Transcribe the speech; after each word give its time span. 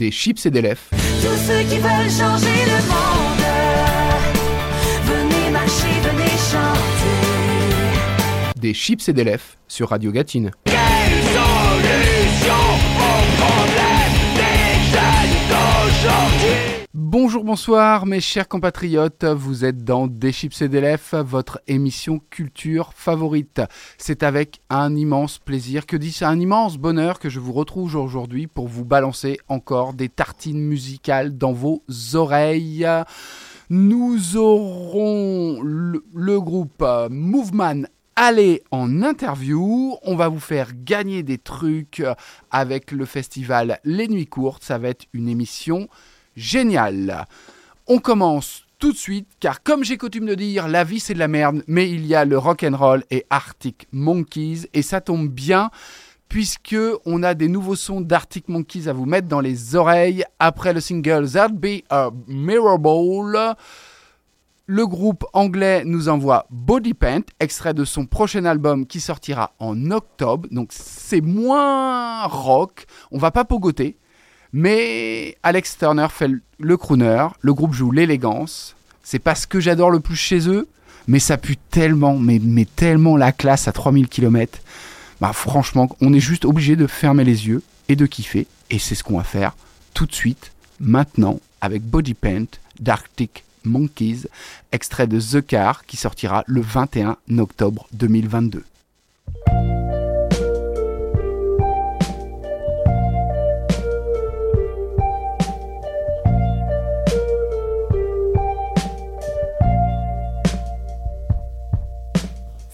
Des 0.00 0.10
chips 0.10 0.46
et 0.46 0.50
des 0.50 0.62
lèvres. 0.62 0.80
Tous 0.90 1.36
ceux 1.46 1.62
qui 1.68 1.76
veulent 1.76 2.10
changer 2.10 2.64
le 2.64 2.80
monde, 2.88 3.44
venez 5.04 5.50
marcher, 5.50 5.92
venez 6.02 6.38
chanter. 6.50 7.18
Des 8.58 8.72
chips 8.72 9.10
et 9.10 9.12
des 9.12 9.24
lèvres 9.24 9.44
sur 9.68 9.90
Radio 9.90 10.10
Gatine. 10.10 10.52
Bonjour, 17.12 17.42
bonsoir 17.42 18.06
mes 18.06 18.20
chers 18.20 18.46
compatriotes, 18.46 19.24
vous 19.24 19.64
êtes 19.64 19.82
dans 19.82 20.06
Des 20.06 20.30
chips 20.30 20.62
et 20.62 20.68
des 20.68 20.94
votre 21.24 21.60
émission 21.66 22.20
culture 22.30 22.92
favorite. 22.94 23.62
C'est 23.98 24.22
avec 24.22 24.60
un 24.70 24.94
immense 24.94 25.38
plaisir, 25.38 25.86
que 25.86 25.96
dit 25.96 26.16
un 26.20 26.38
immense 26.38 26.76
bonheur 26.78 27.18
que 27.18 27.28
je 27.28 27.40
vous 27.40 27.52
retrouve 27.52 27.96
aujourd'hui 27.96 28.46
pour 28.46 28.68
vous 28.68 28.84
balancer 28.84 29.40
encore 29.48 29.94
des 29.94 30.08
tartines 30.08 30.62
musicales 30.62 31.36
dans 31.36 31.52
vos 31.52 31.82
oreilles. 32.14 32.86
Nous 33.70 34.36
aurons 34.36 35.62
le, 35.64 36.04
le 36.14 36.40
groupe 36.40 36.84
Moveman 37.10 37.88
aller 38.14 38.62
en 38.70 39.02
interview. 39.02 39.96
On 40.04 40.14
va 40.14 40.28
vous 40.28 40.38
faire 40.38 40.70
gagner 40.76 41.24
des 41.24 41.38
trucs 41.38 42.04
avec 42.52 42.92
le 42.92 43.04
festival 43.04 43.80
Les 43.82 44.06
Nuits 44.06 44.28
Courtes. 44.28 44.62
Ça 44.62 44.78
va 44.78 44.90
être 44.90 45.06
une 45.12 45.28
émission 45.28 45.88
géniale. 46.40 47.26
On 47.86 47.98
commence 47.98 48.64
tout 48.78 48.92
de 48.92 48.96
suite, 48.96 49.28
car 49.40 49.62
comme 49.62 49.84
j'ai 49.84 49.98
coutume 49.98 50.26
de 50.26 50.34
dire, 50.34 50.66
la 50.66 50.84
vie 50.84 51.00
c'est 51.00 51.14
de 51.14 51.18
la 51.18 51.28
merde, 51.28 51.62
mais 51.66 51.90
il 51.90 52.06
y 52.06 52.14
a 52.14 52.24
le 52.24 52.38
rock 52.38 52.64
and 52.64 52.76
roll 52.76 53.04
et 53.10 53.26
Arctic 53.28 53.86
Monkeys, 53.92 54.66
et 54.72 54.82
ça 54.82 55.00
tombe 55.00 55.28
bien 55.28 55.70
puisque 56.30 56.76
on 57.04 57.22
a 57.24 57.34
des 57.34 57.48
nouveaux 57.48 57.74
sons 57.74 58.00
d'Arctic 58.00 58.48
Monkeys 58.48 58.88
à 58.88 58.92
vous 58.92 59.04
mettre 59.04 59.26
dans 59.26 59.40
les 59.40 59.74
oreilles 59.74 60.24
après 60.38 60.72
le 60.72 60.80
single 60.80 61.28
That 61.28 61.48
Be 61.48 61.82
a 61.90 62.10
Mirable. 62.28 63.56
Le 64.66 64.86
groupe 64.86 65.26
anglais 65.32 65.82
nous 65.84 66.08
envoie 66.08 66.46
Body 66.48 66.94
Paint, 66.94 67.22
extrait 67.40 67.74
de 67.74 67.84
son 67.84 68.06
prochain 68.06 68.44
album 68.44 68.86
qui 68.86 69.00
sortira 69.00 69.52
en 69.58 69.90
octobre. 69.90 70.48
Donc 70.52 70.68
c'est 70.70 71.20
moins 71.20 72.24
rock, 72.26 72.86
on 73.10 73.18
va 73.18 73.32
pas 73.32 73.44
pogoter, 73.44 73.98
mais 74.52 75.36
Alex 75.42 75.78
Turner 75.78 76.06
fait 76.10 76.30
le- 76.58 76.76
crooner, 76.76 77.26
le 77.40 77.54
groupe 77.54 77.74
joue 77.74 77.90
l'élégance. 77.90 78.74
C'est 79.02 79.18
pas 79.18 79.34
ce 79.34 79.46
que 79.46 79.60
j'adore 79.60 79.90
le 79.90 80.00
plus 80.00 80.16
chez 80.16 80.48
eux, 80.48 80.68
mais 81.08 81.18
ça 81.18 81.36
pue 81.38 81.56
tellement, 81.56 82.16
mais, 82.18 82.40
mais 82.42 82.64
tellement 82.64 83.16
la 83.16 83.32
classe 83.32 83.68
à 83.68 83.72
3000 83.72 84.08
km. 84.08 84.58
Bah 85.20 85.32
franchement, 85.32 85.88
on 86.00 86.12
est 86.12 86.20
juste 86.20 86.44
obligé 86.44 86.76
de 86.76 86.86
fermer 86.86 87.24
les 87.24 87.46
yeux 87.48 87.62
et 87.88 87.96
de 87.96 88.06
kiffer. 88.06 88.46
Et 88.70 88.78
c'est 88.78 88.94
ce 88.94 89.02
qu'on 89.04 89.18
va 89.18 89.24
faire 89.24 89.54
tout 89.94 90.06
de 90.06 90.14
suite, 90.14 90.52
maintenant, 90.78 91.40
avec 91.60 91.82
Body 91.82 92.14
Paint 92.14 92.46
d'Arctic 92.78 93.44
Monkeys, 93.64 94.22
extrait 94.72 95.06
de 95.06 95.20
The 95.20 95.44
Car 95.46 95.84
qui 95.84 95.96
sortira 95.96 96.44
le 96.46 96.60
21 96.62 97.16
octobre 97.38 97.86
2022. 97.92 98.64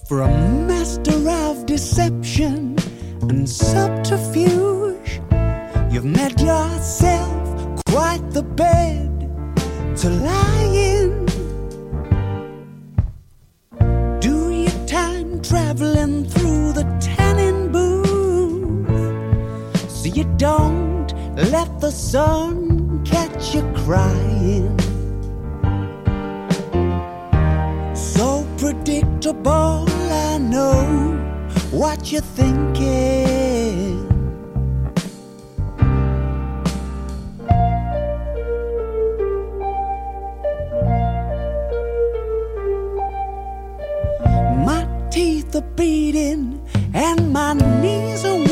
For 0.08 0.20
a 0.20 0.28
master 0.28 1.28
of 1.28 1.66
deception 1.66 2.76
and 3.22 3.48
subterfuge, 3.48 5.20
you've 5.90 6.04
made 6.04 6.40
yourself 6.40 7.82
quite 7.86 8.22
the 8.30 8.44
bed 8.44 9.10
to 9.96 10.08
lie 10.08 10.70
in. 10.72 11.26
Do 14.20 14.50
your 14.50 14.86
time 14.86 15.42
traveling 15.42 16.24
through 16.26 16.74
the 16.74 16.84
tannin 17.00 17.72
booth 17.72 18.86
so 19.90 20.06
you 20.06 20.22
don't 20.36 21.12
let 21.50 21.80
the 21.80 21.90
sun 21.90 23.04
catch 23.04 23.56
you 23.56 23.62
crying. 23.84 24.85
Predictable, 28.66 29.86
I 30.10 30.38
know 30.38 31.14
what 31.70 32.10
you're 32.10 32.20
thinking. 32.20 34.08
My 44.64 44.84
teeth 45.12 45.54
are 45.54 45.60
beating 45.76 46.60
and 46.92 47.32
my 47.32 47.52
knees 47.52 48.24
are 48.24 48.45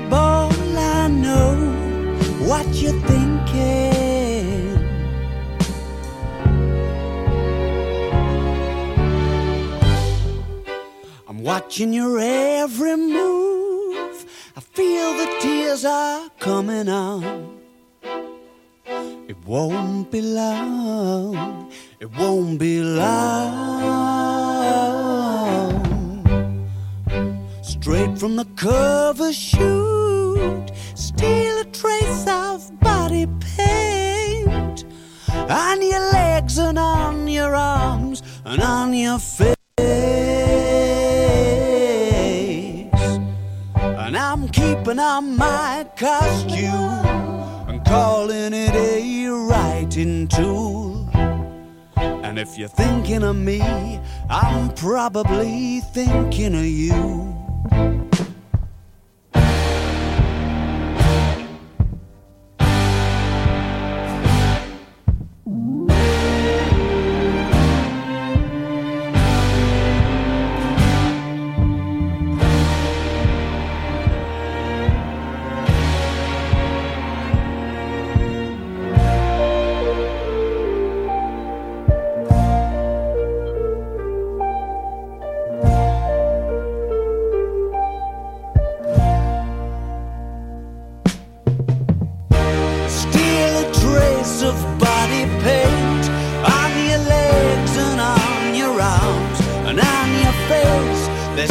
predictable, 0.00 0.52
I 0.78 1.08
know 1.08 1.54
what 2.46 2.66
you're 2.74 3.00
thinking. 3.02 4.76
I'm 11.28 11.42
watching 11.42 11.92
your 11.92 12.18
every 12.20 12.96
move. 12.96 14.26
I 14.56 14.60
feel 14.60 15.12
the 15.14 15.36
tears 15.40 15.84
are 15.84 16.30
coming 16.38 16.88
on. 16.88 17.58
It 19.28 19.36
won't 19.44 20.10
be 20.10 20.20
long. 20.20 21.70
It 22.00 22.10
won't 22.16 22.58
be 22.58 22.80
long. 22.80 24.16
Straight 27.86 28.18
from 28.18 28.34
the 28.34 28.44
cover 28.56 29.32
shoot, 29.32 30.72
steal 30.96 31.60
a 31.60 31.64
trace 31.66 32.26
of 32.26 32.80
body 32.80 33.28
paint 33.38 34.84
on 35.32 35.80
your 35.80 36.00
legs 36.12 36.58
and 36.58 36.80
on 36.80 37.28
your 37.28 37.54
arms 37.54 38.24
and 38.44 38.60
on 38.60 38.92
your 38.92 39.20
face. 39.20 39.54
And 43.76 44.16
I'm 44.16 44.48
keeping 44.48 44.98
on 44.98 45.36
my 45.36 45.86
costume 45.94 47.06
and 47.68 47.84
calling 47.86 48.52
it 48.52 48.74
a 48.74 49.28
writing 49.48 50.26
tool. 50.26 51.08
And 51.94 52.36
if 52.36 52.58
you're 52.58 52.66
thinking 52.66 53.22
of 53.22 53.36
me, 53.36 53.60
I'm 54.28 54.74
probably 54.74 55.78
thinking 55.92 56.56
of 56.56 56.66
you 56.66 57.35
thank 57.70 58.00
you 58.00 58.05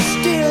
still 0.06 0.45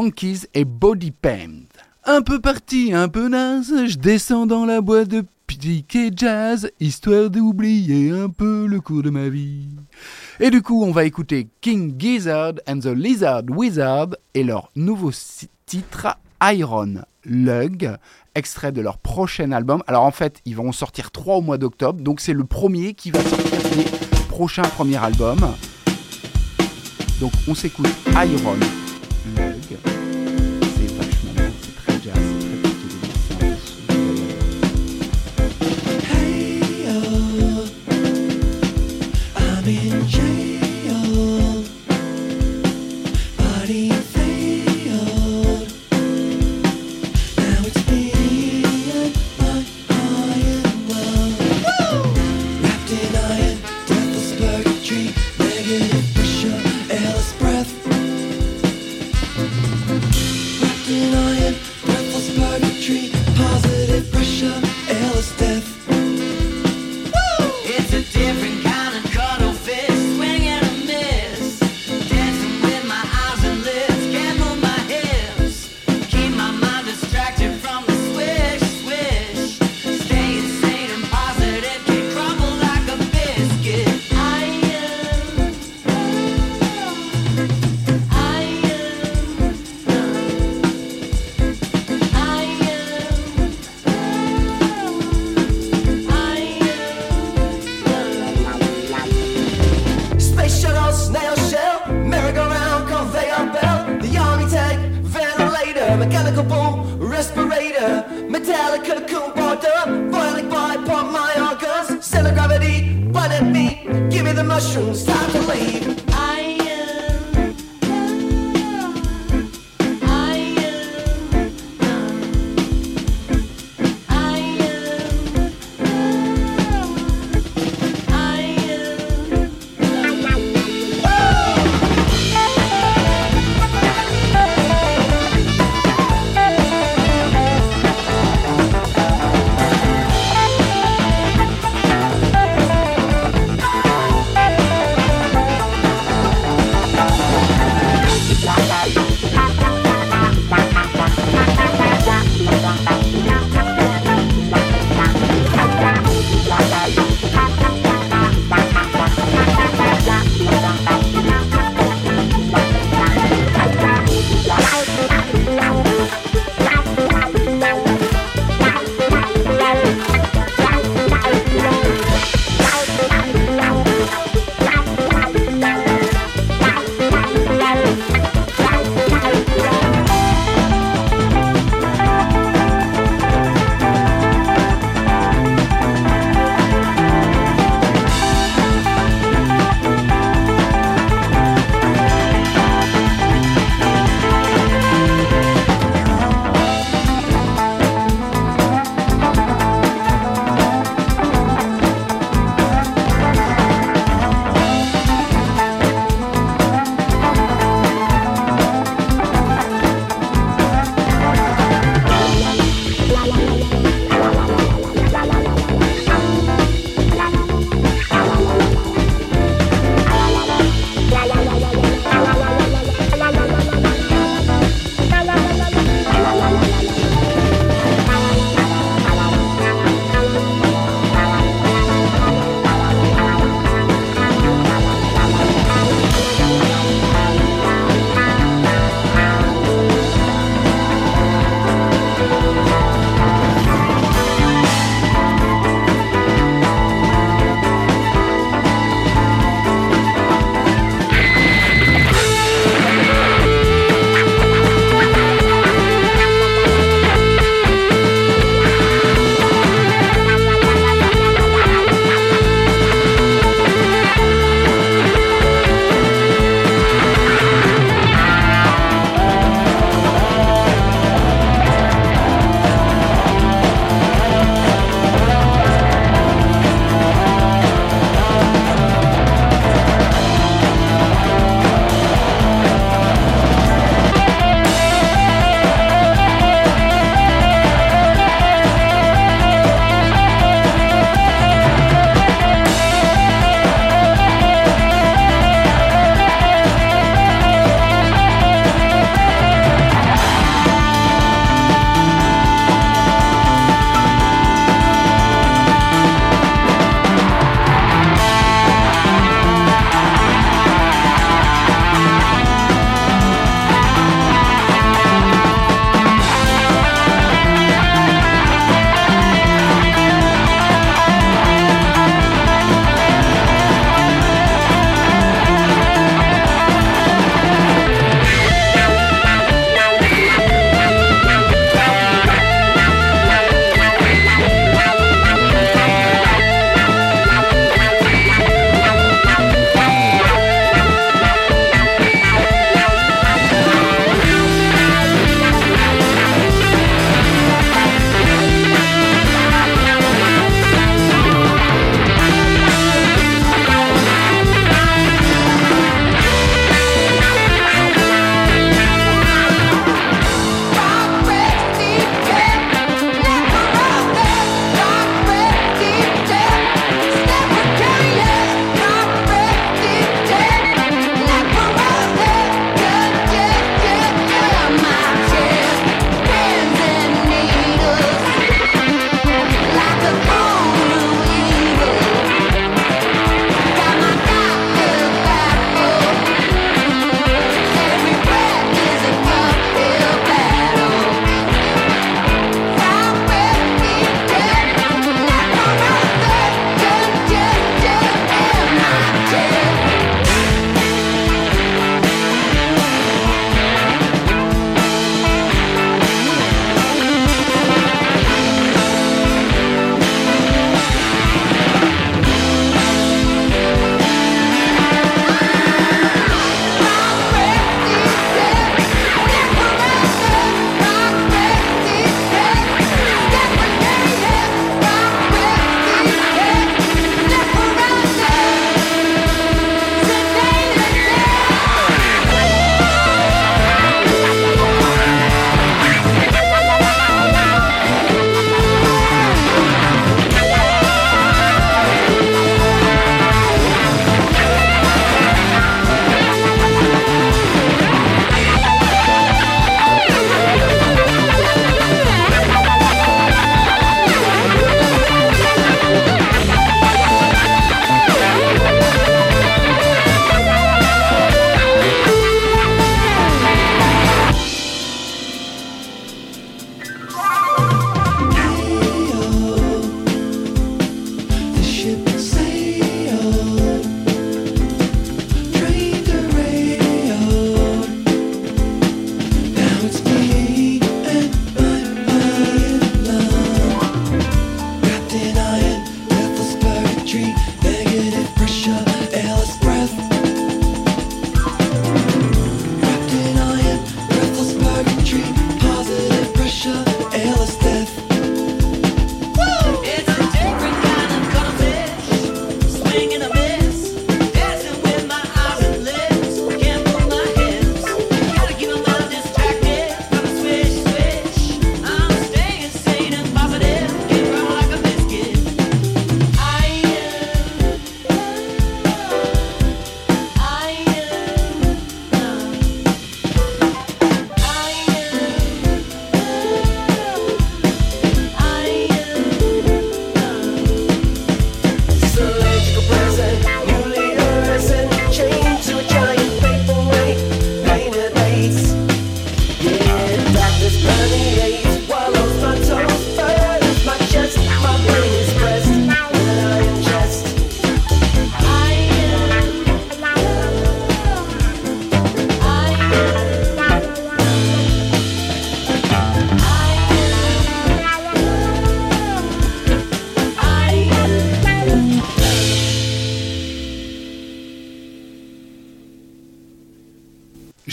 Monkeys 0.00 0.46
et 0.54 0.64
Body 0.64 1.10
Pain. 1.10 1.64
Un 2.04 2.22
peu 2.22 2.40
parti, 2.40 2.92
un 2.94 3.08
peu 3.08 3.26
naze, 3.26 3.74
je 3.86 3.98
descends 3.98 4.46
dans 4.46 4.64
la 4.64 4.80
boîte 4.80 5.08
de 5.08 5.24
piquet 5.48 6.12
jazz, 6.14 6.70
histoire 6.78 7.30
d'oublier 7.30 8.12
un 8.12 8.28
peu 8.28 8.68
le 8.68 8.80
cours 8.80 9.02
de 9.02 9.10
ma 9.10 9.28
vie. 9.28 9.66
Et 10.38 10.50
du 10.50 10.62
coup, 10.62 10.84
on 10.84 10.92
va 10.92 11.04
écouter 11.04 11.48
King 11.60 11.96
Gizzard 11.98 12.52
and 12.68 12.78
the 12.78 12.94
Lizard 12.94 13.42
Wizard 13.48 14.10
et 14.34 14.44
leur 14.44 14.70
nouveau 14.76 15.10
titre 15.66 16.16
Iron 16.42 17.02
Lug, 17.24 17.96
extrait 18.36 18.70
de 18.70 18.80
leur 18.80 18.98
prochain 18.98 19.50
album. 19.50 19.82
Alors 19.88 20.04
en 20.04 20.12
fait, 20.12 20.40
ils 20.44 20.54
vont 20.54 20.68
en 20.68 20.72
sortir 20.72 21.10
trois 21.10 21.38
au 21.38 21.42
mois 21.42 21.58
d'octobre, 21.58 22.00
donc 22.00 22.20
c'est 22.20 22.34
le 22.34 22.44
premier 22.44 22.94
qui 22.94 23.10
va 23.10 23.20
sortir 23.20 23.58
des 23.76 23.84
prochains 24.28 24.62
premiers 24.62 25.02
albums. 25.02 25.54
Donc 27.20 27.32
on 27.48 27.54
s'écoute 27.56 27.88
Iron 28.12 28.54
Lug. 29.36 29.78
C'est 29.84 29.97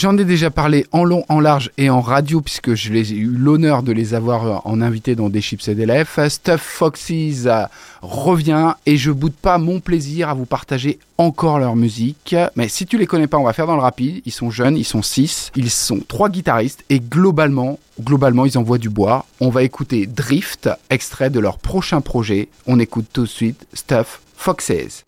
J'en 0.06 0.20
ai 0.20 0.24
déjà 0.24 0.52
parlé 0.52 0.86
en 0.92 1.04
long, 1.04 1.26
en 1.30 1.40
large 1.40 1.72
et 1.80 1.90
en 1.90 2.00
radio 2.00 2.40
puisque 2.40 2.76
je 2.76 2.94
les 2.94 3.14
ai 3.14 3.16
eu 3.16 3.26
l'honneur 3.26 3.82
de 3.82 3.92
les 3.92 4.14
avoir 4.14 4.46
euh, 4.46 4.58
en 4.64 4.80
invité 4.80 5.16
dans 5.16 5.30
des 5.30 5.42
chips 5.42 5.68
et 5.68 5.74
des 5.74 5.88
lèvres. 5.88 6.30
Stuff 6.30 6.62
Foxys 6.62 7.46
euh, 7.48 7.64
revient 8.04 8.76
et 8.86 8.98
je 8.98 9.10
boude 9.10 9.34
pas 9.34 9.58
mon 9.58 9.80
plaisir 9.80 10.30
à 10.30 10.36
vous 10.36 10.46
partager 10.46 11.00
encore 11.18 11.58
leur 11.58 11.76
musique. 11.76 12.36
Mais 12.56 12.68
si 12.68 12.86
tu 12.86 13.00
les 13.00 13.08
connais 13.08 13.26
pas, 13.26 13.40
on 13.40 13.46
va 13.46 13.54
faire 13.54 13.66
dans 13.66 13.78
le 13.78 13.82
rapide. 13.82 14.22
Ils 14.28 14.32
sont 14.32 14.52
jeunes, 14.52 14.78
ils 14.78 14.84
sont 14.84 15.02
six, 15.02 15.52
ils 15.56 15.72
sont 15.72 16.02
trois 16.08 16.30
guitaristes 16.30 16.86
et 16.92 17.00
globalement, 17.00 17.80
globalement, 18.00 18.46
ils 18.46 18.60
envoient 18.60 18.78
du 18.78 18.90
bois. 18.92 19.26
On 19.40 19.50
va 19.50 19.64
écouter 19.64 20.06
Drift, 20.06 20.70
extrait 20.92 21.32
de 21.32 21.40
leur 21.40 21.58
prochain 21.58 22.02
projet. 22.02 22.50
On 22.68 22.80
écoute 22.80 23.08
tout 23.12 23.24
de 23.24 23.28
suite 23.28 23.66
Stuff 23.74 24.22
Foxes. 24.38 25.04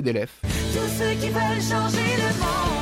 Des 0.00 0.02
chips 0.02 0.02
et 0.02 0.02
des 0.02 0.12
lèvres. 0.12 0.32
Tous 0.42 0.88
ceux 0.98 1.14
qui 1.20 1.28
veulent 1.28 1.60
changer 1.60 2.16
le 2.16 2.28
monde. 2.40 2.78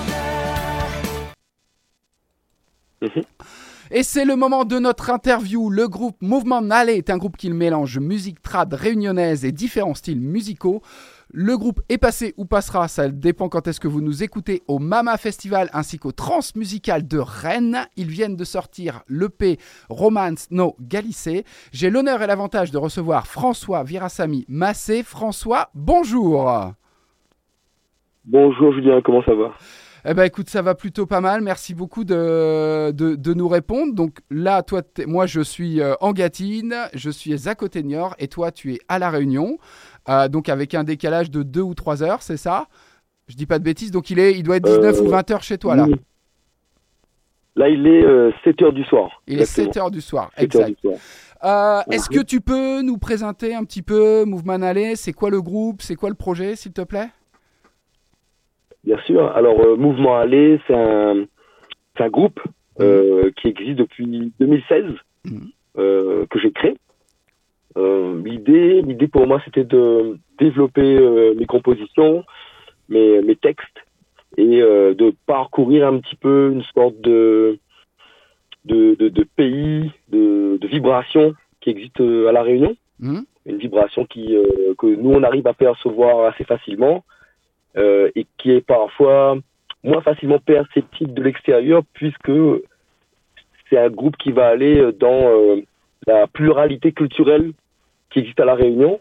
Et 3.91 4.03
c'est 4.03 4.25
le 4.25 4.35
moment 4.35 4.65
de 4.65 4.81
notre 4.81 5.11
interview. 5.11 5.71
Le 5.71 5.87
groupe 5.87 6.21
Mouvement 6.21 6.61
Nalé 6.61 6.95
est 6.95 7.09
un 7.09 7.19
groupe 7.19 7.37
qui 7.37 7.51
mélange 7.51 7.99
musique 8.01 8.43
trad 8.43 8.75
réunionnaise 8.75 9.45
et 9.45 9.53
différents 9.53 9.95
styles 9.95 10.21
musicaux. 10.21 10.83
Le 11.31 11.57
groupe 11.57 11.81
est 11.89 11.99
passé 11.99 12.35
ou 12.37 12.47
passera, 12.47 12.89
ça 12.89 13.09
dépend 13.09 13.49
quand 13.49 13.69
est-ce 13.69 13.81
que 13.81 13.89
vous 13.89 14.01
nous 14.01 14.23
écoutez, 14.23 14.63
au 14.67 14.79
Mama 14.79 15.17
Festival 15.17 15.71
ainsi 15.73 15.99
qu'au 15.99 16.13
Transmusical 16.13 17.07
de 17.07 17.19
Rennes. 17.19 17.87
Ils 17.97 18.11
viennent 18.11 18.37
de 18.37 18.45
sortir 18.45 19.03
l'EP 19.09 19.59
Romance 19.89 20.49
No 20.51 20.77
Galicé. 20.81 21.45
J'ai 21.73 21.91
l'honneur 21.91 22.23
et 22.23 22.27
l'avantage 22.27 22.71
de 22.73 22.79
recevoir 22.79 23.27
François 23.27 23.85
Virasamy 23.85 24.45
Massé. 24.49 25.03
François, 25.05 25.71
bonjour 25.75 26.75
Bonjour 28.27 28.73
Julien, 28.73 29.01
comment 29.05 29.23
ça 29.23 29.35
va? 29.35 29.55
Eh 30.09 30.15
ben 30.15 30.25
écoute, 30.25 30.49
ça 30.49 30.63
va 30.63 30.75
plutôt 30.75 31.07
pas 31.07 31.21
mal. 31.21 31.41
Merci 31.41 31.75
beaucoup 31.75 32.05
de, 32.05 32.91
de, 32.93 33.15
de 33.17 33.35
nous 33.35 33.49
répondre. 33.49 33.93
Donc 33.95 34.19
là, 34.31 34.63
toi, 34.63 34.83
moi, 35.07 35.27
je 35.27 35.41
suis 35.41 35.81
euh, 35.81 35.95
en 36.01 36.13
Gâtine, 36.13 36.75
je 36.95 37.11
suis 37.11 37.49
à 37.49 37.55
côté 37.57 37.83
de 37.83 37.89
Niort, 37.89 38.15
et 38.19 38.29
toi, 38.29 38.53
tu 38.53 38.75
es 38.75 38.79
à 38.89 38.99
La 39.01 39.11
Réunion. 39.11 39.59
Euh, 40.09 40.29
donc 40.29 40.49
avec 40.49 40.75
un 40.75 40.85
décalage 40.85 41.31
de 41.31 41.43
2 41.43 41.61
ou 41.61 41.75
3 41.75 42.03
heures, 42.05 42.23
c'est 42.23 42.37
ça? 42.37 42.67
Je 43.29 43.35
dis 43.35 43.47
pas 43.47 43.59
de 43.59 43.65
bêtises. 43.65 43.91
Donc 43.91 44.11
il, 44.11 44.19
est, 44.21 44.33
il 44.35 44.45
doit 44.45 44.57
être 44.57 44.65
19 44.65 44.97
Euh, 44.97 45.03
ou 45.03 45.09
20 45.09 45.31
heures 45.33 45.43
chez 45.43 45.59
toi, 45.59 45.75
là. 45.75 45.85
Oui. 45.89 45.97
Là, 47.57 47.69
il 47.69 47.87
est 47.87 48.03
7h 48.45 48.73
du 48.75 48.85
soir. 48.85 49.11
Il 49.27 49.41
est 49.41 49.45
7 49.47 49.77
heures 49.77 49.91
du 49.91 50.01
soir. 50.01 50.31
7 50.37 50.55
heures 50.57 50.67
Exact. 50.69 50.87
Euh, 51.45 51.81
Est-ce 51.91 52.09
que 52.09 52.21
tu 52.21 52.41
peux 52.41 52.83
nous 52.83 52.99
présenter 52.99 53.55
un 53.55 53.65
petit 53.65 53.83
peu 53.83 54.25
Mouvement 54.25 54.63
Alley 54.63 54.95
C'est 54.95 55.13
quoi 55.13 55.31
le 55.31 55.41
groupe? 55.43 55.83
C'est 55.83 55.95
quoi 55.97 56.11
le 56.11 56.15
projet, 56.15 56.55
s'il 56.55 56.73
te 56.73 56.83
plaît? 56.83 57.09
Bien 58.87 58.99
sûr. 59.05 59.27
Alors, 59.37 59.61
euh, 59.61 59.77
Mouvement 59.77 60.17
Aller, 60.17 60.61
c'est 60.67 60.75
un, 60.75 61.27
groupe 62.09 62.41
euh, 62.81 63.31
qui 63.37 63.49
existe 63.49 63.77
depuis 63.79 64.33
2016 64.39 64.85
Mhm. 65.25 65.49
euh, 65.79 66.25
que 66.31 66.39
j'ai 66.39 66.53
créé. 66.53 66.77
L'idée, 68.25 68.81
l'idée 68.83 69.09
pour 69.09 69.27
moi, 69.27 69.41
c'était 69.45 69.65
de 69.65 70.19
développer 70.39 70.99
mes 71.37 71.45
compositions, 71.47 72.25
mes, 72.89 73.21
mes 73.23 73.37
textes, 73.37 73.79
et 74.39 74.47
de 74.47 75.15
parcourir 75.27 75.87
un 75.87 75.99
petit 75.99 76.17
peu 76.17 76.53
une 76.53 76.63
sorte 76.75 76.99
de 77.01 77.59
de, 78.65 78.97
de, 78.97 79.09
de 79.09 79.23
pays, 79.37 79.93
de, 80.09 80.57
de 80.61 80.67
vibration 80.67 81.35
qui 81.61 81.71
existe 81.71 82.01
à 82.01 82.33
la 82.33 82.43
Réunion 82.43 82.77
Hmm 83.01 83.21
une 83.45 83.59
vibration 83.59 84.05
qui 84.07 84.35
que 84.79 84.87
nous 84.87 85.11
on 85.13 85.23
arrive 85.23 85.47
à 85.47 85.55
percevoir 85.55 86.27
assez 86.27 86.45
facilement 86.45 87.05
euh, 87.77 88.11
et 88.15 88.27
qui 88.39 88.51
est 88.51 88.61
parfois 88.61 89.37
moins 89.83 90.01
facilement 90.01 90.39
perceptible 90.39 91.15
de 91.15 91.23
l'extérieur 91.23 91.83
puisque 91.93 92.33
c'est 93.69 93.79
un 93.79 93.91
groupe 93.91 94.17
qui 94.17 94.33
va 94.33 94.49
aller 94.49 94.93
dans 94.99 95.29
euh, 95.29 95.61
la 96.07 96.27
pluralité 96.27 96.93
culturelle 96.93 97.53
qui 98.11 98.21
existe 98.21 98.41
à 98.41 98.45
la 98.45 98.55
Réunion 98.55 99.01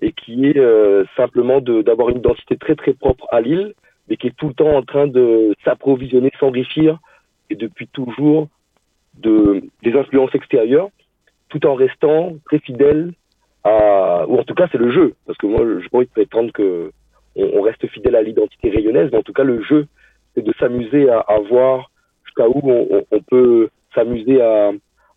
et 0.00 0.12
qui 0.12 0.46
est 0.46 0.58
euh, 0.58 1.04
simplement 1.16 1.60
d'avoir 1.60 2.10
une 2.10 2.18
identité 2.18 2.56
très 2.56 2.74
très 2.74 2.94
propre 2.94 3.26
à 3.30 3.40
l'île 3.40 3.74
mais 4.08 4.16
qui 4.16 4.26
est 4.26 4.36
tout 4.36 4.48
le 4.48 4.54
temps 4.54 4.76
en 4.76 4.82
train 4.82 5.06
de 5.06 5.54
s'approvisionner, 5.64 6.30
s'enrichir 6.38 6.98
et 7.50 7.54
depuis 7.54 7.86
toujours 7.88 8.48
de 9.14 9.62
des 9.82 9.94
influences 9.96 10.34
extérieures 10.34 10.90
tout 11.48 11.66
en 11.66 11.74
restant 11.74 12.32
très 12.46 12.58
fidèle 12.58 13.12
à, 13.62 14.26
ou 14.28 14.38
en 14.38 14.44
tout 14.44 14.54
cas 14.54 14.68
c'est 14.70 14.78
le 14.78 14.90
jeu, 14.90 15.14
parce 15.26 15.38
que 15.38 15.46
moi 15.46 15.60
je 15.60 15.98
de 15.98 16.04
prétendre 16.06 16.52
que 16.52 16.90
on, 17.36 17.58
on 17.58 17.62
reste 17.62 17.86
fidèle 17.88 18.16
à 18.16 18.22
l'identité 18.22 18.70
rayonnaise, 18.70 19.10
mais 19.12 19.18
en 19.18 19.22
tout 19.22 19.32
cas 19.32 19.44
le 19.44 19.62
jeu, 19.62 19.86
c'est 20.34 20.42
de 20.42 20.52
s'amuser 20.58 21.08
à, 21.10 21.20
à 21.20 21.38
voir 21.38 21.90
jusqu'à 22.24 22.48
où 22.48 22.60
on, 22.64 23.20
peut 23.30 23.68
s'amuser 23.94 24.40
à, 24.40 24.72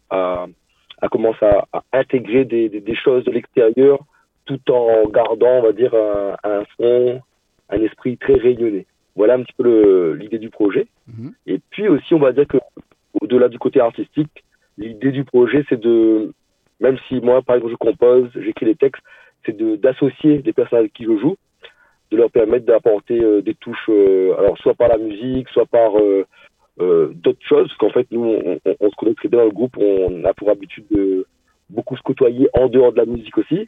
à, 0.09 0.45
à 1.01 1.09
commencer 1.09 1.45
à, 1.45 1.65
à 1.73 1.83
intégrer 1.93 2.45
des, 2.45 2.69
des, 2.69 2.81
des 2.81 2.95
choses 2.95 3.23
de 3.23 3.31
l'extérieur, 3.31 3.99
tout 4.45 4.59
en 4.71 5.07
gardant, 5.09 5.59
on 5.59 5.63
va 5.63 5.71
dire, 5.71 5.93
un, 5.93 6.35
un 6.43 6.63
fond, 6.77 7.21
un 7.69 7.81
esprit 7.81 8.17
très 8.17 8.35
rayonné. 8.35 8.85
Voilà 9.15 9.33
un 9.33 9.41
petit 9.41 9.53
peu 9.57 10.13
l'idée 10.13 10.37
du 10.37 10.49
projet. 10.49 10.87
Mhm. 11.07 11.33
Et 11.47 11.59
puis 11.71 11.87
aussi, 11.87 12.13
on 12.13 12.19
va 12.19 12.31
dire 12.31 12.47
que 12.47 12.57
au-delà 13.19 13.49
du 13.49 13.57
côté 13.57 13.79
artistique, 13.79 14.43
l'idée 14.77 15.11
du 15.11 15.23
projet, 15.23 15.65
c'est 15.69 15.79
de 15.79 16.31
même 16.79 16.97
si 17.07 17.19
moi, 17.21 17.41
par 17.41 17.55
exemple, 17.55 17.73
je 17.73 17.77
compose, 17.77 18.29
j'écris 18.35 18.65
les 18.65 18.75
textes, 18.75 19.01
c'est 19.45 19.57
d'associer 19.79 20.41
les 20.43 20.53
personnes 20.53 20.79
avec 20.79 20.93
qui 20.93 21.05
je 21.05 21.17
joue, 21.17 21.35
de 22.11 22.17
leur 22.17 22.31
permettre 22.31 22.65
d'apporter 22.65 23.21
euh, 23.21 23.41
des 23.41 23.53
touches, 23.55 23.89
euh, 23.89 24.35
alors 24.37 24.57
soit 24.59 24.73
par 24.75 24.87
la 24.89 24.97
musique, 24.97 25.49
soit 25.49 25.65
par 25.65 25.97
euh, 25.99 26.25
euh, 26.79 27.11
d'autres 27.15 27.45
choses, 27.45 27.67
parce 27.67 27.77
qu'en 27.77 27.89
fait, 27.89 28.07
nous, 28.11 28.23
on, 28.23 28.59
on- 28.65 28.75
on 28.79 28.89
se 28.89 28.95
connaît 28.95 29.13
très 29.15 29.29
bien 29.29 29.39
dans 29.39 29.45
le 29.45 29.51
groupe, 29.51 29.77
on 29.77 30.23
a 30.23 30.33
pour 30.33 30.49
habitude 30.49 30.85
de 30.91 31.25
beaucoup 31.69 31.97
se 31.97 32.01
côtoyer 32.03 32.47
en 32.53 32.67
dehors 32.67 32.91
de 32.93 32.97
la 32.97 33.05
musique 33.05 33.37
aussi, 33.37 33.67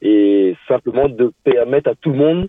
et 0.00 0.54
simplement 0.68 1.08
de 1.08 1.32
permettre 1.44 1.90
à 1.90 1.94
tout 1.94 2.10
le 2.10 2.18
monde 2.18 2.46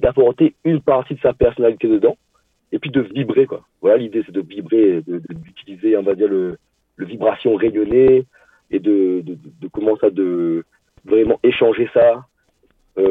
d'apporter 0.00 0.54
une 0.64 0.80
partie 0.80 1.14
de 1.14 1.20
sa 1.20 1.32
personnalité 1.32 1.86
dedans, 1.88 2.16
et 2.72 2.78
puis 2.80 2.90
de 2.90 3.00
vibrer, 3.00 3.46
quoi. 3.46 3.62
Voilà, 3.80 3.98
l'idée, 3.98 4.22
c'est 4.26 4.32
de 4.32 4.40
vibrer, 4.40 5.02
de- 5.02 5.18
de- 5.20 5.34
d'utiliser, 5.34 5.96
on 5.96 6.02
va 6.02 6.14
dire, 6.16 6.28
le, 6.28 6.56
le 6.96 7.06
vibration 7.06 7.54
rayonnée, 7.54 8.24
et 8.70 8.78
de, 8.80 9.20
de, 9.20 9.34
de, 9.34 9.50
de 9.60 9.68
commencer 9.68 10.06
à 10.06 10.10
de 10.10 10.64
vraiment 11.04 11.38
échanger 11.44 11.88
ça 11.94 12.24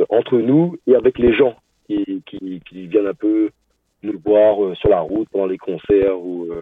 entre 0.10 0.38
nous 0.38 0.78
et 0.88 0.96
avec 0.96 1.18
les 1.20 1.34
gens 1.34 1.56
qui, 1.88 2.24
qui, 2.26 2.88
viennent 2.88 3.08
un 3.08 3.14
peu 3.14 3.50
nous 4.04 4.20
voir 4.24 4.64
euh, 4.64 4.76
sur 4.76 4.90
la 4.90 5.00
route, 5.00 5.28
pendant 5.32 5.46
les 5.46 5.58
concerts 5.58 6.20
ou 6.20 6.52
euh, 6.52 6.62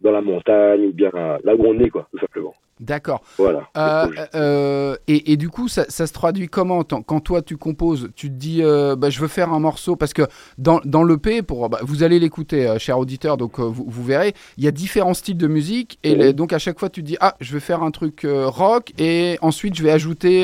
dans 0.00 0.12
la 0.12 0.20
montagne 0.20 0.86
ou 0.86 0.92
bien 0.92 1.10
euh, 1.14 1.38
là 1.44 1.54
où 1.54 1.64
on 1.66 1.78
est, 1.80 1.90
quoi, 1.90 2.08
tout 2.12 2.18
simplement. 2.18 2.54
D'accord. 2.80 3.22
Voilà. 3.38 3.68
Euh, 3.76 4.06
euh, 4.34 4.96
et, 5.06 5.32
et 5.32 5.36
du 5.36 5.50
coup, 5.50 5.68
ça, 5.68 5.84
ça 5.88 6.08
se 6.08 6.12
traduit 6.12 6.48
comment 6.48 6.82
Quand 6.82 7.20
toi 7.20 7.40
tu 7.40 7.56
composes, 7.56 8.08
tu 8.16 8.28
te 8.28 8.34
dis, 8.34 8.60
euh, 8.62 8.96
bah, 8.96 9.08
je 9.08 9.20
veux 9.20 9.28
faire 9.28 9.52
un 9.52 9.60
morceau 9.60 9.94
parce 9.94 10.12
que 10.12 10.22
dans, 10.58 10.80
dans 10.84 11.04
l'EP, 11.04 11.42
pour, 11.42 11.68
bah, 11.68 11.78
vous 11.82 12.02
allez 12.02 12.18
l'écouter, 12.18 12.66
euh, 12.66 12.78
cher 12.80 12.98
auditeur, 12.98 13.36
donc 13.36 13.60
euh, 13.60 13.62
vous, 13.64 13.84
vous 13.86 14.02
verrez, 14.02 14.34
il 14.56 14.64
y 14.64 14.68
a 14.68 14.72
différents 14.72 15.14
styles 15.14 15.36
de 15.36 15.46
musique 15.46 15.98
et 16.02 16.12
Oui. 16.12 16.18
les- 16.18 16.32
donc 16.32 16.52
à 16.52 16.58
chaque 16.58 16.80
fois 16.80 16.88
tu 16.88 17.02
te 17.02 17.06
dis, 17.06 17.16
ah, 17.20 17.36
je 17.40 17.52
vais 17.52 17.60
faire 17.60 17.84
un 17.84 17.92
truc 17.92 18.26
rock 18.26 18.92
et 18.98 19.38
ensuite 19.42 19.76
je 19.76 19.82
vais 19.84 19.92
ajouter 19.92 20.42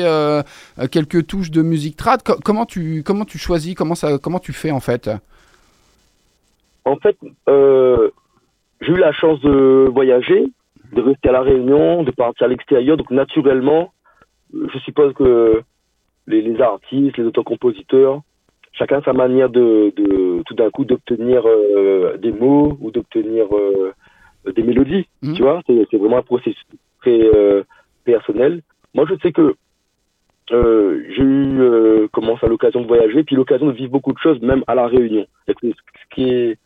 quelques 0.91 1.27
touches 1.27 1.51
de 1.51 1.61
musique 1.61 1.97
trad. 1.97 2.23
Co- 2.23 2.37
comment 2.43 2.65
tu 2.65 3.03
comment 3.05 3.25
tu 3.25 3.37
choisis 3.37 3.75
Comment 3.75 3.95
ça 3.95 4.17
comment 4.17 4.39
tu 4.39 4.53
fais 4.53 4.71
en 4.71 4.79
fait? 4.79 5.09
En 6.85 6.95
fait, 6.97 7.17
j'ai 8.81 8.91
eu 8.93 8.97
la 8.97 9.11
chance 9.11 9.41
de 9.41 9.89
voyager, 9.93 10.45
de 10.93 11.01
rester 11.01 11.29
à 11.29 11.33
la 11.33 11.41
Réunion, 11.41 12.03
de 12.03 12.11
partir 12.11 12.45
à 12.45 12.49
l'extérieur. 12.49 12.97
Donc 12.97 13.11
naturellement, 13.11 13.91
je 14.53 14.79
suppose 14.79 15.13
que 15.13 15.61
les, 16.27 16.41
les 16.41 16.61
artistes, 16.61 17.17
les 17.17 17.25
auteurs-compositeurs, 17.25 18.21
chacun 18.73 19.01
sa 19.03 19.13
manière 19.13 19.49
de, 19.49 19.93
de 19.95 20.41
tout 20.45 20.55
d'un 20.55 20.69
coup 20.69 20.85
d'obtenir 20.85 21.43
euh, 21.45 22.17
des 22.17 22.31
mots 22.31 22.77
ou 22.81 22.91
d'obtenir 22.91 23.45
euh, 23.55 23.93
des 24.55 24.63
mélodies. 24.63 25.07
Mhm. 25.21 25.33
Tu 25.35 25.41
vois, 25.41 25.61
c'est 25.67 25.97
vraiment 25.97 26.17
un 26.17 26.23
processus 26.23 26.65
très 27.01 27.19
euh, 27.21 27.63
personnel. 28.05 28.61
Moi, 28.93 29.05
je 29.09 29.15
sais 29.21 29.31
que 29.31 29.55
j'ai 30.51 31.21
eu 31.23 31.59
euh, 31.59 32.07
comment 32.11 32.37
ça 32.39 32.47
l'occasion 32.47 32.81
de 32.81 32.87
voyager, 32.87 33.23
puis 33.23 33.35
l'occasion 33.35 33.67
de 33.67 33.71
vivre 33.71 33.91
beaucoup 33.91 34.13
de 34.13 34.17
choses, 34.17 34.41
même 34.41 34.63
à 34.65 34.73
la 34.73 34.87
Réunion. 34.87 35.27
Et 35.47 35.53
ce 35.61 36.15
qui 36.15 36.29
est 36.29 36.57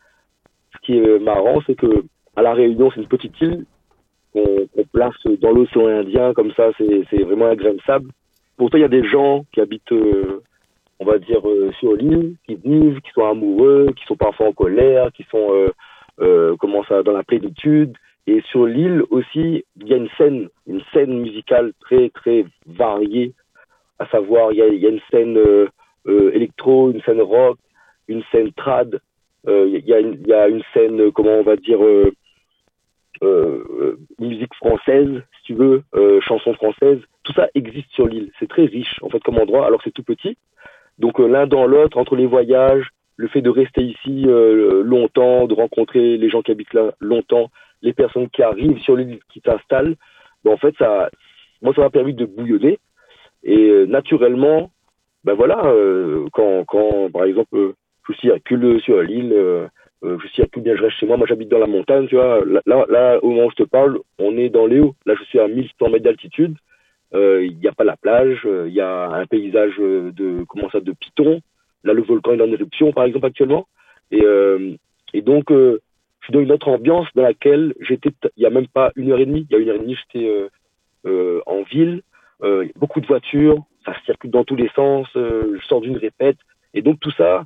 ce 0.72 0.78
qui 0.82 0.98
est 0.98 1.18
marrant, 1.18 1.60
c'est 1.66 1.74
que 1.74 2.04
à 2.34 2.42
la 2.42 2.54
Réunion, 2.54 2.90
c'est 2.90 3.02
une 3.02 3.08
petite 3.08 3.38
île 3.42 3.64
qu'on 4.34 4.84
place 4.92 5.14
dans 5.40 5.52
l'océan 5.52 5.86
Indien, 5.86 6.34
comme 6.34 6.52
ça, 6.52 6.70
c'est 6.78 7.22
vraiment 7.22 7.46
un 7.46 7.54
grain 7.54 7.74
de 7.74 7.80
sable. 7.86 8.10
Pourtant, 8.56 8.78
il 8.78 8.82
y 8.82 8.84
a 8.84 8.88
des 8.88 9.06
gens 9.06 9.44
qui 9.52 9.60
habitent, 9.60 9.92
euh, 9.92 10.42
on 10.98 11.04
va 11.04 11.18
dire, 11.18 11.48
euh, 11.48 11.72
sur 11.78 11.94
l'île, 11.94 12.36
qui 12.46 12.56
vivent, 12.56 13.00
qui 13.00 13.10
sont 13.12 13.26
amoureux, 13.26 13.88
qui 13.96 14.04
sont 14.06 14.16
parfois 14.16 14.48
en 14.48 14.52
colère, 14.52 15.10
qui 15.12 15.24
sont, 15.30 15.70
euh, 16.20 16.56
comment 16.58 16.84
ça, 16.84 17.02
dans 17.02 17.12
la 17.12 17.22
plénitude. 17.24 17.96
Et 18.26 18.40
sur 18.50 18.66
l'île 18.66 19.02
aussi, 19.10 19.64
il 19.80 19.88
y 19.88 19.94
a 19.94 19.96
une 19.96 20.08
scène, 20.16 20.48
une 20.66 20.82
scène 20.92 21.20
musicale 21.20 21.72
très, 21.80 22.10
très 22.10 22.44
variée. 22.66 23.34
À 23.98 24.06
savoir, 24.08 24.52
il 24.52 24.58
y 24.58 24.62
a, 24.62 24.88
une 24.88 25.00
scène 25.10 25.38
électro, 26.06 26.90
une 26.90 27.02
scène 27.02 27.20
rock, 27.20 27.58
une 28.08 28.22
scène 28.32 28.52
trad. 28.52 29.00
Il 29.46 29.82
y, 29.84 29.92
a 29.92 30.48
une, 30.48 30.62
scène, 30.72 31.12
comment 31.12 31.34
on 31.38 31.42
va 31.42 31.56
dire, 31.56 31.80
musique 34.18 34.54
française, 34.54 35.22
si 35.36 35.42
tu 35.44 35.54
veux, 35.54 35.82
euh, 35.94 36.20
chansons 36.20 36.54
françaises. 36.54 37.00
Tout 37.22 37.32
ça 37.32 37.48
existe 37.54 37.90
sur 37.92 38.06
l'île. 38.06 38.30
C'est 38.38 38.48
très 38.48 38.64
riche, 38.64 38.98
en 39.02 39.08
fait, 39.08 39.22
comme 39.22 39.38
endroit, 39.38 39.66
alors 39.66 39.80
c'est 39.82 39.92
tout 39.92 40.02
petit. 40.02 40.36
Donc, 40.98 41.20
euh, 41.20 41.26
l'un 41.26 41.46
dans 41.46 41.66
l'autre, 41.66 41.98
entre 41.98 42.16
les 42.16 42.26
voyages, 42.26 42.88
le 43.16 43.28
fait 43.28 43.42
de 43.42 43.50
rester 43.50 43.82
ici 43.82 44.24
euh, 44.26 44.82
longtemps, 44.82 45.46
de 45.46 45.54
rencontrer 45.54 46.16
les 46.16 46.28
gens 46.28 46.42
qui 46.42 46.50
habitent 46.50 46.74
là 46.74 46.92
longtemps, 47.00 47.50
les 47.82 47.92
personnes 47.92 48.28
qui 48.28 48.42
arrivent 48.42 48.78
sur 48.80 48.96
l'île, 48.96 49.20
qui 49.32 49.40
s'installent, 49.40 49.96
ben, 50.44 50.52
en 50.52 50.56
fait, 50.56 50.74
ça, 50.78 51.10
moi, 51.62 51.72
ça 51.74 51.82
m'a 51.82 51.90
permis 51.90 52.14
de 52.14 52.26
bouillonner. 52.26 52.78
Et 53.42 53.68
euh, 53.68 53.86
naturellement, 53.86 54.70
ben 55.24 55.34
voilà, 55.34 55.64
euh, 55.66 56.26
quand, 56.32 56.64
quand, 56.64 57.10
par 57.12 57.24
exemple, 57.24 57.56
euh, 57.56 57.74
je 58.08 58.14
circule 58.14 58.80
sur 58.82 59.00
l'île, 59.00 59.34
euh, 60.04 60.14
euh, 60.14 60.18
je 60.22 60.28
circule 60.28 60.62
bien, 60.62 60.76
je 60.76 60.82
reste 60.82 60.96
chez 60.96 61.06
moi. 61.06 61.16
Moi, 61.16 61.26
j'habite 61.26 61.48
dans 61.48 61.58
la 61.58 61.66
montagne, 61.66 62.06
tu 62.06 62.16
vois. 62.16 62.42
Là, 62.44 62.86
là, 62.88 63.18
au 63.22 63.30
moment 63.30 63.46
où 63.46 63.50
je 63.50 63.62
te 63.62 63.68
parle, 63.68 63.98
on 64.18 64.36
est 64.36 64.48
dans 64.48 64.66
les 64.66 64.80
hauts. 64.80 64.94
Là, 65.06 65.14
je 65.18 65.24
suis 65.24 65.40
à 65.40 65.48
1100 65.48 65.88
mètres 65.90 66.04
d'altitude. 66.04 66.56
Euh, 67.14 67.44
Il 67.44 67.58
n'y 67.58 67.68
a 67.68 67.72
pas 67.72 67.84
la 67.84 67.96
plage. 67.96 68.42
euh, 68.44 68.66
Il 68.68 68.74
y 68.74 68.80
a 68.80 69.08
un 69.10 69.26
paysage 69.26 69.74
euh, 69.78 70.10
de, 70.12 70.44
comment 70.48 70.70
ça, 70.70 70.80
de. 70.80 70.94
Là, 71.84 71.92
le 71.92 72.02
volcan 72.02 72.32
est 72.32 72.42
en 72.42 72.52
éruption, 72.52 72.92
par 72.92 73.04
exemple, 73.04 73.26
actuellement. 73.26 73.66
Et, 74.10 74.22
et 75.12 75.22
donc, 75.22 75.46
je 75.50 75.78
suis 76.22 76.32
dans 76.32 76.40
une 76.40 76.52
autre 76.52 76.68
ambiance 76.68 77.06
dans 77.14 77.22
laquelle 77.22 77.74
j'étais, 77.80 78.10
il 78.36 78.40
n'y 78.40 78.46
a 78.46 78.50
même 78.50 78.68
pas 78.68 78.90
une 78.96 79.10
heure 79.10 79.18
et 79.18 79.26
demie. 79.26 79.46
Il 79.50 79.52
y 79.54 79.56
a 79.56 79.62
une 79.62 79.68
heure 79.68 79.76
et 79.76 79.80
demie, 79.80 79.96
j'étais 79.96 80.48
en 81.04 81.62
ville. 81.64 82.00
Beaucoup 82.76 83.00
de 83.02 83.06
voitures. 83.06 83.58
Ça 83.84 83.92
circule 84.06 84.30
dans 84.30 84.44
tous 84.44 84.56
les 84.56 84.70
sens. 84.74 85.08
je 85.14 85.58
sors 85.68 85.82
d'une 85.82 85.98
répète. 85.98 86.38
Et 86.72 86.80
donc, 86.80 87.00
tout 87.00 87.10
ça, 87.10 87.44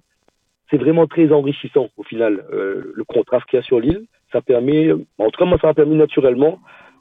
c'est 0.70 0.76
vraiment 0.78 1.06
très 1.06 1.32
enrichissant 1.32 1.88
au 1.96 2.02
final. 2.02 2.44
Euh, 2.52 2.92
le 2.94 3.04
contraste 3.04 3.46
qu'il 3.48 3.56
y 3.58 3.60
a 3.60 3.62
sur 3.62 3.80
l'île, 3.80 4.04
ça 4.32 4.40
permet, 4.42 4.92
en 4.92 5.30
tout 5.30 5.38
cas 5.38 5.44
moi 5.44 5.58
ça 5.60 5.68
m'a 5.68 5.74
permis 5.74 5.96
naturellement 5.96 6.58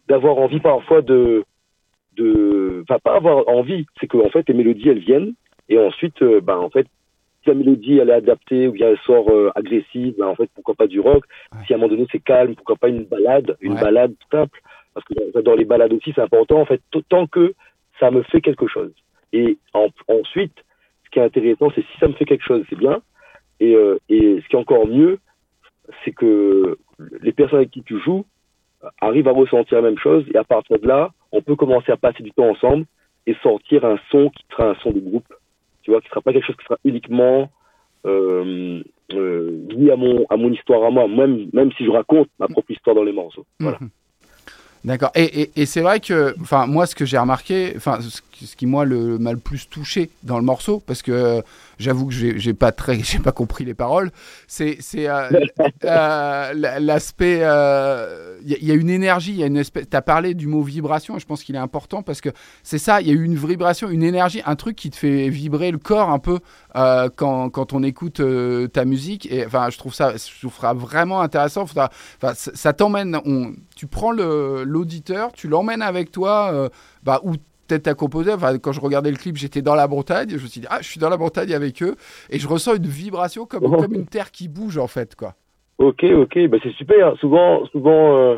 d'avoir 0.07 0.37
envie 0.37 0.59
parfois 0.59 1.01
de, 1.01 1.43
de, 2.15 2.83
enfin 2.83 2.99
pas 3.03 3.15
avoir 3.15 3.47
envie, 3.47 3.85
c'est 3.99 4.07
que 4.07 4.17
en 4.17 4.29
fait 4.29 4.47
les 4.47 4.53
mélodies 4.55 4.89
elles 4.89 4.99
viennent 4.99 5.33
et 5.69 5.77
ensuite, 5.77 6.21
euh, 6.21 6.39
ben 6.41 6.57
en 6.57 6.69
fait 6.69 6.87
si 7.43 7.49
la 7.49 7.55
mélodie 7.55 7.97
elle 7.99 8.09
est 8.09 8.13
adaptée 8.13 8.67
ou 8.67 8.71
bien 8.71 8.89
elle 8.89 8.97
sort 8.99 9.29
euh, 9.29 9.51
agressive, 9.55 10.15
ben 10.17 10.27
en 10.27 10.35
fait 10.35 10.49
pourquoi 10.55 10.75
pas 10.75 10.87
du 10.87 10.99
rock? 10.99 11.23
Ouais. 11.53 11.59
Si 11.67 11.73
à 11.73 11.75
un 11.75 11.79
moment 11.79 11.91
donné 11.93 12.07
c'est 12.11 12.23
calme, 12.23 12.55
pourquoi 12.55 12.75
pas 12.77 12.89
une 12.89 13.03
balade, 13.05 13.55
une 13.61 13.73
Ouais. 13.73 13.81
balade 13.81 14.13
simple. 14.31 14.59
parce 14.93 15.05
que 15.05 15.13
j'adore 15.31 15.55
les 15.55 15.65
balades 15.65 15.93
aussi, 15.93 16.11
c'est 16.15 16.21
important 16.21 16.59
en 16.59 16.65
fait, 16.65 16.81
tant 17.09 17.27
que 17.27 17.53
ça 17.99 18.09
me 18.09 18.23
fait 18.23 18.41
quelque 18.41 18.65
chose. 18.67 18.91
Et 19.31 19.57
en- 19.73 19.89
ensuite, 20.07 20.55
ce 21.05 21.09
qui 21.11 21.19
est 21.19 21.23
intéressant, 21.23 21.69
c'est 21.75 21.81
si 21.81 21.97
ça 21.99 22.07
me 22.07 22.13
fait 22.13 22.25
quelque 22.25 22.43
chose, 22.43 22.63
c'est 22.69 22.77
bien. 22.79 22.99
Et, 23.59 23.75
euh, 23.75 23.97
et 24.09 24.39
ce 24.41 24.47
qui 24.47 24.55
est 24.55 24.59
encore 24.59 24.87
mieux, 24.87 25.19
c'est 26.03 26.11
que 26.11 26.77
les 27.21 27.31
personnes 27.31 27.59
avec 27.59 27.71
qui 27.71 27.83
tu 27.83 27.99
joues 28.01 28.25
arrivent 29.01 29.27
à 29.27 29.31
ressentir 29.31 29.77
la 29.77 29.89
même 29.89 29.97
chose. 29.99 30.25
Et 30.33 30.37
à 30.37 30.43
partir 30.43 30.79
de 30.79 30.87
là, 30.87 31.11
on 31.31 31.41
peut 31.41 31.55
commencer 31.55 31.91
à 31.91 31.97
passer 31.97 32.23
du 32.23 32.31
temps 32.31 32.49
ensemble 32.49 32.85
et 33.25 33.35
sortir 33.43 33.83
un 33.85 33.97
son 34.11 34.29
qui 34.29 34.43
sera 34.51 34.69
un 34.69 34.75
son 34.75 34.91
de 34.91 34.99
groupe. 34.99 35.27
Tu 35.81 35.91
vois, 35.91 36.01
qui 36.01 36.09
sera 36.09 36.21
pas 36.21 36.33
quelque 36.33 36.45
chose 36.45 36.55
qui 36.57 36.65
sera 36.65 36.77
uniquement 36.85 37.49
euh, 38.05 38.81
euh, 39.13 39.51
lié 39.69 39.91
à 39.91 39.95
mon, 39.95 40.25
à 40.29 40.37
mon 40.37 40.51
histoire 40.51 40.83
à 40.83 40.91
moi, 40.91 41.07
même, 41.07 41.47
même 41.53 41.71
si 41.73 41.85
je 41.85 41.89
raconte 41.91 42.29
ma 42.39 42.47
propre 42.47 42.71
histoire 42.71 42.95
dans 42.95 43.03
les 43.03 43.13
morceaux. 43.13 43.45
Voilà. 43.59 43.77
Mhm. 43.81 43.89
D'accord. 44.85 45.11
Et, 45.15 45.49
et- 45.55 45.65
c'est 45.65 45.81
vrai 45.81 45.99
que, 45.99 46.33
enfin, 46.39 46.67
moi, 46.67 46.85
ce 46.85 46.95
que 46.95 47.05
j'ai 47.05 47.17
remarqué, 47.17 47.73
enfin, 47.75 47.99
ce, 47.99 48.21
ce 48.45 48.55
qui 48.55 48.65
moi 48.65 48.85
le 48.85 49.17
m'a 49.17 49.31
le 49.31 49.37
plus 49.39 49.69
touché 49.69 50.09
dans 50.23 50.37
le 50.37 50.43
morceau, 50.45 50.81
parce 50.85 51.01
que 51.01 51.11
euh, 51.11 51.41
j'avoue 51.79 52.07
que 52.07 52.13
j'ai 52.13 52.53
pas 52.53 52.71
très, 52.71 52.99
j'ai 53.03 53.19
pas 53.19 53.31
compris 53.31 53.65
les 53.65 53.73
paroles, 53.73 54.11
c'est 54.47 54.77
c'est 54.79 55.07
euh, 55.09 55.29
euh, 55.85 56.53
l'aspect, 56.79 57.37
il 57.37 58.49
y, 58.49 58.53
a- 58.53 58.57
il 58.61 58.65
y 58.67 58.71
a 58.71 58.75
une 58.75 58.89
énergie, 58.89 59.31
il 59.31 59.37
y 59.37 59.43
a 59.43 59.47
une 59.47 59.57
espèce. 59.57 59.85
T'as 59.89 60.01
parlé 60.01 60.33
du 60.33 60.47
mot 60.47 60.61
vibration, 60.61 61.17
et 61.17 61.19
je 61.19 61.25
pense 61.25 61.43
qu'il 61.43 61.55
est 61.55 61.59
important 61.59 62.01
parce 62.03 62.21
que 62.21 62.29
c'est 62.63 62.77
ça, 62.77 63.01
il 63.01 63.07
y 63.07 63.11
a 63.11 63.13
eu 63.13 63.23
une 63.23 63.35
vibration, 63.35 63.89
une 63.89 64.03
énergie, 64.03 64.41
un 64.45 64.55
truc 64.55 64.75
qui 64.75 64.89
te 64.89 64.95
fait 64.95 65.29
vibrer 65.29 65.71
le 65.71 65.77
corps 65.77 66.09
un 66.09 66.19
peu 66.19 66.39
quand, 66.73 67.49
quand 67.49 67.73
on 67.73 67.83
écoute 67.83 68.21
ta 68.73 68.85
musique. 68.85 69.31
Et 69.31 69.45
enfin, 69.45 69.69
je 69.69 69.77
trouve 69.77 69.93
ça, 69.93 70.13
je 70.17 70.39
trouve 70.47 70.53
ça 70.59 70.73
vraiment 70.73 71.21
intéressant. 71.21 71.65
Faudra- 71.65 71.89
ça, 72.35 72.73
t'emmène. 72.73 73.17
Tu 73.75 73.87
prends 73.87 74.11
l'auditeur, 74.11 75.31
tu 75.33 75.47
l'emmènes 75.47 75.81
avec 75.81 76.11
toi, 76.11 76.69
bah, 77.03 77.21
où 77.23 77.33
peut-être 77.67 77.87
à 77.87 77.93
composer. 77.93 78.31
Enfin, 78.33 78.57
quand 78.57 78.71
je 78.71 78.79
regardais 78.81 79.11
le 79.11 79.17
clip, 79.17 79.35
j'étais 79.35 79.61
dans 79.61 79.75
la 79.75 79.87
Bretagne. 79.87 80.29
Je 80.29 80.35
me 80.35 80.47
suis 80.47 80.61
dit, 80.61 80.67
ah, 80.69 80.79
je 80.81 80.87
suis 80.87 80.99
dans 80.99 81.09
la 81.09 81.17
Bretagne 81.17 81.53
avec 81.53 81.81
eux, 81.83 81.95
et 82.29 82.39
je 82.39 82.47
ressens 82.47 82.75
une 82.75 82.87
vibration 82.87 83.45
comme, 83.45 83.65
Oh. 83.65 83.77
comme 83.81 83.93
une 83.93 84.07
terre 84.07 84.31
qui 84.31 84.47
bouge 84.47 84.77
en 84.77 84.87
fait, 84.87 85.15
quoi. 85.15 85.33
Ok, 85.77 86.03
ok, 86.03 86.47
bah 86.47 86.57
c'est 86.63 86.73
super. 86.73 87.15
Souvent, 87.17 87.65
souvent, 87.67 88.17
euh, 88.17 88.37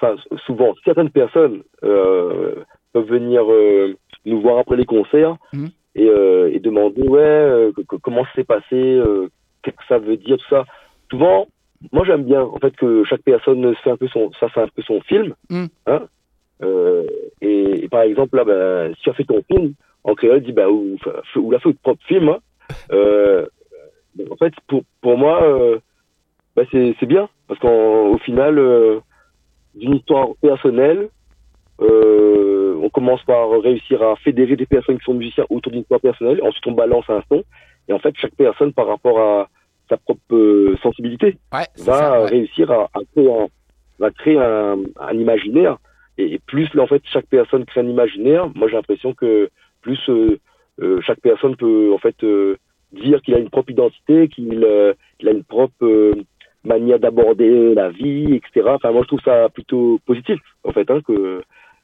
enfin 0.00 0.16
souvent, 0.46 0.72
certaines 0.84 1.10
personnes 1.10 1.62
euh, 1.84 2.54
peuvent 2.94 3.06
venir 3.08 3.42
euh, 3.50 3.94
nous 4.24 4.40
voir 4.40 4.58
après 4.58 4.76
les 4.76 4.86
concerts 4.86 5.36
Mhm. 5.52 5.68
et, 5.94 6.06
et 6.54 6.58
demander 6.60 7.02
ouais 7.02 7.70
que- 7.76 7.82
que- 7.82 7.96
comment 7.96 8.24
ça 8.24 8.30
s'est 8.36 8.44
passé, 8.44 9.00
qu'est-ce 9.62 9.76
que 9.76 9.82
ça 9.88 9.98
veut 9.98 10.16
dire 10.16 10.38
tout 10.38 10.48
ça. 10.48 10.64
Souvent, 11.10 11.48
moi 11.92 12.04
j'aime 12.06 12.24
bien 12.24 12.42
en 12.42 12.58
fait 12.58 12.74
que 12.76 13.04
chaque 13.04 13.22
personne 13.22 13.74
fait 13.84 13.90
un 13.90 13.96
peu 13.98 14.08
son, 14.08 14.30
ça 14.40 14.48
fait 14.48 14.60
un 14.62 14.68
peu 14.68 14.82
son 14.82 15.00
film. 15.02 15.34
Mhm. 15.50 15.68
Hein 15.86 16.02
Euh, 16.62 17.04
et, 17.40 17.84
et 17.84 17.88
par 17.88 18.02
exemple 18.02 18.36
là, 18.36 18.44
ben, 18.44 18.94
si 18.96 19.02
tu 19.02 19.10
as 19.10 19.14
fait 19.14 19.24
ton 19.24 19.42
film 19.50 19.74
en 20.04 20.14
créole, 20.14 20.42
dis 20.42 20.52
bah 20.52 20.68
ou, 20.68 20.96
ou, 21.36 21.50
la 21.50 21.58
fait 21.58 21.68
votre 21.70 21.80
propre 21.80 22.04
film. 22.06 22.28
Hein, 22.28 22.38
euh, 22.92 23.46
en 24.30 24.36
fait, 24.36 24.52
pour 24.66 24.82
pour 25.00 25.16
moi. 25.18 25.42
Euh, 25.42 25.78
bah 26.56 26.64
c'est 26.72 26.96
c'est 26.98 27.06
bien 27.06 27.28
parce 27.46 27.60
qu'au 27.60 28.18
final 28.24 28.58
euh, 28.58 28.98
d'une 29.76 29.94
histoire 29.94 30.30
personnelle 30.42 31.08
euh, 31.80 32.74
on 32.82 32.88
commence 32.90 33.22
par 33.22 33.48
réussir 33.62 34.02
à 34.02 34.16
fédérer 34.16 34.56
des 34.56 34.66
personnes 34.66 34.98
qui 34.98 35.04
sont 35.04 35.14
musiciens 35.14 35.44
autour 35.48 35.70
d'une 35.70 35.82
histoire 35.82 36.00
personnelle 36.00 36.40
ensuite 36.42 36.66
on 36.66 36.72
balance 36.72 37.08
un 37.08 37.22
son 37.30 37.44
et 37.88 37.92
en 37.92 38.00
fait 38.00 38.12
chaque 38.16 38.34
personne 38.34 38.72
par 38.72 38.88
rapport 38.88 39.20
à 39.20 39.48
sa 39.88 39.96
propre 39.96 40.20
euh, 40.34 40.76
sensibilité 40.82 41.38
Ouais, 41.52 41.60
va 41.60 41.66
ça, 41.76 42.20
ouais. 42.22 42.30
réussir 42.30 42.68
à, 42.72 42.90
à 42.94 43.00
créer 43.14 43.30
un 43.32 43.46
va 44.00 44.10
créer 44.10 44.36
un, 44.38 44.76
un 44.98 45.12
imaginaire 45.14 45.78
et, 46.20 46.38
plus 46.46 46.68
en 46.78 46.86
fait 46.86 47.02
chaque 47.04 47.26
personne 47.26 47.64
crée 47.64 47.80
un 47.80 47.88
imaginaire 47.88 48.48
moi 48.54 48.68
j'ai 48.68 48.76
l'impression 48.76 49.14
que 49.14 49.50
plus 49.82 50.00
euh, 50.08 50.38
euh, 50.80 51.00
chaque 51.02 51.20
personne 51.20 51.56
peut 51.56 51.92
en 51.92 51.98
fait 51.98 52.22
euh, 52.24 52.56
dire 52.92 53.20
qu'il 53.22 53.34
a 53.34 53.38
une 53.38 53.50
propre 53.50 53.70
identité 53.70 54.28
qu'il 54.28 54.64
a 54.64 55.30
une 55.30 55.44
propre 55.44 56.12
manière 56.64 56.98
d'aborder 56.98 57.74
la 57.74 57.90
vie 57.90 58.34
etc 58.34 58.66
enfin 58.66 58.92
moi 58.92 59.02
je 59.02 59.08
trouve 59.08 59.22
ça 59.24 59.48
plutôt 59.48 59.98
positif 60.06 60.38
en 60.64 60.72
fait 60.72 60.90
hein, 60.90 61.00
que 61.06 61.42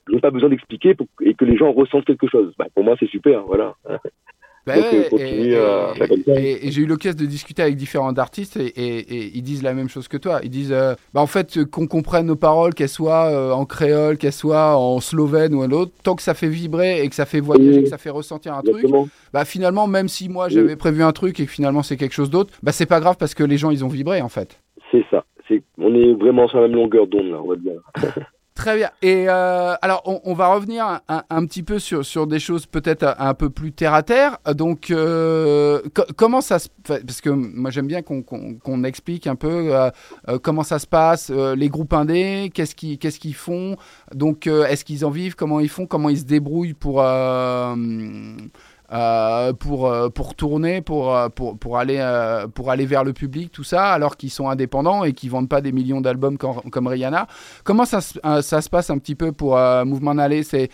n'ai 0.09 0.21
pas 0.21 0.31
besoin 0.31 0.51
d'expliquer 0.51 0.95
et 1.21 1.35
que 1.35 1.45
les 1.45 1.57
gens 1.57 1.73
ressentent 1.73 2.05
quelque 2.05 2.29
chose. 2.29 2.55
Bah, 2.59 2.67
pour 2.75 2.85
moi 2.85 2.97
c'est 2.99 3.09
super 3.09 3.43
voilà 3.43 3.75
Bah 4.67 4.75
ouais, 4.75 4.83
euh, 4.83 5.09
continue 5.09 6.37
et, 6.37 6.71
j'ai 6.73 6.83
eu 6.83 6.87
l'occasion 6.87 7.17
de 7.19 7.27
discuter 7.27 7.63
avec 7.63 7.77
différents 7.77 8.13
artistes 8.15 8.57
et, 8.57 9.37
ils 9.37 9.43
disent 9.43 9.63
la 9.63 9.75
même 9.75 9.89
chose 9.89 10.09
que 10.09 10.17
toi. 10.17 10.41
Ils 10.43 10.51
disent, 10.51 10.73
euh, 10.73 10.95
bah 11.15 11.21
en 11.21 11.27
fait, 11.27 11.59
euh, 11.59 11.65
qu'on 11.65 11.87
comprenne 11.87 12.27
nos 12.27 12.37
paroles, 12.37 12.75
qu'elles 12.75 12.89
soient 12.89 13.31
euh, 13.31 13.53
en 13.53 13.65
créole, 13.65 14.17
qu'elles 14.17 14.33
soient 14.33 14.77
en 14.77 15.01
slovène 15.01 15.55
ou 15.55 15.63
en 15.63 15.71
autre, 15.71 15.93
tant 16.03 16.17
que 16.17 16.23
ça 16.23 16.35
fait 16.35 16.49
vibrer 16.49 17.03
et 17.03 17.09
que 17.09 17.15
ça 17.15 17.27
fait 17.27 17.41
voyager, 17.41 17.85
que 17.85 17.89
ça 17.89 17.99
fait 17.99 18.11
ressentir 18.11 18.55
un 18.55 18.63
truc, 18.63 18.87
bah 19.33 19.45
finalement, 19.45 19.87
même 19.87 20.09
si 20.09 20.29
moi 20.29 20.49
j'avais 20.49 20.77
prévu 20.77 21.03
un 21.03 21.13
truc 21.13 21.39
et 21.41 21.47
que 21.47 21.51
finalement 21.51 21.83
c'est 21.83 21.97
quelque 21.97 22.15
chose 22.15 22.31
d'autre, 22.31 22.53
bah 22.63 22.73
c'est 22.73 22.87
pas 22.87 23.01
grave 23.01 23.17
parce 23.19 23.35
que 23.35 23.45
les 23.45 23.59
gens 23.59 23.71
ils 23.71 23.85
ont 23.85 23.89
vibré 23.89 24.21
en 24.21 24.29
fait. 24.29 24.61
c'est 24.91 25.05
ça. 25.11 25.25
On 25.79 25.95
est 25.95 26.13
vraiment 26.15 26.49
sur 26.49 26.61
la 26.61 26.67
même 26.67 26.77
longueur 26.77 27.07
d'onde 27.07 27.31
là 27.31 27.41
on 27.41 27.49
va 27.49 27.57
dire 27.57 27.81
Très 28.57 28.75
bien. 28.79 28.91
Et 29.03 29.27
euh, 29.29 29.75
alors, 29.83 30.01
on, 30.07 30.19
on 30.25 30.33
va 30.33 30.49
revenir 30.49 31.01
un, 31.09 31.47
petit 31.47 31.63
peu 31.63 31.79
sur, 31.79 32.07
sur 32.07 32.27
des 32.27 32.39
choses 32.39 32.65
peut-être 32.65 33.15
un, 33.19 33.35
peu 33.35 33.51
plus 33.51 33.71
terre 33.73 33.93
à 33.93 34.03
terre. 34.03 34.39
Donc, 34.55 34.91
euh, 34.91 35.83
co- 35.93 36.07
comment 36.17 36.41
ça 36.41 36.59
se 36.59 36.69
Parce 36.87 37.21
que 37.21 37.29
moi, 37.29 37.71
j'aime 37.71 37.87
bien 37.87 38.01
qu'on 38.01 38.23
qu'on 38.23 38.83
explique 38.85 39.27
un 39.27 39.37
peu 39.37 39.75
euh, 39.77 39.91
euh, 40.31 40.39
comment 40.43 40.63
ça 40.63 40.79
se 40.79 40.87
passe, 40.87 41.31
euh, 41.31 41.55
les 41.55 41.69
groupes 41.69 41.93
indés, 41.93 42.51
qu'est-ce 42.55 42.75
qu'ils 42.75 42.99
qu'est-ce 42.99 43.21
qu'ils 43.21 43.35
font. 43.35 43.77
Donc, 44.15 44.47
euh, 44.47 44.65
est-ce 44.67 44.87
qu'ils 44.87 45.05
en 45.05 45.11
vivent 45.11 45.37
Comment 45.37 45.61
ils 45.61 45.69
font 45.69 45.85
Comment 45.87 46.09
ils 46.09 46.21
se 46.21 46.25
débrouillent 46.25 46.73
pour 46.73 47.03
euh, 48.93 49.53
pour 49.53 49.87
euh, 49.87 50.09
pour 50.09 50.35
tourner, 50.35 50.81
pour 50.83 51.15
euh, 51.17 51.29
pour 51.29 51.59
pour 51.59 51.79
aller 51.79 51.99
pour 52.55 52.71
aller 52.71 52.87
vers 52.87 53.05
le 53.05 53.13
public, 53.13 53.51
tout 53.53 53.65
ça, 53.65 53.93
alors 53.93 54.17
qu'ils 54.17 54.31
sont 54.31 54.49
indépendants 54.49 55.05
et 55.05 55.13
qu'ils 55.13 55.31
vendent 55.31 55.49
pas 55.49 55.61
des 55.61 55.73
millions 55.73 56.01
d'albums 56.01 56.39
comme, 56.39 56.61
comme 56.71 56.87
Rihanna. 56.87 57.27
Comment 57.65 57.85
ça, 57.85 58.01
se- 58.01 58.19
ça 58.43 58.61
se 58.61 58.71
passe 58.71 58.91
un 58.91 58.99
petit 58.99 59.15
peu 59.15 59.33
pour 59.33 59.59
Mouvement 59.85 60.15
Nalé 60.15 60.43
C'est 60.43 60.69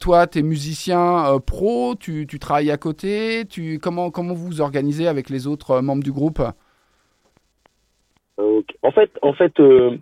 toi, 0.00 0.26
tu 0.26 0.40
es 0.40 0.42
musicien 0.42 1.38
pro, 1.46 1.94
tu, 1.98 2.26
tu 2.26 2.38
travailles 2.38 2.70
à 2.70 2.76
côté, 2.76 3.44
tu 3.48 3.78
comment 3.78 4.10
comment 4.10 4.34
vous 4.34 4.46
vous 4.46 4.60
organisez 4.60 5.06
avec 5.08 5.30
les 5.30 5.46
autres 5.46 5.80
membres 5.80 6.02
du 6.02 6.12
groupe? 6.12 6.42
En 8.82 8.90
fait, 8.90 9.10
en 9.22 9.32
fait, 9.34 9.58
euh, 9.60 9.96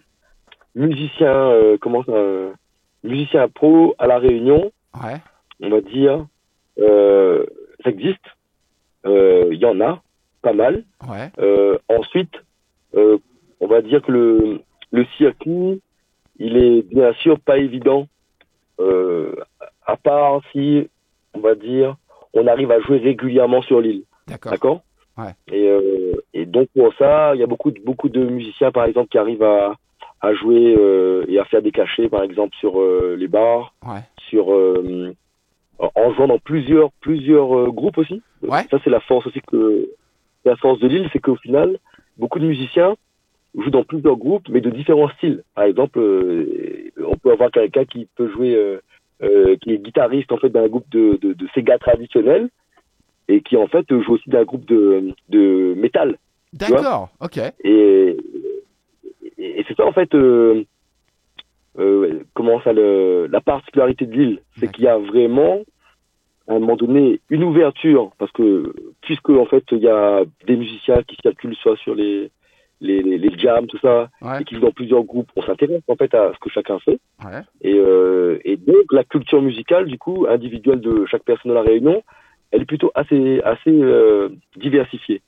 musicien, 0.75 1.27
euh, 1.35 1.77
comment 1.81 2.03
euh, 2.09 2.53
musicien 3.05 3.49
pro 3.49 3.95
à 3.99 4.07
la 4.07 4.19
Réunion, 4.19 4.71
Ouais. 5.03 5.17
on 5.61 5.69
va 5.69 5.81
dire, 5.83 6.27
euh, 6.81 7.45
ça 7.85 7.91
existe. 7.91 8.25
Euh, 9.07 9.49
Il 9.53 9.59
y 9.59 9.65
en 9.67 9.81
a, 9.81 10.03
pas 10.43 10.53
mal. 10.53 10.85
Ouais. 11.09 11.31
Euh, 11.39 11.79
ensuite, 11.89 12.33
euh, 12.95 13.19
on 13.61 13.67
va 13.67 13.81
dire 13.83 14.03
que 14.03 14.13
le, 14.13 14.61
le 14.93 15.05
circuit, 15.17 15.81
il 16.39 16.57
est 16.57 16.83
bien 16.83 17.13
sûr 17.15 17.39
pas 17.41 17.59
évident, 17.59 18.07
euh, 18.81 19.35
à 19.87 19.97
part 19.97 20.41
si, 20.53 20.89
on 21.35 21.41
va 21.41 21.55
dire, 21.55 21.97
on 22.35 22.47
arrive 22.47 22.71
à 22.71 22.81
jouer 22.81 22.99
régulièrement 22.99 23.63
sur 23.63 23.81
l'île. 23.81 24.05
D'accord. 24.29 24.53
D'accord? 24.53 24.81
Ouais. 25.19 25.35
et, 25.53 25.69
euh, 25.69 26.13
et 26.33 26.47
donc 26.47 26.69
pour 26.75 26.95
ça, 26.95 27.35
il 27.35 27.41
y 27.41 27.43
a 27.43 27.47
beaucoup 27.47 27.71
de, 27.71 27.81
beaucoup 27.81 28.09
de 28.09 28.21
musiciens, 28.25 28.71
par 28.73 28.85
exemple, 28.85 29.09
qui 29.11 29.19
arrivent 29.19 29.43
à, 29.43 29.75
à 30.21 30.33
jouer 30.35 30.75
euh, 30.79 31.25
et 31.29 31.39
à 31.39 31.45
faire 31.45 31.61
des 31.63 31.73
cachets, 31.73 32.09
par 32.09 32.23
exemple, 32.23 32.55
sur 32.57 32.81
euh, 32.81 33.17
les 33.19 33.29
bars, 33.29 33.75
Ouais. 33.87 34.01
sur 34.29 34.53
euh, 34.55 35.15
en- 35.95 36.13
jouant 36.15 36.29
dans 36.29 36.39
plusieurs, 36.39 36.91
plusieurs 37.01 37.57
euh, 37.59 37.71
groupes 37.71 37.99
aussi. 37.99 38.23
Ouais. 38.43 38.65
Ça, 38.71 38.79
c'est 38.85 38.91
la 38.91 39.01
force 39.01 39.27
aussi 39.27 39.41
que 39.47 39.89
la 40.45 40.57
force 40.57 40.79
de 40.81 40.89
l'île, 40.89 41.09
c'est 41.13 41.19
qu'au 41.19 41.37
final, 41.37 41.79
beaucoup 42.17 42.39
de 42.39 42.47
musiciens 42.47 42.97
jouent 43.57 43.71
dans 43.71 43.85
plusieurs 43.85 44.17
groupes, 44.17 44.49
mais 44.49 44.61
de 44.61 44.71
différents 44.71 45.09
styles. 45.11 45.43
Par 45.55 45.65
exemple, 45.65 45.99
euh, 45.99 46.91
on 47.05 47.17
peut 47.17 47.33
avoir 47.33 47.51
quelqu'un 47.51 47.85
qui 47.85 48.07
peut 48.17 48.31
jouer, 48.31 48.55
euh, 48.55 48.81
euh, 49.23 49.57
qui 49.57 49.73
est 49.73 49.79
guitariste 49.79 50.33
en 50.33 50.37
fait 50.39 50.51
d'un 50.51 50.69
groupe 50.69 50.89
de, 50.91 51.19
de, 51.21 51.33
de 51.35 51.47
Sega 51.55 51.79
traditionnel 51.79 52.49
et 53.29 53.41
qui 53.43 53.57
en 53.57 53.67
fait 53.67 53.87
joue 53.91 54.15
aussi 54.15 54.31
d'un 54.31 54.45
groupe 54.45 54.67
de, 54.67 55.13
de 55.29 55.75
métal. 55.77 56.17
D'accord. 56.53 57.11
Ok. 57.21 57.39
Et, 57.63 58.17
et, 59.39 59.61
et 59.61 59.65
c'est 59.69 59.77
ça 59.77 59.87
en 59.87 59.93
fait, 59.93 60.11
euh, 61.79 62.21
comment 62.35 62.61
ça, 62.63 62.73
le, 62.73 63.27
la 63.31 63.41
particularité 63.41 64.07
de 64.07 64.13
l'île, 64.13 64.41
c'est 64.59 64.71
qu'il 64.71 64.85
y 64.85 64.89
a 64.89 64.99
vraiment 64.99 65.61
à 66.49 66.55
un 66.55 66.59
moment 66.59 66.77
donné 66.77 67.21
une 67.31 67.45
ouverture 67.45 68.11
parce 68.19 68.33
que 68.33 68.73
puisque 69.03 69.31
en 69.31 69.47
fait 69.47 69.63
il 69.71 69.79
y 69.79 69.89
a 69.89 70.25
des 70.47 70.57
musiciens 70.57 71.03
qui 71.07 71.17
circulent 71.23 71.55
soit 71.57 71.77
sur 71.77 71.95
les 71.95 72.31
les, 72.81 73.03
les, 73.03 73.19
les 73.19 73.39
jams 73.39 73.67
tout 73.67 73.79
ça 73.79 74.09
Ouais. 74.23 74.41
et 74.41 74.45
qui 74.45 74.55
jouent 74.55 74.63
dans 74.63 74.71
plusieurs 74.73 75.05
groupes, 75.05 75.29
on 75.37 75.43
s'intéresse 75.43 75.83
en 75.87 75.97
fait 75.97 76.13
à 76.15 76.33
ce 76.33 76.39
que 76.41 76.49
chacun 76.51 76.79
fait. 76.81 76.99
Ouais. 77.25 77.43
Et, 77.61 77.75
euh, 77.75 78.39
et 78.45 78.57
donc 78.57 78.91
la 78.91 79.05
culture 79.05 79.43
musicale, 79.43 79.85
du 79.87 79.99
coup, 79.99 80.27
individuelle 80.29 80.81
de 80.81 81.05
chaque 81.07 81.25
personne 81.25 81.51
de 81.51 81.55
la 81.55 81.63
Réunion, 81.63 82.03
elle 82.51 82.63
est 82.63 82.67
plutôt 82.67 82.91
assez, 82.95 83.41
assez 83.43 83.71
euh, 83.71 84.31
diversifiée. 84.57 85.21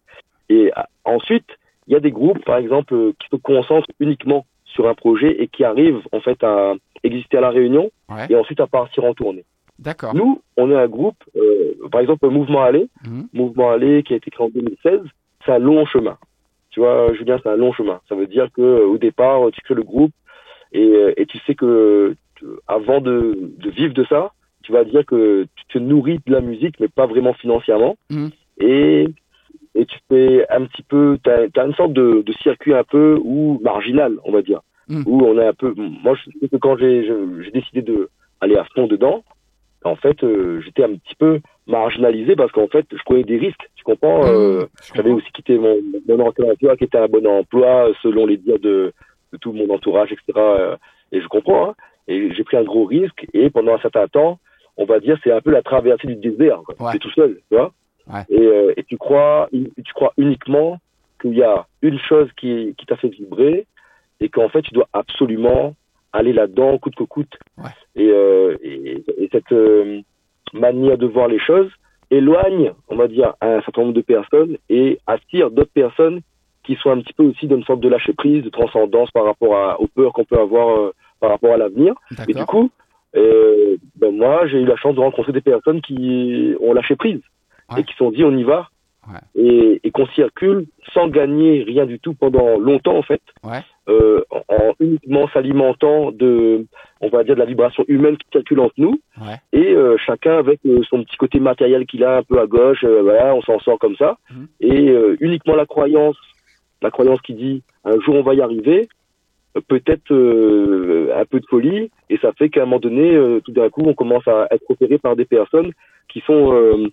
Et 0.48 0.72
ensuite, 1.05 1.44
il 1.87 1.92
y 1.92 1.96
a 1.96 2.00
des 2.00 2.11
groupes, 2.11 2.42
par 2.44 2.57
exemple, 2.57 2.94
euh, 2.94 3.12
qui 3.20 3.28
se 3.31 3.37
concentrent 3.37 3.88
uniquement 4.00 4.46
sur 4.75 4.89
un 4.89 4.95
projet 4.95 5.43
et 5.43 5.49
qui 5.49 5.65
arrivent 5.65 6.01
en 6.13 6.21
fait 6.21 6.43
à, 6.45 6.75
exister 7.05 7.39
à 7.39 7.41
La 7.41 7.51
Réunion 7.51 7.91
Ouais. 8.11 8.27
et 8.31 8.37
ensuite 8.37 8.61
à 8.61 8.67
partir 8.67 9.05
en 9.05 9.15
tournée. 9.15 9.45
D'accord. 9.79 10.15
Nous, 10.15 10.41
on 10.57 10.71
est 10.71 10.77
un 10.77 10.87
groupe, 10.87 11.17
euh, 11.37 11.75
par 11.91 12.01
exemple, 12.01 12.29
Mouvement 12.29 12.63
Aller, 12.63 12.89
Mhm. 13.07 13.27
Mouvement 13.33 13.71
Aller 13.71 14.03
qui 14.03 14.13
a 14.13 14.17
été 14.17 14.31
créé 14.31 14.47
en 14.47 14.51
2016, 14.51 15.01
c'est 15.45 15.53
un 15.53 15.59
long 15.59 15.85
chemin. 15.87 16.17
Tu 16.71 16.81
vois, 16.81 17.13
Julien, 17.15 17.39
c'est 17.43 17.49
un 17.49 17.57
long 17.57 17.73
chemin. 17.73 18.01
Ça 18.09 18.15
veut 18.15 18.27
dire 18.27 18.49
que 18.55 18.63
euh, 18.63 18.87
au 18.87 18.99
départ, 18.99 19.41
tu 19.53 19.61
crées 19.63 19.75
le 19.75 19.83
groupe 19.83 20.13
et, 20.73 20.83
euh, 20.85 21.13
et 21.17 21.27
tu 21.27 21.39
sais 21.47 21.55
que 21.55 22.15
avant 22.69 23.01
de, 23.01 23.39
de 23.59 23.71
vivre 23.71 23.95
de 23.95 24.05
ça, 24.05 24.33
tu 24.63 24.73
vas 24.73 24.85
dire 24.85 25.05
que 25.05 25.47
tu 25.57 25.65
te 25.67 25.79
nourris 25.79 26.21
de 26.27 26.33
la 26.33 26.41
musique, 26.41 26.79
mais 26.81 26.89
pas 26.89 27.07
vraiment 27.07 27.35
financièrement. 27.35 27.97
Mhm. 28.11 28.31
Et, 28.61 29.07
et 29.75 29.87
tu 29.87 29.99
fais 30.09 30.47
un 30.51 30.65
petit 30.67 30.83
peu, 30.83 31.19
tu 31.25 31.31
as, 31.31 31.65
une 31.65 31.75
sorte 31.75 31.93
de, 31.93 32.23
de 32.25 32.33
circuit 32.43 32.75
un 32.75 32.85
peu 32.85 33.19
ou 33.23 33.59
marginal, 33.62 34.17
on 34.25 34.33
va 34.33 34.43
dire, 34.43 34.61
Mhm. 34.88 35.05
où 35.07 35.25
on 35.25 35.38
est 35.38 35.47
un 35.47 35.53
peu. 35.55 35.73
Moi, 35.77 36.15
je 36.17 36.31
sais 36.41 36.49
que 36.49 36.57
quand 36.57 36.77
j'ai 36.77 37.07
décidé 37.55 37.83
de 37.83 38.11
aller 38.41 38.57
à 38.57 38.65
fond 38.75 38.87
dedans, 38.87 39.23
en 39.85 39.97
fait, 39.97 40.23
euh, 40.25 40.61
j'étais 40.61 40.85
un 40.85 40.95
petit 40.95 41.15
peu 41.17 41.41
marginalisé 41.67 42.37
parce 42.37 42.53
qu'en 42.53 42.67
fait, 42.69 42.87
je 42.93 43.03
prenais 43.05 43.23
des 43.25 43.38
risques. 43.38 43.69
Tu 43.77 43.85
comprends 43.85 44.25
euh, 44.27 44.61
Mhm. 44.61 44.67
Je 44.85 44.93
J'avais 44.97 45.11
aussi 45.12 45.31
quitté 45.33 45.59
mon, 45.59 45.77
mon 46.09 46.21
emploi, 46.27 46.77
qui 46.77 46.85
était 46.85 46.99
un 46.99 47.07
bon 47.09 47.27
emploi, 47.27 47.88
euh, 47.88 47.93
selon 48.03 48.27
les 48.27 48.37
dires 48.37 48.59
de, 48.59 48.93
de 49.33 49.38
tout 49.38 49.53
mon 49.53 49.69
entourage, 49.71 50.12
etc. 50.12 50.25
euh, 50.37 50.77
Et 51.12 51.21
je 51.21 51.29
comprends. 51.29 51.71
Hein. 51.71 51.75
Et 52.09 52.33
j'ai 52.35 52.45
pris 52.45 52.57
un 52.57 52.65
gros 52.65 52.85
risque. 52.85 53.27
Et 53.33 53.49
pendant 53.51 53.75
un 53.75 53.79
certain 53.79 54.07
temps, 54.09 54.38
on 54.77 54.85
va 54.85 54.99
dire, 55.01 55.17
c'est 55.23 55.33
un 55.33 55.41
peu 55.41 55.51
la 55.51 55.62
traversée 55.62 56.07
du 56.09 56.17
désert. 56.17 56.61
quoi. 56.67 56.75
Ouais. 56.88 56.97
Es 56.97 56.99
tout 56.99 57.11
seul, 57.12 57.38
tu 57.49 57.57
vois. 57.57 57.73
Ouais. 58.07 58.23
Et, 58.29 58.41
euh, 58.41 58.73
et 58.77 58.85
tu 58.85 58.97
crois, 58.97 59.49
tu 59.53 59.93
crois 59.95 60.12
uniquement 60.17 60.79
qu'il 61.21 61.35
y 61.35 61.43
a 61.43 61.67
une 61.83 61.99
chose 61.99 62.29
qui, 62.37 62.75
qui 62.77 62.87
t'a 62.87 62.97
fait 62.97 63.09
vibrer 63.09 63.67
et 64.21 64.29
qu'en 64.29 64.49
fait, 64.49 64.62
tu 64.62 64.75
dois 64.75 64.88
absolument 64.93 65.75
aller 66.12 66.33
là-dedans, 66.33 66.79
coûte 66.79 66.95
que 66.95 67.05
coûte. 67.05 67.38
Ouais. 67.59 67.71
Et, 67.97 68.09
euh, 68.11 68.57
et, 68.62 69.05
et 69.19 69.29
cette 69.33 69.53
euh, 69.53 70.01
manière 70.53 70.99
de 70.99 71.07
voir 71.07 71.29
les 71.29 71.38
choses 71.38 71.71
éloigne, 72.11 72.73
on 72.88 72.97
va 72.97 73.09
dire, 73.09 73.35
un 73.41 73.62
certain 73.62 73.83
nombre 73.83 73.95
de 73.95 74.03
personnes 74.03 74.59
et 74.69 74.99
attire 75.07 75.51
d'autres 75.51 75.73
personnes 75.73 76.21
qui 76.62 76.77
sont 76.77 76.91
un 76.91 77.01
petit 77.01 77.15
peu 77.15 77.25
aussi 77.25 77.47
dans 77.47 77.57
une 77.57 77.65
sorte 77.65 77.81
de 77.81 77.88
lâcher 77.88 78.12
prise, 78.12 78.45
de 78.45 78.51
transcendance 78.51 79.11
par 79.11 79.25
rapport 79.25 79.57
à, 79.57 79.81
aux 79.81 79.87
peurs 79.87 80.12
qu'on 80.12 80.25
peut 80.25 80.38
avoir 80.38 80.79
euh, 80.79 80.93
par 81.21 81.31
rapport 81.31 81.55
à 81.55 81.57
l'avenir. 81.57 81.95
Et 82.29 82.35
du 82.35 82.45
coup, 82.45 82.71
ben 83.15 84.17
moi, 84.17 84.47
j'ai 84.47 84.59
eu 84.59 84.65
la 84.65 84.77
chance 84.77 84.95
de 84.95 85.01
rencontrer 85.01 85.33
des 85.33 85.41
personnes 85.41 85.81
qui 85.81 86.55
ont 86.61 86.73
lâché 86.73 86.97
prise 86.97 87.21
Ouais. 87.75 87.81
et 87.81 87.85
qui 87.85 87.95
sont 87.97 88.11
dit 88.11 88.25
on 88.25 88.37
y 88.37 88.45
va 88.45 88.69
Ouais. 89.13 89.19
et, 89.35 89.81
et 89.83 89.91
qu'on 89.91 90.07
circule 90.07 90.67
sans 90.95 91.09
gagner 91.09 91.65
rien 91.65 91.87
du 91.87 91.99
tout 91.99 92.15
pendant 92.15 92.57
longtemps 92.61 92.97
en 92.97 93.03
fait, 93.03 93.21
Ouais. 93.43 93.59
euh, 93.89 94.23
en, 94.31 94.43
en 94.55 94.73
uniquement 94.79 95.27
s'alimentant 95.35 96.13
de, 96.13 96.67
on 97.01 97.09
va 97.09 97.25
dire, 97.25 97.35
de 97.35 97.41
la 97.41 97.47
vibration 97.47 97.85
humaine 97.89 98.17
qui 98.17 98.29
calcule 98.31 98.61
entre 98.61 98.75
nous 98.79 99.01
Ouais. 99.21 99.39
et 99.53 99.75
euh, 99.75 99.97
chacun 99.99 100.39
avec 100.39 100.61
euh, 100.67 100.83
son 100.89 101.03
petit 101.03 101.17
côté 101.17 101.41
matériel 101.41 101.85
qu'il 101.87 102.05
a 102.05 102.19
un 102.19 102.23
peu 102.23 102.39
à 102.39 102.47
gauche, 102.47 102.85
euh, 102.85 103.03
voilà, 103.03 103.35
on 103.35 103.43
s'en 103.43 103.59
sort 103.59 103.81
comme 103.81 103.97
ça 103.97 104.19
Mhm. 104.31 104.47
et 104.61 104.91
euh, 104.91 105.17
uniquement 105.21 105.57
la 105.57 105.67
croyance, 105.67 106.17
la 106.81 106.93
croyance 106.93 107.21
qui 107.23 107.35
dit 107.35 107.65
un 107.85 107.99
jour 107.99 108.15
on 108.15 108.23
va 108.23 108.35
y 108.35 108.41
arriver, 108.41 108.89
peut-être 109.69 110.13
euh, 110.13 111.11
un 111.21 111.25
peu 111.25 111.41
de 111.41 111.47
folie 111.47 111.91
et 112.09 112.19
ça 112.19 112.33
fait 112.39 112.49
qu'à 112.51 112.63
un 112.63 112.67
moment 112.67 112.79
donné, 112.79 113.15
euh, 113.17 113.41
tout 113.45 113.53
d'un 113.53 113.69
coup, 113.69 113.83
on 113.85 113.95
commence 113.95 114.27
à 114.29 114.47
être 114.53 114.63
opéré 114.69 114.99
par 114.99 115.17
des 115.17 115.25
personnes 115.25 115.73
qui 116.09 116.21
sont 116.21 116.55
euh, 116.55 116.87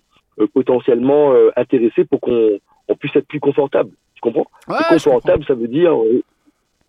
potentiellement 0.46 1.32
euh, 1.32 1.50
intéressées 1.56 2.04
pour 2.04 2.20
qu'on 2.20 2.58
on 2.88 2.94
puisse 2.96 3.14
être 3.16 3.26
plus 3.28 3.40
confortable. 3.40 3.90
Tu 4.14 4.20
comprends? 4.20 4.46
Ouais, 4.68 4.76
comprends. 4.76 4.94
Confortable, 4.96 5.44
ça 5.46 5.54
veut 5.54 5.68
dire 5.68 5.92
euh, 5.94 6.22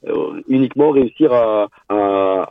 euh, 0.08 0.42
uniquement 0.48 0.92
réussir 0.92 1.32
à, 1.34 1.68
à, 1.90 1.96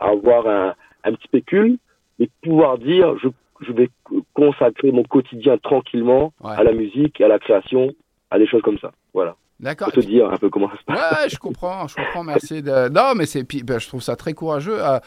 à 0.01 0.11
avoir 0.11 0.47
un, 0.47 0.75
un 1.05 1.13
petit 1.15 1.29
pécule 1.29 1.79
et 2.19 2.29
pouvoir 2.43 2.79
dire 2.79 3.17
je, 3.23 3.29
je 3.67 3.73
vais 3.73 3.89
consacrer 4.35 4.93
mon 4.93 5.03
quotidien 5.03 5.59
tranquillement 5.59 6.33
Ouais. 6.43 6.53
à 6.57 6.63
la 6.63 6.73
musique, 6.73 7.21
à 7.21 7.29
la 7.29 7.39
création, 7.39 7.93
à 8.31 8.39
des 8.39 8.47
choses 8.47 8.63
comme 8.63 8.79
ça. 8.79 8.93
Voilà. 9.13 9.37
D'accord. 9.59 9.93
Te 9.93 10.01
dire 10.01 10.31
un 10.31 10.39
peu 10.39 10.49
comment 10.49 10.71
ça 10.71 10.79
se 10.79 10.85
passe. 10.85 11.13
Ouais, 11.25 11.29
je 11.29 11.39
comprends, 11.39 11.87
je 11.87 11.95
comprends, 11.97 12.25
merci. 12.25 12.63
De... 12.63 12.89
Non, 12.89 13.13
mais 13.15 13.27
c'est, 13.27 13.43
ben, 13.63 13.79
je 13.79 13.89
trouve 13.89 14.01
ça 14.01 14.17
très 14.17 14.33
courageux. 14.33 14.79
euh, 14.83 14.99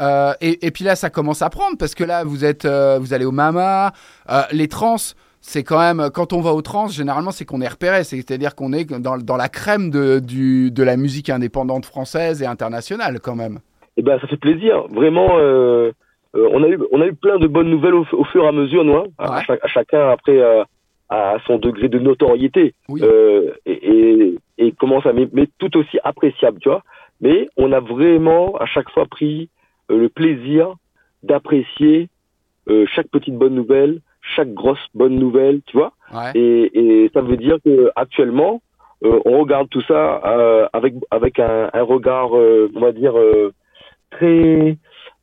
euh, 0.00 0.32
et, 0.40 0.66
et 0.66 0.70
puis 0.72 0.82
là, 0.84 0.96
ça 0.96 1.10
commence 1.10 1.42
à 1.42 1.50
prendre 1.50 1.76
parce 1.78 1.94
que 1.94 2.02
là, 2.02 2.24
vous 2.24 2.44
êtes, 2.44 2.64
euh, 2.64 2.98
vous 2.98 3.14
allez 3.14 3.24
au 3.24 3.30
Mama, 3.30 3.92
euh, 4.28 4.40
les 4.50 4.66
trans. 4.66 4.96
C'est 5.42 5.62
quand 5.64 5.78
même, 5.78 6.10
quand 6.12 6.32
on 6.32 6.40
va 6.40 6.52
aux 6.52 6.62
trans, 6.62 6.88
généralement, 6.88 7.30
c'est 7.30 7.44
qu'on 7.44 7.60
est 7.62 7.68
repéré. 7.68 8.04
C'est-à-dire 8.04 8.54
qu'on 8.54 8.72
est 8.72 8.84
dans, 9.00 9.16
dans 9.18 9.36
la 9.36 9.48
crème 9.48 9.90
de, 9.90 10.18
du, 10.18 10.70
de 10.70 10.82
la 10.82 10.96
musique 10.96 11.30
indépendante 11.30 11.86
française 11.86 12.42
et 12.42 12.46
internationale, 12.46 13.20
quand 13.20 13.34
même. 13.36 13.58
Eh 13.96 14.02
ben, 14.02 14.18
ça 14.20 14.26
fait 14.26 14.36
plaisir. 14.36 14.86
Vraiment, 14.88 15.28
euh, 15.38 15.92
euh, 16.36 16.48
on 16.52 16.62
a 16.62 16.68
eu, 16.68 16.78
on 16.92 17.00
a 17.00 17.06
eu 17.06 17.14
plein 17.14 17.38
de 17.38 17.46
bonnes 17.46 17.70
nouvelles 17.70 17.94
au, 17.94 18.06
au 18.12 18.24
fur 18.24 18.44
et 18.44 18.48
à 18.48 18.52
mesure, 18.52 18.84
nous, 18.84 18.96
hein, 18.96 19.04
à, 19.18 19.32
Ouais. 19.36 19.42
chaque- 19.46 19.64
à 19.64 19.68
chacun 19.68 20.10
après 20.10 20.38
euh, 20.38 20.62
à 21.08 21.36
son 21.46 21.58
degré 21.58 21.88
de 21.88 21.98
notoriété. 21.98 22.74
Oui. 22.88 23.00
Euh, 23.02 23.50
et, 23.66 23.72
et, 23.90 24.34
et 24.58 24.72
comment 24.78 25.00
ça, 25.02 25.12
mais, 25.12 25.26
mais 25.32 25.48
tout 25.58 25.74
aussi 25.76 25.98
appréciable, 26.04 26.58
tu 26.60 26.68
vois. 26.68 26.82
Mais 27.22 27.48
on 27.56 27.72
a 27.72 27.80
vraiment 27.80 28.54
à 28.56 28.66
chaque 28.66 28.90
fois 28.90 29.06
pris 29.06 29.48
le 29.88 30.08
plaisir 30.08 30.74
d'apprécier 31.22 32.08
chaque 32.94 33.08
petite 33.08 33.34
bonne 33.34 33.54
nouvelle, 33.54 34.00
chaque 34.20 34.52
grosse 34.54 34.84
bonne 34.94 35.16
nouvelle, 35.16 35.60
tu 35.66 35.76
vois. 35.76 35.92
Ouais. 36.12 36.30
Et, 36.34 37.04
et 37.04 37.10
ça 37.14 37.20
veut 37.20 37.36
dire 37.36 37.56
que 37.64 37.90
actuellement, 37.96 38.60
euh, 39.04 39.18
on 39.24 39.38
regarde 39.40 39.68
tout 39.70 39.80
ça 39.82 40.20
euh, 40.26 40.68
avec 40.72 40.94
avec 41.10 41.38
un, 41.38 41.70
un 41.72 41.82
regard, 41.82 42.36
euh, 42.36 42.70
on 42.74 42.80
va 42.80 42.92
dire 42.92 43.18
euh, 43.18 43.52
très 44.10 44.76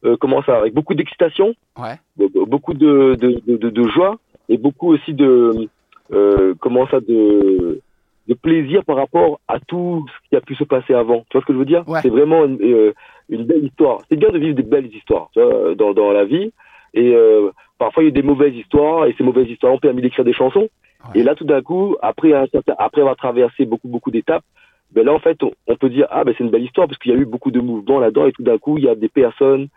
euh, 0.05 0.15
comment 0.19 0.41
ça, 0.43 0.57
avec 0.57 0.73
beaucoup 0.73 0.93
d'excitation, 0.95 1.53
Ouais. 1.77 1.95
be- 2.17 2.45
beaucoup 2.47 2.73
de 2.73 3.15
de, 3.15 3.41
de, 3.45 3.57
de- 3.57 3.69
de 3.69 3.87
joie 3.89 4.17
et 4.49 4.57
beaucoup 4.57 4.91
aussi 4.93 5.13
de 5.13 5.67
euh, 6.13 6.53
comment 6.59 6.87
ça 6.87 6.99
de 6.99 7.81
de 8.27 8.33
plaisir 8.33 8.83
par 8.83 8.97
rapport 8.97 9.39
à 9.47 9.59
tout 9.59 10.05
ce 10.13 10.29
qui 10.29 10.35
a 10.35 10.41
pu 10.41 10.53
se 10.55 10.63
passer 10.65 10.93
avant. 10.93 11.19
Tu 11.29 11.33
vois 11.37 11.41
ce 11.41 11.45
que 11.45 11.53
je 11.53 11.57
veux 11.59 11.65
dire? 11.65 11.87
Ouais. 11.87 12.01
C'est 12.01 12.09
vraiment 12.09 12.43
une, 12.45 12.93
une 13.29 13.45
belle 13.45 13.63
histoire. 13.65 13.99
C'est 14.09 14.17
bien 14.17 14.29
de 14.31 14.37
vivre 14.37 14.55
des 14.55 14.63
belles 14.63 14.93
histoires 14.93 15.29
tu 15.33 15.41
vois, 15.41 15.75
dans 15.75 15.93
dans 15.93 16.11
la 16.11 16.25
vie. 16.25 16.51
Et 16.93 17.13
euh, 17.13 17.49
parfois 17.77 18.03
il 18.03 18.07
y 18.07 18.09
a 18.09 18.11
des 18.11 18.21
mauvaises 18.21 18.55
histoires 18.55 19.05
et 19.05 19.15
ces 19.17 19.23
mauvaises 19.23 19.49
histoires 19.49 19.73
ont 19.73 19.79
permis 19.79 20.01
d'écrire 20.01 20.25
des 20.25 20.33
chansons. 20.33 20.69
Ouais. 21.13 21.19
Et 21.19 21.23
là, 21.23 21.35
tout 21.35 21.45
d'un 21.45 21.61
coup, 21.61 21.95
après, 22.01 22.33
un 22.33 22.47
certain, 22.47 22.73
après 22.79 23.01
avoir 23.01 23.15
traversé 23.15 23.65
beaucoup, 23.65 23.87
beaucoup 23.87 24.11
d'étapes, 24.11 24.43
ben 24.91 25.05
là, 25.05 25.13
en 25.13 25.19
fait, 25.19 25.41
on, 25.43 25.51
on 25.67 25.75
peut 25.75 25.89
dire, 25.89 26.07
ah, 26.09 26.23
ben 26.23 26.33
c'est 26.37 26.43
une 26.43 26.49
belle 26.49 26.63
histoire 26.63 26.87
parce 26.87 26.97
qu'il 26.99 27.11
y 27.11 27.15
a 27.15 27.17
eu 27.17 27.25
beaucoup 27.25 27.51
de 27.51 27.59
mouvements 27.59 27.99
là-dedans 27.99 28.25
et 28.25 28.31
tout 28.31 28.43
d'un 28.43 28.57
coup, 28.57 28.77
il 28.77 28.85
y 28.85 28.89
a 28.89 28.95
des 28.95 29.09
personnes 29.09 29.67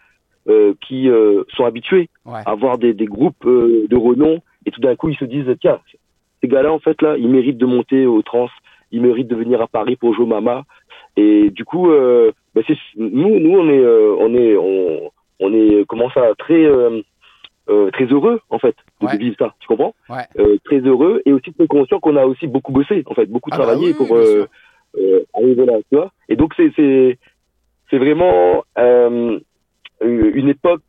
euh, 0.48 0.72
qui 0.86 1.08
euh, 1.10 1.42
sont 1.56 1.64
habituées 1.64 2.08
Ouais. 2.24 2.40
à 2.46 2.50
avoir 2.52 2.78
des, 2.78 2.94
des 2.94 3.06
groupes 3.06 3.44
euh, 3.44 3.86
de 3.88 3.96
renom 3.96 4.40
et 4.66 4.70
tout 4.70 4.80
d'un 4.80 4.96
coup, 4.96 5.08
ils 5.08 5.16
se 5.16 5.24
disent, 5.24 5.52
tiens, 5.60 5.80
ces 6.40 6.48
gars-là, 6.48 6.72
en 6.72 6.78
fait, 6.78 7.02
là, 7.02 7.16
ils 7.18 7.28
méritent 7.28 7.58
de 7.58 7.66
monter 7.66 8.06
au 8.06 8.22
trans, 8.22 8.48
ils 8.92 9.02
méritent 9.02 9.28
de 9.28 9.36
venir 9.36 9.60
à 9.60 9.66
Paris 9.66 9.96
pour 9.96 10.14
jouer 10.14 10.26
Mama. 10.26 10.64
Et 11.16 11.50
du 11.50 11.64
coup, 11.64 11.90
euh, 11.90 12.32
ben 12.54 12.64
c'est, 12.66 12.76
nous, 12.96 13.38
nous, 13.40 13.58
on 13.58 13.68
est, 13.68 13.78
euh, 13.78 14.16
on 14.18 14.34
est, 14.34 14.56
on, 14.56 15.10
on 15.40 15.52
est, 15.52 15.84
comment 15.88 16.10
ça, 16.10 16.22
très, 16.38 16.64
euh, 16.64 17.00
euh, 17.68 17.90
très 17.90 18.04
heureux, 18.06 18.40
en 18.50 18.58
fait, 18.58 18.76
de, 19.00 19.16
vivre 19.16 19.36
ça. 19.38 19.54
Tu 19.60 19.66
comprends? 19.66 19.94
Ouais. 20.08 20.26
euh, 20.38 20.56
très 20.64 20.80
heureux 20.80 21.22
et 21.26 21.32
aussi 21.32 21.52
très 21.52 21.66
conscient 21.66 21.98
qu'on 22.00 22.16
a 22.16 22.24
aussi 22.24 22.46
beaucoup 22.46 22.72
bossé, 22.72 23.02
en 23.06 23.14
fait, 23.14 23.26
beaucoup 23.26 23.50
Ah 23.52 23.58
bah 23.58 23.64
travaillé 23.64 23.88
oui, 23.88 23.94
pour 23.94 24.10
oui, 24.10 24.18
euh, 24.18 24.46
euh, 24.98 25.20
arriver 25.34 25.66
là, 25.66 25.74
tu 25.90 25.96
vois? 25.96 26.12
Et 26.28 26.36
donc 26.36 26.52
c'est 26.56 26.72
c'est 26.76 27.18
c'est 27.90 27.98
vraiment 27.98 28.64
euh, 28.78 29.38
une 30.02 30.48
époque 30.48 30.82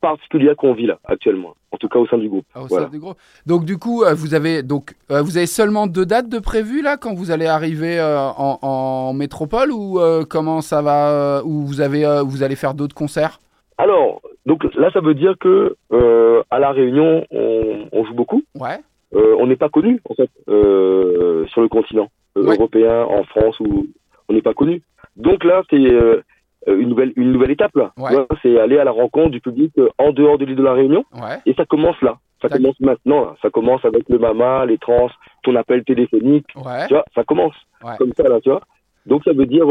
particulière 0.00 0.54
qu'on 0.56 0.74
vit 0.74 0.86
là 0.86 0.98
actuellement, 1.04 1.54
en 1.72 1.76
tout 1.76 1.88
cas 1.88 1.98
au 1.98 2.06
sein 2.06 2.18
du 2.18 2.28
groupe. 2.28 2.46
Ah, 2.54 2.62
au 2.62 2.66
Voilà. 2.66 2.86
sein 2.86 2.92
du 2.92 2.98
groupe. 3.00 3.16
Donc 3.46 3.64
du 3.64 3.78
coup, 3.78 4.04
euh, 4.04 4.14
vous 4.14 4.34
avez 4.34 4.62
donc 4.62 4.94
euh, 5.10 5.22
vous 5.22 5.36
avez 5.36 5.46
seulement 5.46 5.86
deux 5.88 6.06
dates 6.06 6.28
de 6.28 6.38
prévues 6.38 6.82
là 6.82 6.96
quand 6.96 7.14
vous 7.14 7.30
allez 7.32 7.46
arriver 7.46 7.98
euh, 7.98 8.18
en, 8.18 8.58
en 8.62 9.12
métropole 9.12 9.72
ou 9.72 9.98
euh, 9.98 10.24
comment 10.28 10.60
ça 10.60 10.82
va 10.82 11.10
euh, 11.10 11.42
ou 11.44 11.64
vous 11.66 11.80
avez 11.80 12.04
euh, 12.04 12.22
vous 12.22 12.42
allez 12.44 12.56
faire 12.56 12.74
d'autres 12.74 12.94
concerts? 12.94 13.40
Alors 13.78 14.20
donc 14.46 14.64
là 14.74 14.90
ça 14.92 15.00
veut 15.00 15.14
dire 15.14 15.34
que 15.38 15.76
euh, 15.92 16.42
à 16.50 16.58
la 16.58 16.72
Réunion 16.72 17.24
on, 17.30 17.86
on 17.92 18.04
joue 18.04 18.14
beaucoup. 18.14 18.42
Ouais. 18.58 18.78
Euh, 19.14 19.36
on 19.38 19.46
n'est 19.46 19.56
pas 19.56 19.68
connu 19.68 20.00
en 20.08 20.14
fait 20.14 20.28
euh, 20.48 21.46
sur 21.46 21.62
le 21.62 21.68
continent 21.68 22.08
euh, 22.36 22.42
Ouais. 22.42 22.56
européen, 22.56 23.04
en 23.04 23.22
France 23.24 23.58
où 23.60 23.86
on 24.28 24.32
n'est 24.34 24.42
pas 24.42 24.54
connu. 24.54 24.82
Donc 25.16 25.44
là 25.44 25.62
c'est 25.70 25.76
euh, 25.92 26.20
une 26.66 26.88
nouvelle 26.88 27.12
une 27.16 27.32
nouvelle 27.32 27.52
étape 27.52 27.74
là. 27.76 27.92
Ouais. 27.96 28.10
C'est 28.42 28.58
aller 28.58 28.78
à 28.78 28.84
la 28.84 28.90
rencontre 28.90 29.30
du 29.30 29.40
public 29.40 29.72
euh, 29.78 29.88
en 29.98 30.10
dehors 30.12 30.38
de 30.38 30.44
l'île 30.44 30.56
de 30.56 30.62
la 30.62 30.74
Réunion. 30.74 31.04
Ouais. 31.14 31.38
Et 31.46 31.54
ça 31.54 31.64
commence 31.64 32.00
là. 32.02 32.18
Ça 32.42 32.48
commence 32.48 32.78
maintenant. 32.80 33.24
là. 33.24 33.34
Ça 33.42 33.50
commence 33.50 33.84
avec 33.84 34.08
le 34.08 34.18
mama, 34.18 34.64
les 34.66 34.78
trans, 34.78 35.08
ton 35.42 35.56
appel 35.56 35.82
téléphonique. 35.84 36.46
Ouais. 36.56 36.86
Tu 36.86 36.94
vois, 36.94 37.04
ça 37.14 37.24
commence 37.24 37.54
Ouais. 37.84 37.92
comme 37.98 38.12
ça 38.12 38.24
là, 38.28 38.40
tu 38.40 38.50
vois. 38.50 38.60
Donc 39.06 39.22
ça 39.24 39.32
veut 39.32 39.46
dire 39.46 39.64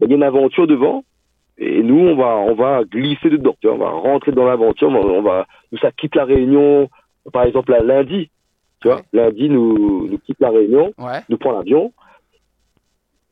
il 0.00 0.08
y 0.08 0.12
a 0.12 0.16
une 0.16 0.22
aventure 0.22 0.66
devant. 0.68 1.04
Et 1.60 1.82
nous, 1.82 1.98
on 1.98 2.14
va, 2.16 2.36
on 2.36 2.54
va 2.54 2.84
glisser 2.84 3.30
dedans. 3.30 3.56
Tu 3.60 3.66
vois, 3.66 3.74
on 3.76 3.78
va 3.78 3.90
rentrer 3.90 4.32
dans 4.32 4.44
l'aventure. 4.46 4.88
On 4.90 5.22
va, 5.22 5.46
nous, 5.72 5.78
ça 5.78 5.90
quitte 5.90 6.14
la 6.14 6.24
Réunion. 6.24 6.88
Par 7.32 7.42
exemple, 7.44 7.74
à 7.74 7.80
lundi. 7.80 8.30
Tu 8.80 8.88
vois, 8.88 8.98
Ouais. 8.98 9.02
lundi, 9.12 9.48
nous, 9.48 10.06
nous 10.08 10.18
quitte 10.18 10.38
la 10.40 10.50
Réunion, 10.50 10.92
Ouais. 10.98 11.20
nous 11.28 11.36
prend 11.36 11.52
l'avion. 11.52 11.92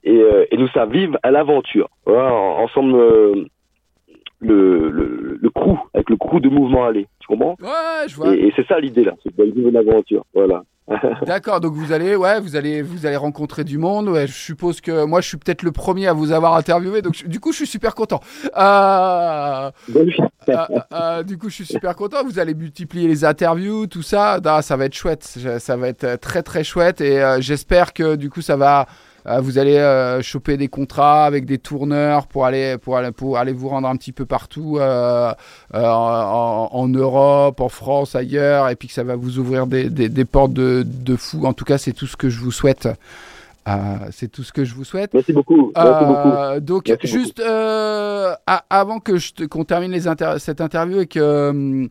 Et, 0.02 0.16
euh, 0.16 0.44
et 0.50 0.56
nous, 0.56 0.68
ça 0.68 0.86
vive 0.86 1.16
à 1.22 1.30
l'aventure. 1.30 1.88
Voilà, 2.04 2.32
en- 2.34 2.62
ensemble, 2.64 2.94
euh, 2.96 3.44
le, 4.40 4.90
le, 4.90 5.38
le 5.40 5.50
crew, 5.50 5.78
avec 5.94 6.10
le 6.10 6.16
crew 6.16 6.40
de 6.40 6.48
mouvement 6.48 6.84
aller. 6.84 7.06
Tu 7.20 7.26
comprends? 7.28 7.56
Ouais, 7.62 8.08
je 8.08 8.16
vois. 8.16 8.34
Et, 8.34 8.46
et 8.48 8.52
c'est 8.54 8.66
ça 8.66 8.78
l'idée 8.80 9.04
là, 9.04 9.14
c'est 9.22 9.34
de 9.34 9.44
vivre 9.44 9.68
une 9.68 9.76
aventure. 9.76 10.24
Voilà. 10.34 10.62
D'accord, 11.26 11.60
donc 11.60 11.74
vous 11.74 11.92
allez, 11.92 12.14
ouais, 12.14 12.38
vous 12.40 12.54
allez, 12.54 12.80
vous 12.82 13.06
allez 13.06 13.16
rencontrer 13.16 13.64
du 13.64 13.76
monde. 13.78 14.08
Ouais, 14.08 14.26
je 14.26 14.32
suppose 14.32 14.80
que 14.80 15.04
moi, 15.04 15.20
je 15.20 15.28
suis 15.28 15.36
peut-être 15.36 15.62
le 15.62 15.72
premier 15.72 16.06
à 16.06 16.12
vous 16.12 16.30
avoir 16.32 16.54
interviewé, 16.54 17.02
donc 17.02 17.14
je- 17.14 17.26
du 17.26 17.40
coup, 17.40 17.50
je 17.52 17.56
suis 17.58 17.66
super 17.66 17.94
content. 17.94 18.20
Euh, 18.56 19.70
Bon, 19.88 20.06
euh, 20.48 20.54
euh, 20.92 21.22
du 21.24 21.38
coup, 21.38 21.48
je 21.48 21.54
suis 21.56 21.66
super 21.66 21.96
content. 21.96 22.22
Vous 22.24 22.38
allez 22.38 22.54
multiplier 22.54 23.08
les 23.08 23.24
interviews, 23.24 23.86
tout 23.88 24.02
ça. 24.02 24.38
Ah, 24.44 24.62
ça 24.62 24.76
va 24.76 24.84
être 24.84 24.94
chouette. 24.94 25.24
Ça 25.58 25.76
va 25.76 25.88
être 25.88 26.04
euh, 26.04 26.16
très 26.16 26.42
très 26.42 26.62
chouette. 26.62 27.00
Et 27.00 27.20
euh, 27.22 27.40
j'espère 27.40 27.92
que 27.92 28.14
du 28.14 28.30
coup, 28.30 28.40
ça 28.42 28.56
va. 28.56 28.86
Euh, 29.28 29.40
vous 29.40 29.58
allez 29.58 29.76
euh, 29.76 30.22
choper 30.22 30.56
des 30.56 30.68
contrats 30.68 31.24
avec 31.24 31.44
des 31.46 31.58
tourneurs 31.58 32.26
pour 32.26 32.44
aller 32.46 32.78
pour 32.78 32.96
aller 32.96 33.10
pour 33.12 33.38
aller 33.38 33.52
vous 33.52 33.68
rendre 33.68 33.88
un 33.88 33.96
petit 33.96 34.12
peu 34.12 34.24
partout 34.26 34.78
euh, 34.78 35.32
euh, 35.74 35.82
en, 35.84 36.68
en 36.72 36.88
Europe, 36.88 37.60
en 37.60 37.68
France, 37.68 38.14
ailleurs, 38.14 38.68
et 38.68 38.76
puis 38.76 38.88
que 38.88 38.94
ça 38.94 39.04
va 39.04 39.16
vous 39.16 39.38
ouvrir 39.38 39.66
des, 39.66 39.90
des, 39.90 40.08
des 40.08 40.24
portes 40.24 40.52
de, 40.52 40.84
de 40.86 41.16
fou. 41.16 41.44
En 41.46 41.52
tout 41.52 41.64
cas, 41.64 41.78
c'est 41.78 41.92
tout 41.92 42.06
ce 42.06 42.16
que 42.16 42.28
je 42.28 42.40
vous 42.40 42.52
souhaite. 42.52 42.88
Euh, 43.68 43.72
c'est 44.12 44.30
tout 44.30 44.44
ce 44.44 44.52
que 44.52 44.64
je 44.64 44.74
vous 44.76 44.84
souhaite. 44.84 45.12
Merci 45.12 45.32
beaucoup. 45.32 45.72
Merci 45.74 46.04
beaucoup. 46.04 46.28
Euh, 46.28 46.60
donc, 46.60 46.84
Merci 46.86 47.06
juste 47.08 47.40
euh, 47.40 48.32
avant 48.70 49.00
que 49.00 49.16
je 49.16 49.32
te- 49.32 49.42
qu'on 49.42 49.64
termine 49.64 49.90
les 49.90 50.06
inter- 50.06 50.36
cette 50.38 50.60
interview 50.60 51.00
et 51.00 51.06
que 51.06 51.50
hum, 51.50 51.88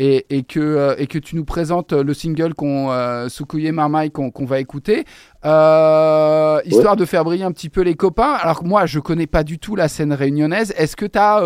et, 0.00 0.26
et 0.30 0.42
que 0.42 0.58
euh, 0.58 0.94
et 0.98 1.06
que 1.06 1.18
tu 1.18 1.36
nous 1.36 1.44
présentes 1.44 1.92
le 1.92 2.14
single 2.14 2.54
qu'on 2.54 2.90
euh, 2.90 3.28
Sukuye 3.28 3.70
Marmaille 3.70 4.10
qu'on 4.10 4.30
qu'on 4.30 4.46
va 4.46 4.58
écouter, 4.58 5.04
euh, 5.44 6.58
histoire 6.64 6.96
de 6.96 7.04
faire 7.04 7.22
briller 7.24 7.44
un 7.44 7.52
petit 7.52 7.68
peu 7.68 7.82
les 7.82 7.94
copains. 7.94 8.32
Alors 8.42 8.60
que 8.60 8.66
moi, 8.66 8.86
je 8.86 8.98
connais 8.98 9.26
pas 9.26 9.44
du 9.44 9.58
tout 9.58 9.76
la 9.76 9.88
scène 9.88 10.12
réunionnaise. 10.12 10.72
Est-ce 10.76 10.96
que 10.96 11.06
tu 11.06 11.18
as 11.18 11.42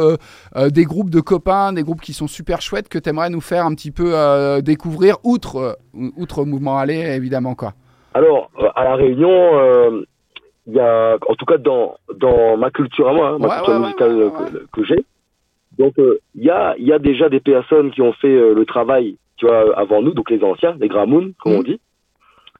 des 0.70 0.84
groupes 0.84 1.10
de 1.10 1.20
copains, 1.20 1.72
des 1.72 1.82
groupes 1.82 2.00
qui 2.00 2.12
sont 2.12 2.28
super 2.28 2.62
chouettes 2.62 2.88
que 2.88 2.98
tu 2.98 3.10
aimerais 3.10 3.30
nous 3.30 3.40
faire 3.40 3.66
un 3.66 3.74
petit 3.74 3.90
peu 3.90 4.12
euh, 4.14 4.60
découvrir 4.60 5.16
outre 5.24 5.56
euh, 5.56 6.10
outre 6.16 6.44
Mouvement 6.44 6.78
Aller 6.78 7.00
évidemment 7.16 7.54
quoi? 7.54 7.72
Alors, 8.14 8.50
euh, 8.60 8.68
à 8.76 8.84
la 8.84 8.94
Réunion, 8.94 9.28
euh, 9.58 10.04
il 10.68 10.74
y 10.74 10.80
a, 10.80 11.16
en 11.28 11.34
tout 11.34 11.44
cas 11.44 11.58
dans, 11.58 11.96
dans 12.16 12.56
ma 12.56 12.70
culture 12.70 13.08
à 13.08 13.12
moi, 13.12 13.28
hein, 13.30 13.38
ma 13.40 13.48
Ouais, 13.48 13.56
culture 13.56 13.74
ouais, 13.74 13.80
musicale 13.80 14.10
euh, 14.12 14.30
que 14.72 14.84
j'ai, 14.84 15.04
donc 15.78 15.98
euh, 15.98 16.18
il 16.34 16.44
y, 16.44 16.50
a, 16.50 16.74
il 16.78 16.86
y 16.86 16.92
a 16.92 16.98
déjà 16.98 17.28
des 17.28 17.40
personnes 17.40 17.90
qui 17.90 18.02
ont 18.02 18.12
fait 18.14 18.28
euh, 18.34 18.54
le 18.54 18.64
travail, 18.64 19.16
tu 19.36 19.46
vois, 19.46 19.76
avant 19.78 20.02
nous, 20.02 20.12
donc 20.12 20.30
les 20.30 20.42
anciens, 20.42 20.76
les 20.80 20.88
Gramoun, 20.88 21.32
comme 21.40 21.52
Mhm. 21.52 21.58
on 21.58 21.62
dit. 21.62 21.80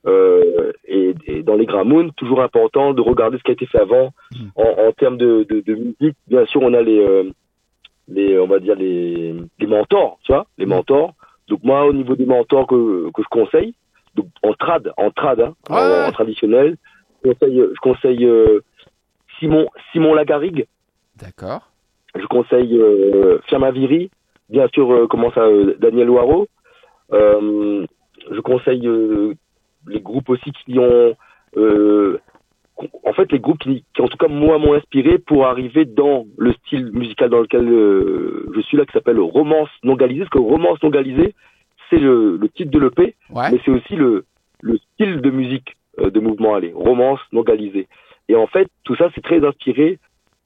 Euh, 0.06 0.72
et, 0.86 1.14
et 1.26 1.42
dans 1.42 1.54
les 1.56 1.64
Gramoun, 1.66 2.12
toujours 2.12 2.42
important 2.42 2.92
de 2.92 3.00
regarder 3.00 3.38
ce 3.38 3.42
qui 3.42 3.50
a 3.50 3.54
été 3.54 3.66
fait 3.66 3.80
avant 3.80 4.10
Mhm. 4.34 4.50
en, 4.56 4.86
en 4.88 4.92
termes 4.92 5.16
de, 5.16 5.46
de, 5.48 5.60
de 5.60 5.74
musique. 5.74 6.16
Bien 6.28 6.44
sûr, 6.46 6.60
on 6.62 6.74
a 6.74 6.82
les, 6.82 6.98
euh, 6.98 7.30
les 8.08 8.38
on 8.38 8.46
va 8.46 8.58
dire 8.58 8.74
les, 8.76 9.34
les 9.58 9.66
mentors, 9.66 10.18
tu 10.24 10.32
vois, 10.32 10.46
les 10.58 10.66
Mhm. 10.66 10.70
mentors. 10.74 11.14
Donc 11.48 11.60
moi, 11.62 11.86
au 11.86 11.92
niveau 11.92 12.16
des 12.16 12.26
mentors 12.26 12.66
que, 12.66 13.10
que 13.12 13.22
je 13.22 13.28
conseille, 13.28 13.74
donc 14.14 14.26
en 14.42 14.52
trad, 14.54 14.92
en 14.96 15.10
trad, 15.10 15.40
hein, 15.40 15.54
en- 15.70 15.74
Ouais. 15.76 16.06
en, 16.06 16.12
traditionnel, 16.12 16.76
je 17.24 17.30
conseille, 17.32 17.62
je 17.74 17.80
conseille 17.80 18.24
euh, 18.26 18.60
Simon 19.38 19.68
Simon 19.92 20.14
Lagarigue, 20.14 20.66
D'accord. 21.16 21.70
Je 22.14 22.26
conseille 22.26 22.76
euh, 22.78 23.38
Fiamaviri, 23.46 24.10
bien 24.48 24.68
sûr, 24.68 24.90
euh, 24.92 25.06
comment 25.08 25.32
ça, 25.32 25.42
euh, 25.42 25.74
Daniel 25.78 26.10
Waro. 26.10 26.46
Euh, 27.12 27.84
je 28.30 28.40
conseille 28.40 28.86
euh, 28.86 29.34
les 29.86 30.00
groupes 30.00 30.28
aussi 30.30 30.52
qui 30.64 30.78
ont, 30.78 31.14
en 33.04 33.12
fait, 33.12 33.30
les 33.32 33.38
groupes 33.38 33.58
qui, 33.58 33.84
qui 33.94 34.02
en 34.02 34.08
tout 34.08 34.16
cas 34.16 34.28
moi 34.28 34.58
m'ont 34.58 34.74
inspiré 34.74 35.18
pour 35.18 35.46
arriver 35.46 35.84
dans 35.84 36.26
le 36.38 36.52
style 36.54 36.90
musical 36.92 37.30
dans 37.30 37.40
lequel 37.40 37.68
je 37.68 38.60
suis 38.62 38.76
là, 38.76 38.84
qui 38.86 38.92
s'appelle 38.92 39.20
Romance 39.20 39.68
non 39.82 39.94
galisée. 39.94 40.20
Parce 40.20 40.30
que 40.30 40.38
Romance 40.38 40.82
non 40.82 40.90
galisée, 40.90 41.34
c'est 41.90 41.98
le, 41.98 42.36
le 42.36 42.48
titre 42.48 42.70
de 42.70 42.78
l'EP, 42.78 43.14
Ouais. 43.30 43.50
mais 43.52 43.60
c'est 43.64 43.70
aussi 43.70 43.94
le, 43.94 44.24
le 44.62 44.78
style 44.78 45.20
de 45.20 45.30
musique 45.30 45.76
de 45.98 46.18
mouvement 46.20 46.54
aller, 46.54 46.72
romance 46.74 47.20
non 47.32 47.42
galisée. 47.42 47.86
Et 48.28 48.34
en 48.34 48.46
fait, 48.48 48.68
tout 48.84 48.96
ça, 48.96 49.10
c'est 49.14 49.20
très 49.22 49.44
inspiré 49.44 49.98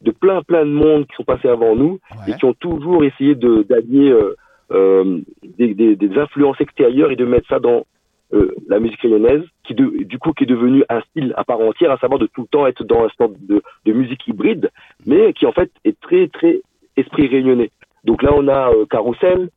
de 0.03 0.11
plein 0.11 0.43
plein 0.43 0.65
de 0.65 0.71
monde 0.71 1.07
qui 1.07 1.17
sont 1.17 1.25
passés 1.25 1.49
avant 1.49 1.75
nous 1.75 1.99
ouais. 2.11 2.33
et 2.33 2.37
qui 2.37 2.45
ont 2.45 2.55
toujours 2.55 3.05
essayé 3.05 3.35
de 3.35 3.63
d'allier 3.63 4.11
euh, 4.11 4.35
euh, 4.71 5.21
des, 5.59 5.75
des, 5.75 5.97
des 5.97 6.19
influences 6.19 6.61
extérieures 6.61 7.11
et 7.11 7.17
de 7.17 7.25
mettre 7.25 7.49
ça 7.49 7.59
dans 7.59 7.87
euh, 8.35 8.55
la 8.69 8.79
musique 8.79 9.01
rayonnaise, 9.01 9.43
qui 9.65 9.75
de, 9.75 10.05
du 10.05 10.19
coup 10.19 10.33
qui 10.33 10.45
est 10.45 10.47
devenu 10.47 10.85
un 10.89 11.01
style 11.03 11.33
à 11.37 11.45
part 11.45 11.61
entière, 11.61 11.91
à 11.91 11.99
savoir 11.99 12.19
de 12.19 12.27
tout 12.27 12.43
le 12.43 12.49
temps 12.49 12.67
être 12.67 12.85
dans 12.85 13.05
un 13.05 13.09
sorte 13.17 13.33
de, 13.41 13.63
de 13.87 13.93
musique 13.93 14.27
hybride, 14.29 14.71
mais 15.07 15.33
qui 15.33 15.47
en 15.47 15.53
fait 15.53 15.71
est 15.85 15.99
très 16.01 16.29
très 16.29 16.61
esprit 16.97 17.27
réunionnais. 17.27 17.71
Donc 18.05 18.23
là 18.23 18.31
on 18.35 18.47
a 18.49 18.71
Carousel, 18.91 19.49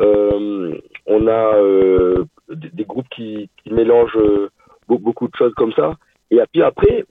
on 0.00 1.26
a 1.28 1.54
des, 2.50 2.68
des 2.70 2.84
groupes 2.84 3.08
qui, 3.10 3.50
qui 3.62 3.72
mélangent 3.72 4.16
be- 4.88 5.00
beaucoup 5.00 5.28
de 5.28 5.36
choses 5.36 5.54
comme 5.54 5.72
ça. 5.72 5.92
Et 6.30 6.38
puis 6.52 6.62
après, 6.62 7.04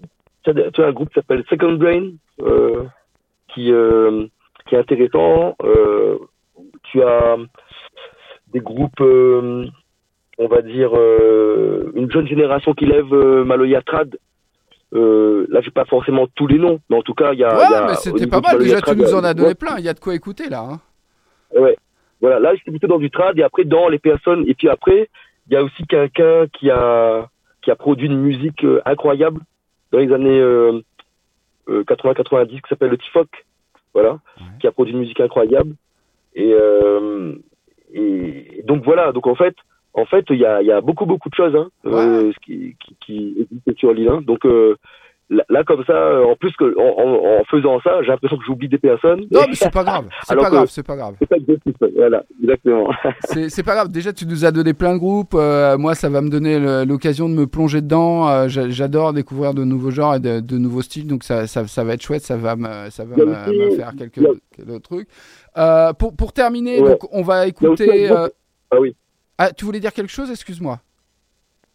tu 0.53 0.81
as, 0.81 0.87
un 0.87 0.91
groupe 0.91 1.09
qui 1.09 1.15
s'appelle 1.15 1.43
Second 1.49 1.73
Brain, 1.73 2.11
euh, 2.41 2.83
qui, 3.53 3.71
euh, 3.71 4.25
qui 4.67 4.75
est 4.75 4.79
intéressant. 4.79 5.55
Euh, 5.63 6.17
tu 6.83 7.01
as 7.03 7.37
des 8.53 8.59
groupes, 8.59 9.01
on 9.01 10.47
va 10.47 10.61
dire, 10.61 10.91
une 11.95 12.09
jeune 12.11 12.27
génération 12.27 12.73
qui 12.73 12.85
lève 12.85 13.13
Maloya 13.13 13.81
Trad. 13.81 14.17
Là, 14.93 15.61
j'ai 15.61 15.71
pas 15.71 15.85
forcément 15.85 16.27
tous 16.35 16.47
les 16.47 16.57
noms, 16.57 16.79
mais 16.89 16.95
en 16.97 17.01
tout 17.01 17.13
cas, 17.13 17.33
il 17.33 17.39
y 17.39 17.43
a. 17.43 17.53
y 17.53 17.57
Ouais, 17.57 17.75
a- 17.75 17.87
mais 17.87 17.95
c'était 17.95 18.27
pas 18.27 18.41
mal. 18.41 18.57
Déjà, 18.59 18.81
tu 18.81 18.95
nous 18.95 19.13
en 19.13 19.23
as 19.23 19.33
donné 19.33 19.49
ouais, 19.49 19.55
plein. 19.55 19.75
Il 19.77 19.83
y 19.85 19.89
a 19.89 19.93
de 19.93 19.99
quoi 19.99 20.15
écouter 20.15 20.49
là. 20.49 20.61
hein. 20.71 20.79
Ouais. 21.57 21.77
Voilà, 22.21 22.39
là, 22.39 22.55
j'étais 22.55 22.71
plutôt 22.71 22.87
dans 22.87 22.97
du 22.97 23.11
trad 23.11 23.37
et 23.37 23.43
après 23.43 23.63
dans 23.63 23.89
les 23.89 23.99
personnes. 23.99 24.43
Et 24.47 24.53
puis 24.55 24.69
après, 24.69 25.09
il 25.47 25.53
y 25.53 25.55
a 25.55 25.63
aussi 25.63 25.85
quelqu'un 25.87 26.47
qui 26.53 26.71
a 26.71 27.27
qui 27.61 27.69
a 27.69 27.75
produit 27.75 28.07
une 28.07 28.19
musique 28.21 28.65
incroyable 28.85 29.41
dans 29.91 29.99
les 29.99 30.11
années 30.13 30.39
euh, 30.39 30.79
euh, 31.69 31.83
80-90 31.83 32.47
qui 32.49 32.61
s'appelle 32.69 32.89
le 32.91 32.97
Tifoc. 32.97 33.27
Voilà, 33.93 34.11
Ouais. 34.11 34.45
qui 34.59 34.67
a 34.67 34.71
produit 34.71 34.93
une 34.93 34.99
musique 34.99 35.19
incroyable. 35.19 35.73
Et, 36.35 36.53
euh, 36.53 37.33
et 37.93 38.61
donc 38.65 38.83
voilà, 38.83 39.11
donc 39.11 39.25
en 39.27 39.33
fait, 39.35 39.55
en 39.93 40.05
fait, 40.05 40.25
il 40.29 40.37
y 40.37 40.45
a, 40.45 40.61
y 40.61 40.71
a 40.71 40.81
beaucoup 40.81 41.05
beaucoup 41.07 41.29
de 41.29 41.33
choses 41.35 41.55
hein, 41.55 41.69
euh, 41.85 42.31
ce 42.31 42.39
qui, 42.45 42.75
qui, 42.79 42.95
qui 43.01 43.35
existent 43.41 43.73
sur 43.79 43.93
l'île. 43.93 44.09
hein. 44.09 44.21
Donc 44.21 44.45
euh, 44.45 44.75
là, 45.29 45.63
comme 45.65 45.83
ça, 45.85 45.93
euh, 45.93 46.23
en 46.25 46.35
plus 46.35 46.53
que 46.57 46.77
en, 46.79 46.83
en- 46.83 47.39
en 47.39 47.43
faisant 47.45 47.79
ça, 47.81 48.01
j'ai 48.01 48.07
l'impression 48.09 48.37
que 48.37 48.43
j'oublie 48.45 48.69
des 48.69 48.77
personnes. 48.77 49.21
Non, 49.31 49.41
mais 49.47 49.55
c'est 49.55 49.71
pas 49.71 49.83
grave. 49.83 50.05
C'est 50.27 50.35
pas 50.35 50.45
que- 50.45 50.49
grave. 50.55 50.67
C'est 50.69 50.83
pas 50.85 50.95
grave. 50.95 51.15
C'est 51.19 51.27
pas 51.27 51.35
exhaustif, 51.37 51.73
voilà, 51.95 52.23
exactement. 52.41 52.89
C'est 53.49 53.63
pas 53.63 53.73
grave. 53.75 53.89
Déjà, 53.89 54.13
tu 54.13 54.25
nous 54.25 54.45
as 54.45 54.51
donné 54.51 54.73
plein 54.73 54.93
de 54.93 54.99
groupes. 54.99 55.33
Euh, 55.35 55.77
moi, 55.77 55.95
ça 55.95 56.09
va 56.09 56.21
me 56.21 56.29
donner 56.29 56.85
l'occasion 56.85 57.27
de 57.29 57.33
me 57.33 57.45
plonger 57.47 57.81
dedans. 57.81 58.27
Euh, 58.29 58.47
j'a- 58.47 58.69
J'adore 58.69 59.13
découvrir 59.13 59.53
de 59.53 59.63
nouveaux 59.63 59.91
genres 59.91 60.15
et 60.15 60.19
de, 60.19 60.39
de 60.39 60.57
nouveaux 60.57 60.81
styles. 60.81 61.07
Donc, 61.07 61.23
ça, 61.23 61.45
ça, 61.47 61.67
ça 61.67 61.83
va 61.83 61.93
être 61.93 62.01
chouette. 62.03 62.21
Ça 62.23 62.37
va 62.37 62.55
me, 62.55 62.89
ça 62.89 63.03
va 63.05 63.15
me, 63.17 63.23
aussi- 63.23 63.57
me 63.57 63.71
faire 63.75 63.91
quelques, 63.97 64.19
a- 64.19 64.79
trucs. 64.79 65.07
Euh, 65.57 65.91
pour, 65.93 66.15
pour 66.15 66.33
terminer, 66.33 66.79
Ouais. 66.81 66.89
donc, 66.91 66.99
on 67.11 67.21
va 67.23 67.41
aussi 67.41 67.49
écouter. 67.49 68.07
groupe- 68.07 68.17
euh, 68.17 68.29
Ah 68.71 68.79
oui. 68.79 68.95
Ah, 69.37 69.51
tu 69.51 69.65
voulais 69.65 69.79
dire 69.79 69.91
quelque 69.93 70.11
chose? 70.11 70.29
Excuse-moi. 70.31 70.79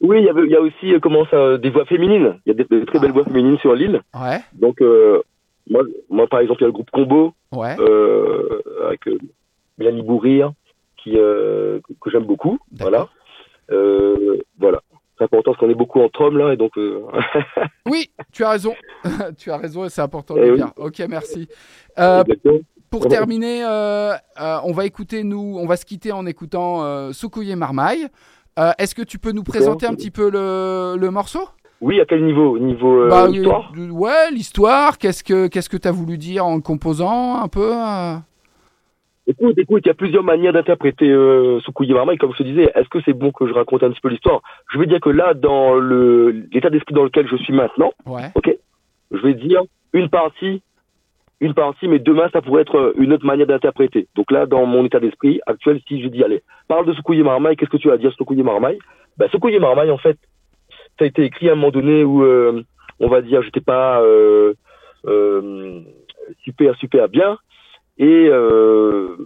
Oui, 0.03 0.19
il 0.19 0.25
y, 0.25 0.29
avait, 0.29 0.43
il 0.45 0.51
y 0.51 0.57
a 0.57 0.61
aussi 0.61 0.93
euh, 0.95 0.99
comment 1.01 1.25
ça, 1.27 1.57
des 1.59 1.71
voix 1.71 1.85
féminines. 1.87 2.39
Il 2.45 2.49
y 2.49 2.53
a 2.53 2.55
des, 2.55 2.65
des 2.65 2.85
très 2.87 2.99
belles 2.99 3.11
Ah. 3.11 3.15
voix 3.15 3.25
féminines 3.25 3.59
sur 3.59 3.75
l'île. 3.75 4.03
Ouais. 4.15 4.39
Donc, 4.53 4.83
euh, 4.83 5.23
moi, 5.71 5.83
moi, 6.11 6.27
par 6.27 6.41
exemple, 6.41 6.61
il 6.61 6.65
y 6.65 6.65
a 6.65 6.69
le 6.69 6.73
groupe 6.73 6.91
Combo 6.91 7.33
Ouais. 7.53 7.77
euh, 7.79 8.61
avec 8.87 9.07
euh, 9.07 9.17
Mélanie 9.79 10.03
Bourrir, 10.03 10.53
qui, 10.97 11.13
euh, 11.17 11.79
que, 11.87 11.93
que 12.01 12.11
j'aime 12.11 12.25
beaucoup. 12.25 12.59
Voilà. 12.81 13.09
Euh, 13.71 14.39
voilà. 14.59 14.81
C'est 15.19 15.25
important 15.25 15.53
parce 15.53 15.59
qu'on 15.59 15.71
est 15.71 15.75
beaucoup 15.77 16.01
entre 16.01 16.21
hommes 16.23 16.39
là, 16.39 16.53
et 16.53 16.57
donc. 16.57 16.77
euh, 16.79 17.03
Oui, 17.89 18.11
tu 18.33 18.43
as 18.45 18.51
raison. 18.51 18.75
tu 19.39 19.51
as 19.53 19.57
raison 19.57 19.85
et 19.85 19.89
c'est 19.89 20.01
important 20.03 20.35
de 20.35 20.41
Eh 20.41 20.47
le 20.47 20.53
oui. 20.53 20.57
dire. 20.59 20.73
Ok, 20.79 21.01
merci. 21.09 21.49
Euh. 21.99 22.25
Pour 22.91 23.09
terminer, 23.09 23.65
euh, 23.65 24.13
euh, 24.39 24.57
on 24.65 24.73
va 24.73 24.85
écouter 24.85 25.25
nous, 25.25 25.57
on 25.59 25.67
va 25.67 25.77
se 25.77 25.87
quitter 25.87 26.13
en 26.13 26.27
écoutant 26.27 26.85
euh, 26.85 27.13
Sukuye 27.13 27.55
Marmaille. 27.57 28.07
Euh, 28.59 28.73
Est-ce 28.79 28.95
que 28.95 29.03
tu 29.03 29.19
peux 29.19 29.33
nous 29.33 29.43
présenter 29.45 29.87
un 29.87 29.95
petit 29.95 30.11
peu 30.11 30.31
le, 30.31 30.97
le 30.99 31.11
morceau? 31.11 31.41
Oui, 31.81 32.01
à 32.01 32.05
quel 32.05 32.25
niveau? 32.25 32.59
Niveau 32.59 33.03
euh, 33.03 33.09
Bah, 33.09 33.29
histoire? 33.29 33.73
euh, 33.77 33.89
Ouais, 33.91 34.31
l'histoire. 34.31 34.99
Qu'est-ce 34.99 35.25
que 35.25 35.49
qu'est-ce 35.49 35.69
que 35.69 35.77
t'as 35.77 35.91
voulu 35.91 36.17
dire 36.19 36.47
en 36.47 36.55
le 36.57 36.61
composant 36.63 37.43
un 37.43 37.49
peu 37.49 37.73
euh? 37.75 38.15
Écoute, 39.27 39.57
écoute, 39.57 39.83
il 39.85 39.89
y 39.89 39.91
a 39.91 39.95
plusieurs 39.95 40.25
manières 40.25 40.53
d'interpréter 40.53 41.09
euh, 41.09 41.61
Marmaille. 41.91 42.19
Comme 42.19 42.33
je 42.33 42.39
te 42.39 42.43
disais, 42.43 42.71
est-ce 42.75 42.89
que 42.89 42.99
c'est 43.05 43.13
bon 43.13 43.31
que 43.33 43.47
je 43.47 43.53
raconte 43.53 43.83
un 43.83 43.91
petit 43.91 44.01
peu 44.01 44.09
l'histoire? 44.09 44.43
Je 44.73 44.79
vais 44.79 44.87
dire 44.87 45.01
que 45.01 45.11
là, 45.11 45.33
dans 45.35 45.75
le 45.75 46.31
l'état 46.53 46.71
d'esprit 46.71 46.95
dans 46.95 47.05
lequel 47.05 47.29
je 47.29 47.37
suis 47.37 47.53
maintenant, 47.55 47.93
Ouais. 48.07 48.31
je 49.11 49.19
vais 49.19 49.35
dire 49.35 49.63
une 49.93 50.09
partie, 50.09 50.63
une 51.43 51.53
partie, 51.55 51.89
mais 51.89 51.99
demain, 51.99 52.29
ça 52.33 52.41
pourrait 52.41 52.63
être 52.63 52.95
une 52.97 53.13
autre 53.13 53.27
manière 53.27 53.47
d'interpréter. 53.47 54.07
Donc 54.15 54.31
là, 54.31 54.47
dans 54.47 54.65
mon 54.65 54.85
état 54.87 55.01
d'esprit 55.01 55.41
actuel, 55.47 55.81
si 55.87 56.01
je 56.03 56.09
dis, 56.09 56.23
allez, 56.25 56.43
parle 56.69 56.87
de 56.87 56.95
Sukuye 56.95 57.23
Marmaille, 57.23 57.57
qu'est-ce 57.57 57.71
que 57.71 57.77
tu 57.77 57.89
vas 57.89 57.99
dire 57.99 58.13
Sukuye 58.15 58.43
Marmaille? 58.43 58.79
Ben, 59.19 59.29
Sukuye 59.29 59.59
Marmaille, 59.59 59.91
en 59.91 59.99
fait, 59.99 60.17
ça 60.99 61.05
a 61.05 61.07
été 61.07 61.25
écrit 61.25 61.49
à 61.49 61.53
un 61.53 61.57
moment 61.57 61.71
donné 61.71 62.05
où, 62.05 62.23
euh, 62.23 62.63
on 63.01 63.09
va 63.09 63.21
dire, 63.23 63.43
j'étais 63.43 63.61
pas 63.61 64.01
euh, 64.01 64.55
euh, 65.07 65.81
super, 66.45 66.77
super 66.77 67.09
bien. 67.09 67.37
et 67.99 68.29
euh, 68.29 69.17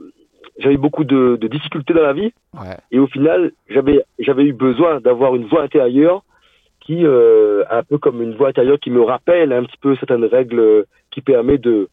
j'avais 0.58 0.76
beaucoup 0.76 1.04
de, 1.04 1.36
de 1.36 1.48
difficultés 1.48 1.94
dans 1.94 2.02
la 2.02 2.12
vie. 2.12 2.32
Ouais. 2.54 2.76
Et 2.90 2.98
au 2.98 3.06
final, 3.06 3.52
j'avais 3.68 4.04
j'avais 4.18 4.44
eu 4.44 4.52
besoin 4.52 5.00
d'avoir 5.00 5.34
une 5.36 5.46
voix 5.46 5.62
intérieure 5.62 6.22
qui, 6.80 7.04
euh, 7.04 7.64
un 7.70 7.82
peu 7.82 7.98
comme 7.98 8.22
une 8.22 8.34
voix 8.34 8.48
intérieure 8.48 8.78
qui 8.78 8.90
me 8.90 9.02
rappelle 9.02 9.52
un 9.52 9.64
petit 9.64 9.78
peu 9.80 9.96
certaines 9.96 10.24
règles 10.24 10.60
euh, 10.60 10.82
qui 11.10 11.20
permet 11.20 11.58
de 11.58 11.88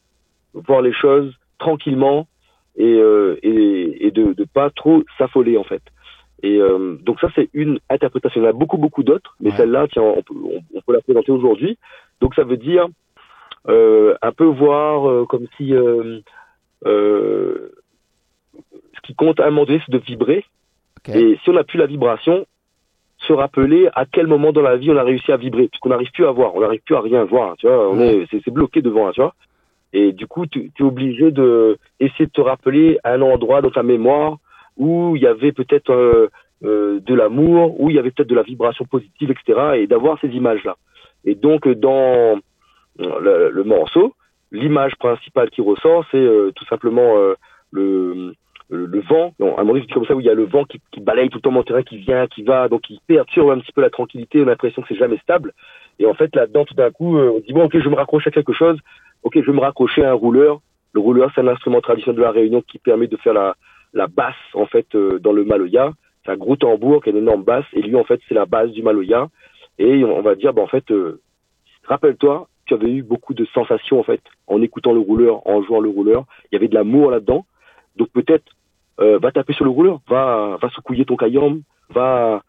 voir 0.53 0.81
les 0.81 0.93
choses 0.93 1.33
tranquillement 1.59 2.27
et 2.75 2.93
euh, 2.93 3.37
et, 3.43 4.07
et 4.07 4.11
de 4.11 4.33
de 4.33 4.45
pas 4.45 4.69
trop 4.69 5.03
s'affoler 5.17 5.57
en 5.57 5.63
fait. 5.63 5.81
Et 6.41 6.57
euh, 6.59 6.97
donc 7.01 7.19
ça 7.19 7.29
c'est 7.35 7.49
une 7.53 7.79
interprétation. 7.89 8.41
Il 8.41 8.43
y 8.43 8.47
en 8.47 8.49
a 8.49 8.53
beaucoup 8.53 8.77
beaucoup 8.77 9.03
d'autres, 9.03 9.35
mais 9.39 9.51
Ouais. 9.51 9.57
celle-là, 9.57 9.87
tiens, 9.91 10.01
on 10.03 10.21
peut, 10.21 10.33
on, 10.43 10.61
on 10.75 10.81
peut 10.81 10.93
la 10.93 11.01
présenter 11.01 11.31
aujourd'hui. 11.31 11.77
Donc 12.21 12.35
ça 12.35 12.43
veut 12.43 12.57
dire 12.57 12.87
euh, 13.69 14.13
un 14.21 14.31
peu 14.33 14.45
voir 14.45 15.25
comme 15.27 15.47
si 15.57 15.73
ce 18.95 19.01
qui 19.03 19.15
compte 19.15 19.39
à 19.39 19.47
un 19.47 19.49
moment 19.51 19.65
donné, 19.65 19.81
c'est 19.85 19.91
de 19.91 19.97
vibrer. 19.99 20.45
Et 21.15 21.37
si 21.43 21.49
on 21.49 21.53
n'a 21.53 21.63
plus 21.63 21.77
la 21.77 21.85
vibration, 21.85 22.45
se 23.19 23.33
rappeler 23.33 23.89
à 23.93 24.05
quel 24.05 24.27
moment 24.27 24.51
dans 24.51 24.61
la 24.61 24.75
vie 24.77 24.91
on 24.91 24.97
a 24.97 25.03
réussi 25.03 25.31
à 25.31 25.37
vibrer, 25.37 25.67
puisqu'on 25.67 25.89
n'arrive 25.89 26.11
plus 26.11 26.25
à 26.25 26.31
voir, 26.31 26.55
on 26.55 26.61
n'arrive 26.61 26.81
plus 26.85 26.95
à 26.95 27.01
rien 27.01 27.23
voir, 27.23 27.55
tu 27.57 27.67
vois, 27.67 27.89
on 27.89 27.99
est, 27.99 28.25
c'est, 28.31 28.41
c'est 28.43 28.51
bloqué 28.51 28.81
devant, 28.81 29.11
tu 29.11 29.21
vois. 29.21 29.33
Et 29.93 30.11
du 30.11 30.27
coup, 30.27 30.45
tu 30.47 30.71
es 30.77 30.83
obligé 30.83 31.31
de 31.31 31.77
essayer 31.99 32.25
de 32.25 32.31
te 32.31 32.41
rappeler 32.41 32.99
un 33.03 33.21
endroit 33.21 33.61
dans 33.61 33.69
ta 33.69 33.83
mémoire 33.83 34.37
où 34.75 35.15
il 35.15 35.21
y 35.21 35.27
avait 35.27 35.51
peut-être 35.51 35.91
euh, 35.91 36.27
euh, 36.63 36.99
de 36.99 37.13
l'amour, 37.13 37.79
où 37.79 37.89
il 37.89 37.95
y 37.95 37.99
avait 37.99 38.11
peut-être 38.11 38.29
de 38.29 38.35
la 38.35 38.41
vibration 38.43 38.85
positive, 38.85 39.31
etc. 39.31 39.75
Et 39.75 39.87
d'avoir 39.87 40.19
ces 40.19 40.29
images-là. 40.29 40.77
Et 41.25 41.35
donc, 41.35 41.67
dans 41.67 42.39
le, 42.97 43.49
le 43.51 43.63
morceau, 43.63 44.13
l'image 44.53 44.95
principale 44.95 45.49
qui 45.49 45.61
ressort, 45.61 46.05
c'est 46.11 46.17
euh, 46.17 46.51
tout 46.55 46.65
simplement 46.65 47.17
euh, 47.17 47.33
le, 47.71 48.33
le, 48.69 48.85
le 48.85 49.01
vent. 49.01 49.33
Non, 49.39 49.57
à 49.57 49.61
un 49.61 49.81
c'est 49.81 49.91
comme 49.91 50.05
ça 50.05 50.15
où 50.15 50.21
il 50.21 50.25
y 50.25 50.29
a 50.29 50.33
le 50.33 50.45
vent 50.45 50.63
qui, 50.63 50.79
qui 50.91 51.01
balaye 51.01 51.29
tout 51.29 51.39
le 51.39 51.41
temps 51.41 51.51
mon 51.51 51.63
terrain, 51.63 51.83
qui 51.83 51.97
vient, 51.97 52.27
qui 52.27 52.43
va, 52.43 52.69
donc 52.69 52.81
qui 52.81 53.01
perturbe 53.07 53.49
un 53.49 53.59
petit 53.59 53.71
peu 53.73 53.81
la 53.81 53.89
tranquillité. 53.89 54.39
On 54.39 54.43
a 54.43 54.51
l'impression 54.51 54.81
que 54.81 54.87
c'est 54.87 54.99
jamais 54.99 55.17
stable. 55.17 55.53
Et 55.99 56.05
en 56.05 56.13
fait, 56.13 56.33
là-dedans, 56.35 56.65
tout 56.65 56.75
d'un 56.75 56.91
coup, 56.91 57.17
euh, 57.17 57.33
on 57.35 57.39
dit 57.39 57.53
bon, 57.53 57.65
ok, 57.65 57.77
je 57.77 57.89
me 57.89 57.95
raccrocher 57.95 58.29
à 58.29 58.31
quelque 58.31 58.53
chose. 58.53 58.77
Ok, 59.23 59.35
je 59.35 59.45
vais 59.45 59.53
me 59.53 59.61
raccrocher 59.61 60.03
à 60.03 60.11
un 60.11 60.13
rouleur. 60.13 60.59
Le 60.91 60.99
rouleur, 60.99 61.31
c'est 61.33 61.41
un 61.41 61.47
instrument 61.47 61.79
traditionnel 61.79 62.17
de 62.17 62.23
la 62.23 62.31
Réunion 62.31 62.61
qui 62.61 62.77
permet 62.77 63.07
de 63.07 63.15
faire 63.17 63.33
la, 63.33 64.07
basse 64.07 64.35
en 64.53 64.65
fait 64.65 64.93
euh, 64.95 65.17
dans 65.19 65.31
le 65.31 65.45
maloya. 65.45 65.93
C'est 66.23 66.31
un 66.31 66.37
gros 66.37 66.57
tambour 66.57 67.01
qui 67.01 67.09
a 67.09 67.11
une 67.13 67.19
énorme 67.19 67.43
basse 67.43 67.65
et 67.73 67.81
lui 67.81 67.95
en 67.95 68.03
fait 68.03 68.19
c'est 68.27 68.35
la 68.35 68.45
base 68.45 68.71
du 68.71 68.83
maloya. 68.83 69.29
Et 69.79 70.03
on 70.03 70.21
va 70.21 70.35
dire 70.35 70.53
bah, 70.53 70.61
en 70.61 70.67
fait, 70.67 70.91
euh, 70.91 71.21
rappelle-toi, 71.85 72.47
tu 72.65 72.73
avais 72.73 72.91
eu 72.91 73.01
beaucoup 73.01 73.33
de 73.33 73.45
sensations 73.45 73.99
en 73.99 74.03
fait 74.03 74.21
en 74.47 74.61
écoutant 74.61 74.93
le 74.93 74.99
rouleur, 74.99 75.47
en 75.47 75.63
jouant 75.63 75.79
le 75.79 75.89
rouleur. 75.89 76.25
Il 76.51 76.55
y 76.55 76.57
avait 76.57 76.67
de 76.67 76.75
l'amour 76.75 77.09
là-dedans. 77.09 77.45
Donc 77.95 78.09
peut-être 78.09 78.51
euh, 78.99 79.19
va 79.19 79.31
taper 79.31 79.53
sur 79.53 79.65
le 79.65 79.71
rouleur, 79.71 80.01
va 80.09 80.57
va 80.61 80.69
secouiller 80.71 81.05
ton 81.05 81.15
caillom, 81.15 81.61
va, 81.89 82.43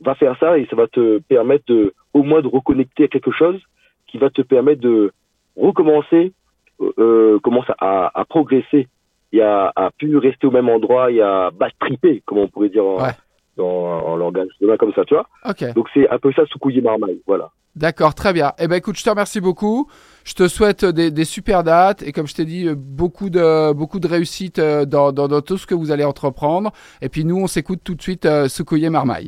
va 0.00 0.14
faire 0.14 0.38
ça 0.38 0.58
et 0.58 0.66
ça 0.66 0.76
va 0.76 0.86
te 0.86 1.18
permettre 1.18 1.92
au 2.12 2.22
moins 2.22 2.40
de 2.40 2.48
reconnecter 2.48 3.04
à 3.04 3.08
quelque 3.08 3.32
chose 3.32 3.60
qui 4.06 4.18
va 4.18 4.30
te 4.30 4.42
permettre 4.42 4.80
de 4.80 5.12
recommencer, 5.56 6.32
euh, 6.80 6.92
euh, 6.98 7.38
commence 7.40 7.66
à, 7.78 8.10
à 8.18 8.24
progresser 8.24 8.88
et 9.32 9.40
à, 9.42 9.72
à 9.76 9.90
plus 9.98 10.16
rester 10.16 10.46
au 10.46 10.50
même 10.50 10.68
endroit 10.68 11.10
et 11.10 11.20
à 11.20 11.50
triper, 11.80 12.22
comme 12.26 12.38
on 12.38 12.48
pourrait 12.48 12.68
dire 12.68 12.84
en, 12.84 13.02
Ouais. 13.02 13.10
dans, 13.56 13.64
en 13.64 14.16
langage 14.16 14.48
de 14.60 14.76
comme 14.76 14.92
ça, 14.94 15.04
tu 15.04 15.14
vois. 15.14 15.26
Ok. 15.48 15.72
Donc 15.74 15.88
c'est 15.94 16.08
un 16.08 16.18
peu 16.18 16.32
ça, 16.32 16.44
Soukouillé 16.46 16.80
Marmaille, 16.80 17.20
voilà. 17.26 17.50
D'accord, 17.76 18.14
très 18.14 18.32
bien. 18.32 18.52
Eh 18.60 18.68
ben 18.68 18.76
écoute, 18.76 18.96
je 18.96 19.02
te 19.02 19.10
remercie 19.10 19.40
beaucoup. 19.40 19.88
Je 20.24 20.34
te 20.34 20.46
souhaite 20.46 20.84
des, 20.84 21.10
des 21.10 21.24
super 21.24 21.64
dates 21.64 22.02
et 22.04 22.12
comme 22.12 22.28
je 22.28 22.34
t'ai 22.34 22.44
dit, 22.44 22.68
euh, 22.68 22.76
beaucoup 22.76 23.30
de 23.30 23.72
beaucoup 23.72 23.98
de 23.98 24.06
réussite 24.06 24.60
euh, 24.60 24.84
dans, 24.84 25.10
dans, 25.10 25.26
dans 25.26 25.40
tout 25.40 25.58
ce 25.58 25.66
que 25.66 25.74
vous 25.74 25.90
allez 25.90 26.04
entreprendre. 26.04 26.70
Et 27.02 27.08
puis 27.08 27.24
nous, 27.24 27.36
on 27.36 27.48
s'écoute 27.48 27.80
tout 27.82 27.96
de 27.96 28.02
suite 28.02 28.26
euh, 28.26 28.46
Sukoye 28.46 28.88
Marmaille. 28.90 29.26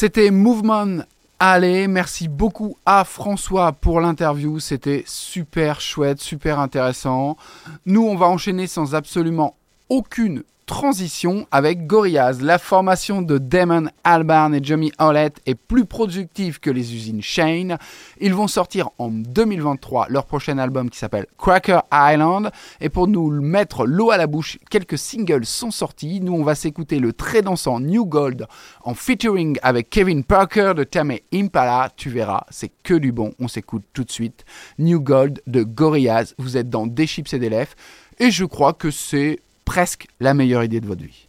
C'était 0.00 0.30
Movement 0.30 1.02
Allez, 1.40 1.88
merci 1.88 2.28
beaucoup 2.28 2.76
à 2.86 3.02
François 3.02 3.72
pour 3.72 4.00
l'interview, 4.00 4.60
c'était 4.60 5.02
super 5.04 5.80
chouette, 5.80 6.20
super 6.20 6.60
intéressant. 6.60 7.36
Nous, 7.84 8.02
on 8.02 8.14
va 8.14 8.26
enchaîner 8.26 8.68
sans 8.68 8.94
absolument 8.94 9.57
aucune 9.88 10.42
transition 10.68 11.46
avec 11.50 11.86
Gorillaz. 11.86 12.42
La 12.42 12.58
formation 12.58 13.22
de 13.22 13.38
Damon 13.38 13.86
Albarn 14.04 14.54
et 14.54 14.60
Jamie 14.62 14.92
Howlett 14.98 15.40
est 15.46 15.54
plus 15.54 15.86
productive 15.86 16.60
que 16.60 16.68
les 16.68 16.94
usines 16.94 17.22
Shane. 17.22 17.78
Ils 18.20 18.34
vont 18.34 18.48
sortir 18.48 18.90
en 18.98 19.08
2023 19.08 20.08
leur 20.10 20.26
prochain 20.26 20.58
album 20.58 20.90
qui 20.90 20.98
s'appelle 20.98 21.26
Cracker 21.38 21.80
Island. 21.90 22.50
Et 22.82 22.90
pour 22.90 23.08
nous 23.08 23.30
mettre 23.40 23.86
l'eau 23.86 24.10
à 24.10 24.18
la 24.18 24.26
bouche, 24.26 24.58
quelques 24.70 24.98
singles 24.98 25.46
sont 25.46 25.70
sortis. 25.70 26.20
Nous, 26.20 26.34
on 26.34 26.44
va 26.44 26.54
s'écouter 26.54 27.00
le 27.00 27.14
très 27.14 27.40
dansant 27.40 27.80
New 27.80 28.04
Gold 28.04 28.46
en 28.84 28.92
featuring 28.92 29.58
avec 29.62 29.88
Kevin 29.88 30.22
Parker 30.22 30.74
de 30.76 30.84
Tame 30.84 31.14
Impala. 31.32 31.90
Tu 31.96 32.10
verras, 32.10 32.44
c'est 32.50 32.70
que 32.82 32.94
du 32.94 33.10
bon. 33.10 33.32
On 33.40 33.48
s'écoute 33.48 33.84
tout 33.94 34.04
de 34.04 34.12
suite. 34.12 34.44
New 34.78 35.00
Gold 35.00 35.40
de 35.46 35.62
Gorillaz. 35.62 36.34
Vous 36.36 36.58
êtes 36.58 36.68
dans 36.68 36.86
Des 36.86 37.06
Chips 37.06 37.32
et 37.32 37.38
des 37.38 37.48
Lèvres. 37.48 37.72
Et 38.18 38.30
je 38.30 38.44
crois 38.44 38.74
que 38.74 38.90
c'est 38.90 39.38
presque 39.68 40.06
la 40.18 40.32
meilleure 40.32 40.64
idée 40.64 40.80
de 40.80 40.86
votre 40.86 41.04
vie. 41.04 41.28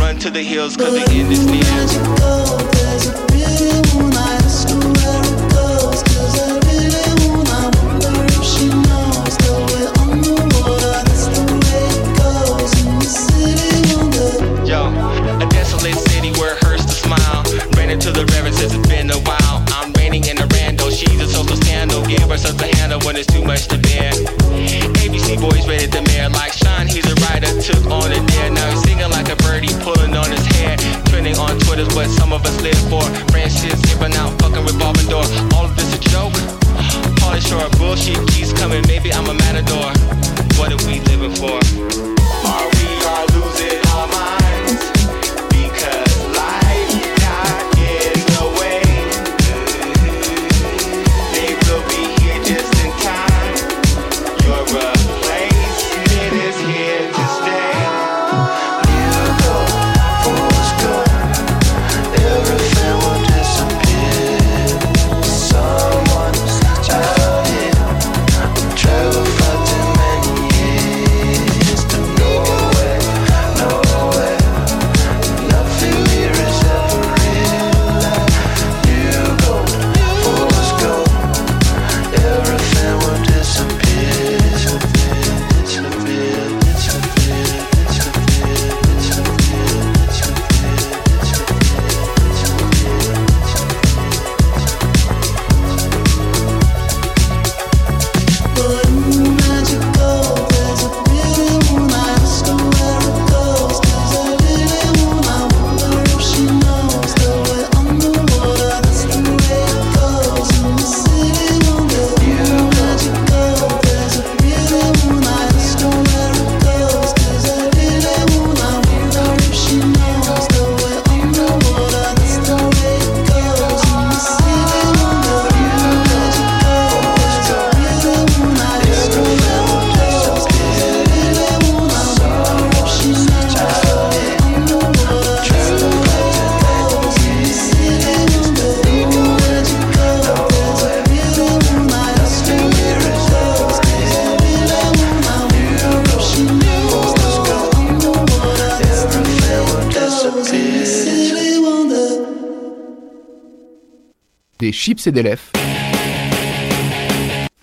Run 0.00 0.18
to 0.18 0.30
the 0.30 0.42
hills, 0.42 0.76
cause 0.76 0.92
the 0.92 1.10
end 1.12 1.32
is 1.32 1.46
near. 1.46 1.62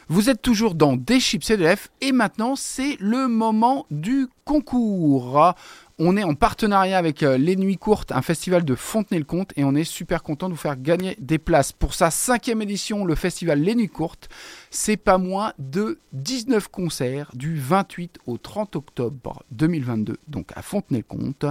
Vous 0.08 0.30
êtes 0.30 0.42
toujours 0.42 0.76
dans 0.76 0.98
des 0.98 1.20
chips 1.20 1.52
et 1.52 1.76
et 2.02 2.12
maintenant 2.12 2.56
c'est 2.56 2.98
le 3.00 3.28
moment 3.28 3.86
du 3.92 4.28
concours. 4.44 5.54
On 6.02 6.18
est 6.18 6.24
en 6.24 6.34
partenariat 6.34 6.98
avec 6.98 7.24
euh, 7.24 7.38
Les 7.38 7.58
Nuits 7.58 7.78
Courtes, 7.78 8.14
un 8.14 8.22
festival 8.22 8.64
de 8.64 8.74
Fontenay-le-Comte 8.74 9.52
et 9.58 9.66
on 9.66 9.76
est 9.76 9.84
super 9.84 10.24
content 10.24 10.48
de 10.48 10.54
vous 10.54 10.60
faire 10.60 10.82
gagner 10.82 11.18
des 11.20 11.38
places. 11.38 11.74
Pour 11.74 11.94
sa 11.94 12.10
cinquième 12.10 12.62
édition, 12.62 13.04
le 13.06 13.16
festival 13.16 13.60
Les 13.60 13.76
Nuits 13.76 13.90
Courtes, 13.90 14.30
c'est 14.72 14.98
pas 14.98 15.18
moins 15.18 15.54
de 15.60 16.00
19 16.14 16.70
concerts 16.70 17.30
du 17.34 17.58
28 17.58 18.20
au 18.28 18.38
30 18.38 18.78
octobre 18.78 19.44
2022, 19.52 20.18
donc 20.28 20.52
à 20.56 20.62
Fontenay-le-Comte. 20.62 21.46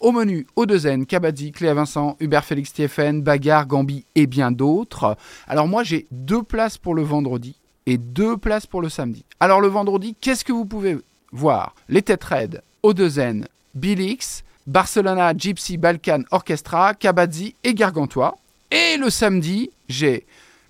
Au 0.00 0.12
menu, 0.12 0.46
Odezen, 0.56 1.06
Kabadzi, 1.06 1.52
Cléa 1.52 1.74
Vincent, 1.74 2.16
Hubert 2.20 2.44
Félix 2.44 2.72
Tiefen, 2.72 3.22
Bagarre, 3.22 3.66
Gambi 3.66 4.04
et 4.14 4.26
bien 4.26 4.50
d'autres. 4.50 5.16
Alors 5.48 5.66
moi 5.66 5.82
j'ai 5.82 6.06
deux 6.10 6.42
places 6.42 6.78
pour 6.78 6.94
le 6.94 7.02
vendredi 7.02 7.56
et 7.86 7.98
deux 7.98 8.36
places 8.36 8.66
pour 8.66 8.82
le 8.82 8.88
samedi. 8.88 9.24
Alors 9.40 9.60
le 9.60 9.68
vendredi, 9.68 10.14
qu'est-ce 10.20 10.44
que 10.44 10.52
vous 10.52 10.66
pouvez 10.66 10.98
voir? 11.32 11.74
Les 11.88 12.02
Têtes 12.02 12.24
Raides, 12.24 12.62
Odezen, 12.82 13.46
Bilix, 13.74 14.44
Barcelona 14.66 15.32
Gypsy 15.36 15.76
Balkan 15.76 16.22
Orchestra, 16.30 16.94
Kabadzi 16.94 17.54
et 17.64 17.74
Gargantua. 17.74 18.36
Et 18.70 18.96
le 18.98 19.10
samedi, 19.10 19.70
j'ai 19.88 20.26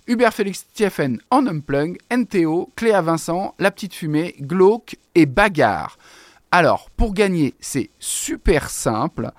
Hubert 0.07 0.33
Félix 0.33 0.65
Tiefen 0.73 1.19
en 1.31 1.41
NTO, 1.43 2.69
Cléa 2.75 3.01
Vincent, 3.01 3.55
La 3.59 3.71
Petite 3.71 3.93
Fumée, 3.93 4.35
Glauque 4.39 4.95
et 5.15 5.25
Bagarre. 5.25 5.97
Alors, 6.51 6.89
pour 6.95 7.13
gagner, 7.13 7.53
c'est 7.59 7.89
super 7.99 8.69
simple. 8.69 9.31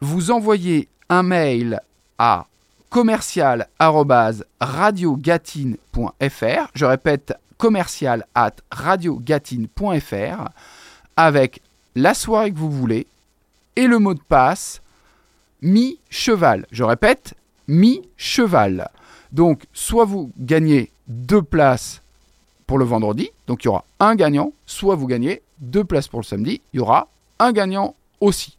Vous 0.00 0.30
envoyez 0.30 0.88
un 1.08 1.22
mail 1.22 1.80
à 2.18 2.46
commercial 2.88 3.68
arobase 3.78 4.44
radiogatine.fr. 4.60 6.70
Je 6.74 6.84
répète, 6.84 7.34
commercial 7.58 8.26
at 8.34 8.52
radiogatine.fr 8.70 10.48
avec 11.16 11.60
la 11.94 12.14
soirée 12.14 12.52
que 12.52 12.58
vous 12.58 12.70
voulez 12.70 13.06
et 13.76 13.86
le 13.86 13.98
mot 13.98 14.14
de 14.14 14.20
passe 14.20 14.80
mi-cheval. 15.62 16.66
Je 16.70 16.84
répète, 16.84 17.34
mi-cheval. 17.68 18.88
Donc, 19.32 19.64
soit 19.72 20.04
vous 20.04 20.32
gagnez 20.38 20.90
deux 21.06 21.42
places 21.42 22.02
pour 22.66 22.78
le 22.78 22.84
vendredi, 22.84 23.30
donc 23.46 23.64
il 23.64 23.66
y 23.66 23.68
aura 23.68 23.84
un 23.98 24.14
gagnant, 24.14 24.52
soit 24.64 24.94
vous 24.94 25.06
gagnez 25.06 25.42
deux 25.60 25.84
places 25.84 26.08
pour 26.08 26.20
le 26.20 26.24
samedi, 26.24 26.60
il 26.72 26.78
y 26.78 26.80
aura 26.80 27.08
un 27.38 27.52
gagnant 27.52 27.94
aussi. 28.20 28.56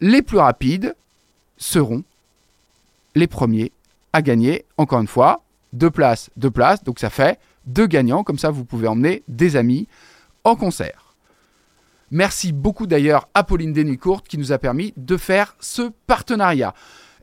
Les 0.00 0.22
plus 0.22 0.38
rapides 0.38 0.94
seront 1.56 2.04
les 3.14 3.26
premiers 3.26 3.72
à 4.12 4.22
gagner, 4.22 4.64
encore 4.76 5.00
une 5.00 5.06
fois, 5.06 5.42
deux 5.72 5.90
places, 5.90 6.30
deux 6.36 6.50
places, 6.50 6.84
donc 6.84 6.98
ça 6.98 7.10
fait 7.10 7.38
deux 7.66 7.86
gagnants, 7.86 8.24
comme 8.24 8.38
ça 8.38 8.50
vous 8.50 8.64
pouvez 8.64 8.88
emmener 8.88 9.22
des 9.28 9.56
amis 9.56 9.88
en 10.44 10.56
concert. 10.56 11.14
Merci 12.10 12.52
beaucoup 12.52 12.86
d'ailleurs 12.86 13.28
à 13.34 13.42
Pauline 13.42 13.72
Desnucourt 13.72 14.22
qui 14.22 14.38
nous 14.38 14.52
a 14.52 14.58
permis 14.58 14.94
de 14.96 15.16
faire 15.16 15.56
ce 15.58 15.90
partenariat. 16.06 16.72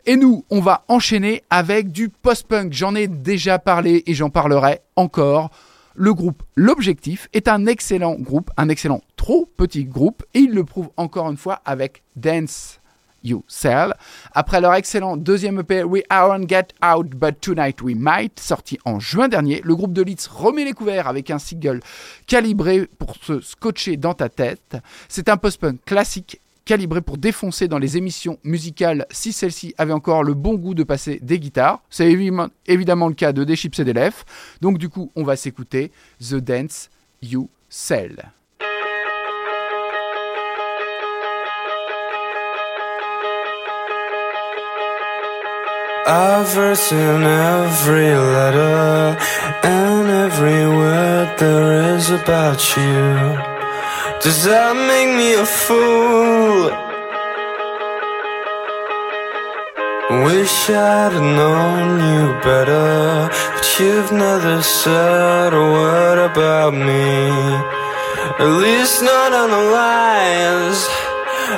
Et 0.06 0.18
nous, 0.18 0.44
on 0.50 0.60
va 0.60 0.84
enchaîner 0.90 1.44
avec 1.50 1.92
du 1.92 2.10
post-punk. 2.10 2.74
J'en 2.74 2.94
ai 2.94 3.08
déjà 3.08 3.58
parlé 3.60 4.04
et 4.06 4.14
j'en 4.14 4.30
parlerai 4.30 4.82
encore. 4.98 5.52
Le 5.96 6.14
groupe 6.14 6.42
L'Objectif 6.56 7.30
est 7.34 7.48
un 7.48 7.68
excellent 7.68 8.16
groupe, 8.16 8.50
un 8.58 8.70
excellent 8.70 9.02
trop 9.16 9.48
petit 9.58 9.86
groupe, 9.86 10.24
et 10.34 10.40
il 10.40 10.52
le 10.52 10.64
prouve 10.64 10.90
encore 10.98 11.30
une 11.30 11.38
fois 11.38 11.62
avec 11.66 12.04
Dance 12.16 12.80
You 13.24 13.44
Sell. 13.48 13.94
Après 14.34 14.60
leur 14.60 14.74
excellent 14.74 15.18
deuxième 15.18 15.60
EP 15.60 15.84
We 15.84 16.04
Aren't 16.10 16.50
Get 16.50 16.70
Out 16.84 17.10
But 17.10 17.40
Tonight 17.40 17.82
We 17.82 17.96
Might, 17.96 18.40
sorti 18.40 18.80
en 18.86 19.00
juin 19.00 19.28
dernier, 19.28 19.62
le 19.64 19.76
groupe 19.76 19.94
de 19.94 20.02
Leeds 20.02 20.28
remet 20.30 20.66
les 20.66 20.74
couverts 20.74 21.08
avec 21.08 21.30
un 21.30 21.40
single 21.40 21.80
calibré 22.28 22.88
pour 22.98 23.16
se 23.18 23.40
scotcher 23.40 23.96
dans 23.96 24.14
ta 24.14 24.30
tête. 24.30 24.78
C'est 25.08 25.30
un 25.30 25.38
post-punk 25.38 25.80
classique 25.86 26.42
calibré 26.66 27.02
pour 27.02 27.18
défoncer 27.18 27.68
dans 27.68 27.80
les 27.80 27.98
émissions 27.98 28.38
musicales 28.44 29.06
si 29.12 29.34
celle-ci 29.34 29.74
avait 29.78 29.94
encore 29.94 30.24
le 30.24 30.34
bon 30.34 30.56
goût 30.56 30.74
de 30.74 30.84
passer 30.84 31.20
des 31.22 31.40
guitares. 31.40 31.82
C'est 31.90 32.12
évidemment, 32.12 33.08
le 33.08 33.14
cas 33.14 33.34
de 33.34 33.44
Des 33.44 33.56
Chips 33.56 33.80
et 33.80 33.84
des 33.84 33.94
Lèvres. 33.94 34.24
Donc 34.62 34.78
du 34.78 34.90
coup, 34.90 35.12
on 35.16 35.24
va 35.24 35.36
s'écouter 35.36 35.92
The 36.20 36.36
Dance 36.36 36.90
You 37.22 37.50
Sell. 37.70 38.32
Verse 46.46 46.92
in 46.92 47.24
every 47.24 48.14
letter 48.14 49.18
and 49.64 50.10
every 50.10 50.68
word 50.68 51.36
there 51.40 51.96
is 51.96 52.12
about 52.12 52.78
you. 52.78 53.53
Does 54.24 54.46
that 54.46 54.74
make 54.74 55.12
me 55.18 55.34
a 55.34 55.46
fool? 55.46 56.72
Wish 60.24 60.70
I'd 60.70 61.12
known 61.20 62.00
you 62.00 62.32
better, 62.40 63.28
but 63.54 63.80
you've 63.80 64.14
never 64.14 64.62
said 64.64 65.54
a 65.54 65.66
word 65.78 66.20
about 66.32 66.74
me. 66.74 67.28
At 68.40 68.52
least 68.64 69.04
not 69.04 69.34
on 69.34 69.50
the 69.50 69.64
lines 69.76 70.80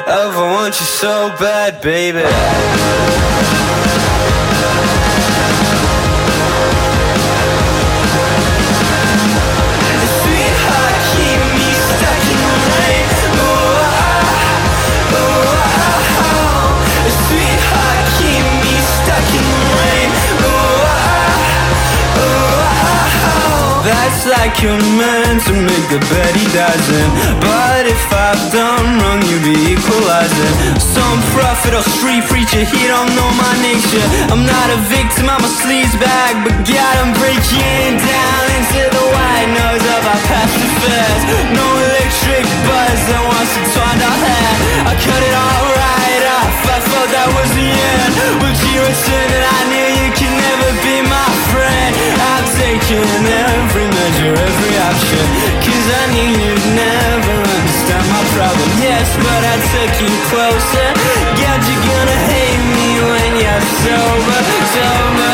I 0.07 0.25
want 0.35 0.73
you 0.79 0.87
so 0.87 1.29
bad, 1.37 1.81
baby. 1.83 2.25
Like 24.25 24.57
you're 24.57 24.73
meant 24.97 25.45
to 25.45 25.53
make 25.53 25.85
the 25.93 26.01
bed 26.09 26.33
he 26.33 26.49
doesn't. 26.49 27.11
But 27.45 27.85
if 27.85 28.09
I've 28.09 28.41
done 28.49 28.97
wrong, 28.97 29.21
you 29.21 29.37
be 29.45 29.53
equalizing. 29.77 30.53
Some 30.81 31.21
prophet 31.37 31.77
or 31.77 31.85
street 32.01 32.25
preacher, 32.25 32.65
he 32.65 32.89
don't 32.89 33.13
know 33.13 33.29
my 33.37 33.53
nature. 33.61 34.01
I'm 34.33 34.41
not 34.41 34.67
a 34.73 34.81
victim, 34.89 35.29
I'm 35.29 35.45
a 35.45 35.51
sleaze 35.61 35.93
bag, 36.01 36.41
but 36.41 36.57
God, 36.65 36.95
I'm 37.05 37.13
breaking 37.21 38.01
down 38.01 38.45
into 38.57 38.81
the 38.97 39.05
white 39.13 39.49
nose 39.61 39.85
of 39.93 40.01
our 40.09 40.21
past 40.25 40.57
affairs. 40.57 41.21
No 41.53 41.67
electric 41.85 42.49
buzz 42.65 42.99
that 43.05 43.21
wants 43.29 43.53
to 43.53 43.61
twine 43.77 44.01
our 44.09 44.19
hair. 44.25 44.51
I 44.89 44.93
cut 45.05 45.21
it 45.21 45.35
all 45.37 45.65
right 45.69 46.23
off, 46.33 46.55
I 46.65 46.79
thought 46.81 47.09
that 47.13 47.29
was 47.29 47.49
the 47.53 47.69
end. 47.69 48.11
But 48.41 48.57
you 48.57 48.81
returned 48.89 49.31
and 49.37 49.45
I 49.45 49.59
knew 49.69 49.87
you 50.01 50.09
could 50.17 50.44
I've 52.85 53.01
every 53.01 53.87
measure, 53.89 54.37
every 54.37 54.75
option. 54.77 55.25
Cause 55.57 55.87
I 55.89 56.05
knew 56.13 56.29
you'd 56.37 56.67
never 56.77 57.33
understand 57.41 58.05
my 58.13 58.21
problem. 58.37 58.69
Yes, 58.77 59.09
but 59.25 59.41
I 59.41 59.57
took 59.73 59.93
you 60.05 60.13
closer. 60.29 60.89
God, 61.33 61.65
you're 61.65 61.81
gonna 61.81 62.19
hate 62.29 62.61
me 62.77 62.89
when 63.09 63.31
you're 63.41 63.65
sober, 63.81 64.41
sober. 64.69 65.33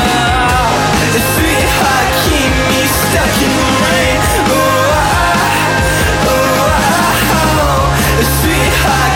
Sweetheart, 1.12 2.08
keep 2.24 2.54
me 2.72 2.88
stuck 2.88 3.36
in 3.43 3.52
the 3.52 3.70
rain. 3.84 4.20
Ooh, 4.47 4.95
ah, 4.95 5.12
ooh, 6.32 6.72
ah, 6.72 7.68
oh. 7.68 7.84
Sweetheart, 8.39 9.11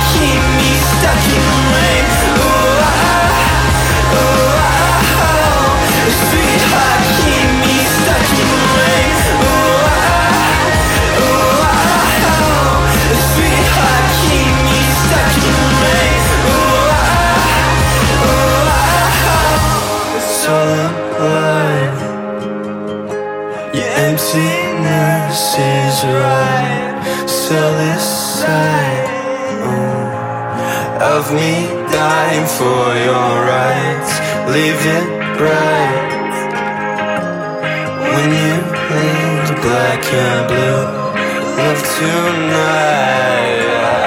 right. 26.23 26.93
Sell 27.27 27.71
this 27.83 28.05
side 28.39 29.07
mm, 29.65 30.05
of 31.15 31.23
me 31.33 31.51
dying 31.91 32.47
for 32.57 32.83
your 33.07 33.31
rights. 33.53 34.11
Leave 34.55 34.81
it 34.97 35.07
bright 35.37 36.13
when 38.13 38.29
you 38.43 38.55
leave 38.95 39.49
black 39.65 40.03
and 40.13 40.47
blue. 40.47 40.83
Love 41.57 41.81
tonight. 41.97 44.04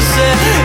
você. 0.00 0.57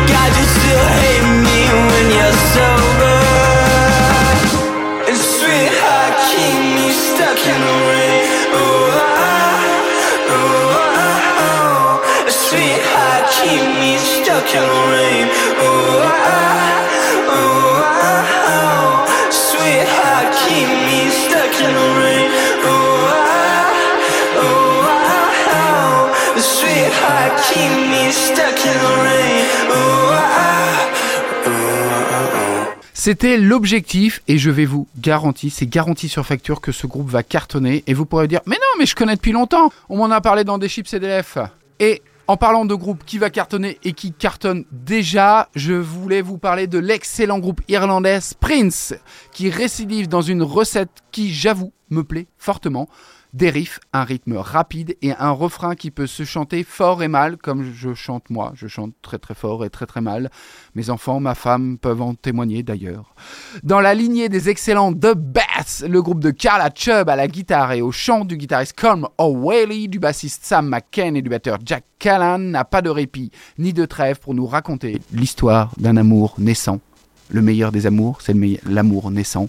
C'était 33.06 33.38
l'objectif 33.38 34.22
et 34.30 34.38
je 34.38 34.50
vais 34.50 34.64
vous 34.64 34.88
garantir, 34.98 35.52
c'est 35.54 35.66
garanti 35.66 36.08
sur 36.08 36.26
facture 36.26 36.62
que 36.62 36.72
ce 36.72 36.88
groupe 36.88 37.10
va 37.10 37.22
cartonner 37.22 37.84
et 37.86 37.94
vous 37.94 38.06
pourrez 38.06 38.30
dire 38.30 38.40
mais 38.46 38.56
non 38.56 38.80
mais 38.80 38.86
je 38.86 38.96
connais 38.96 39.16
depuis 39.18 39.34
longtemps, 39.34 39.74
on 39.90 39.98
m'en 39.98 40.10
a 40.10 40.22
parlé 40.22 40.46
dans 40.46 40.58
des 40.58 40.70
chips 40.70 40.88
CDF. 40.88 41.38
Et 41.82 42.02
en 42.28 42.38
parlant 42.38 42.64
de 42.64 42.74
groupe 42.74 43.04
qui 43.06 43.18
va 43.18 43.30
cartonner 43.30 43.78
et 43.84 43.92
qui 43.92 44.14
cartonne 44.14 44.64
déjà, 44.72 45.50
je 45.54 45.74
voulais 45.74 46.22
vous 46.22 46.38
parler 46.38 46.66
de 46.66 46.80
l'excellent 46.80 47.40
groupe 47.40 47.60
irlandais 47.68 48.20
Prince 48.40 48.94
qui 49.34 49.50
récidive 49.50 50.08
dans 50.08 50.22
une 50.22 50.42
recette 50.42 51.04
qui 51.12 51.34
j'avoue 51.34 51.74
me 51.90 52.06
plaît 52.06 52.28
fortement. 52.38 52.88
Des 53.34 53.68
un 53.94 54.04
rythme 54.04 54.38
rapide 54.38 54.96
et 55.02 55.12
un 55.14 55.32
refrain 55.32 55.74
qui 55.74 55.90
peut 55.90 56.06
se 56.06 56.24
chanter 56.24 56.64
fort 56.64 57.02
et 57.02 57.08
mal, 57.08 57.38
comme 57.38 57.74
je 57.74 57.96
chante 57.96 58.30
moi. 58.30 58.54
Je 58.54 58.68
chante 58.68 58.94
très 59.02 59.18
très 59.18 59.34
fort 59.34 59.66
et 59.66 59.72
très 59.72 59.88
très 59.88 60.02
mal. 60.02 60.30
Mes 60.76 60.92
enfants, 60.92 61.20
ma 61.20 61.34
femme 61.34 61.80
peuvent 61.80 62.04
en 62.04 62.14
témoigner 62.14 62.62
d'ailleurs. 62.62 63.16
Dans 63.64 63.82
la 63.82 63.96
lignée 63.96 64.30
des 64.30 64.50
excellents 64.50 64.94
The 64.94 65.16
Bass, 65.16 65.84
le 65.88 66.00
groupe 66.04 66.20
de 66.20 66.30
Carla 66.30 66.70
Chubb 66.76 67.10
à 67.10 67.16
la 67.16 67.28
guitare 67.28 67.72
et 67.72 67.82
au 67.82 67.92
chant 67.92 68.24
du 68.24 68.38
guitariste 68.38 68.80
Colm 68.80 69.08
O'Whaley, 69.18 69.88
du 69.88 69.98
bassiste 69.98 70.46
Sam 70.46 70.70
McCain 70.70 71.16
et 71.16 71.24
du 71.24 71.30
batteur 71.30 71.58
Jack 71.66 71.86
Callan 71.98 72.38
n'a 72.38 72.66
pas 72.66 72.84
de 72.84 72.92
répit 72.92 73.32
ni 73.58 73.74
de 73.74 73.86
trêve 73.86 74.20
pour 74.20 74.36
nous 74.36 74.46
raconter 74.46 75.02
l'histoire 75.12 75.72
d'un 75.78 75.98
amour 75.98 76.36
naissant. 76.38 76.82
Le 77.30 77.42
meilleur 77.42 77.72
des 77.72 77.88
amours, 77.88 78.22
c'est 78.22 78.36
l'amour 78.68 79.10
naissant. 79.10 79.48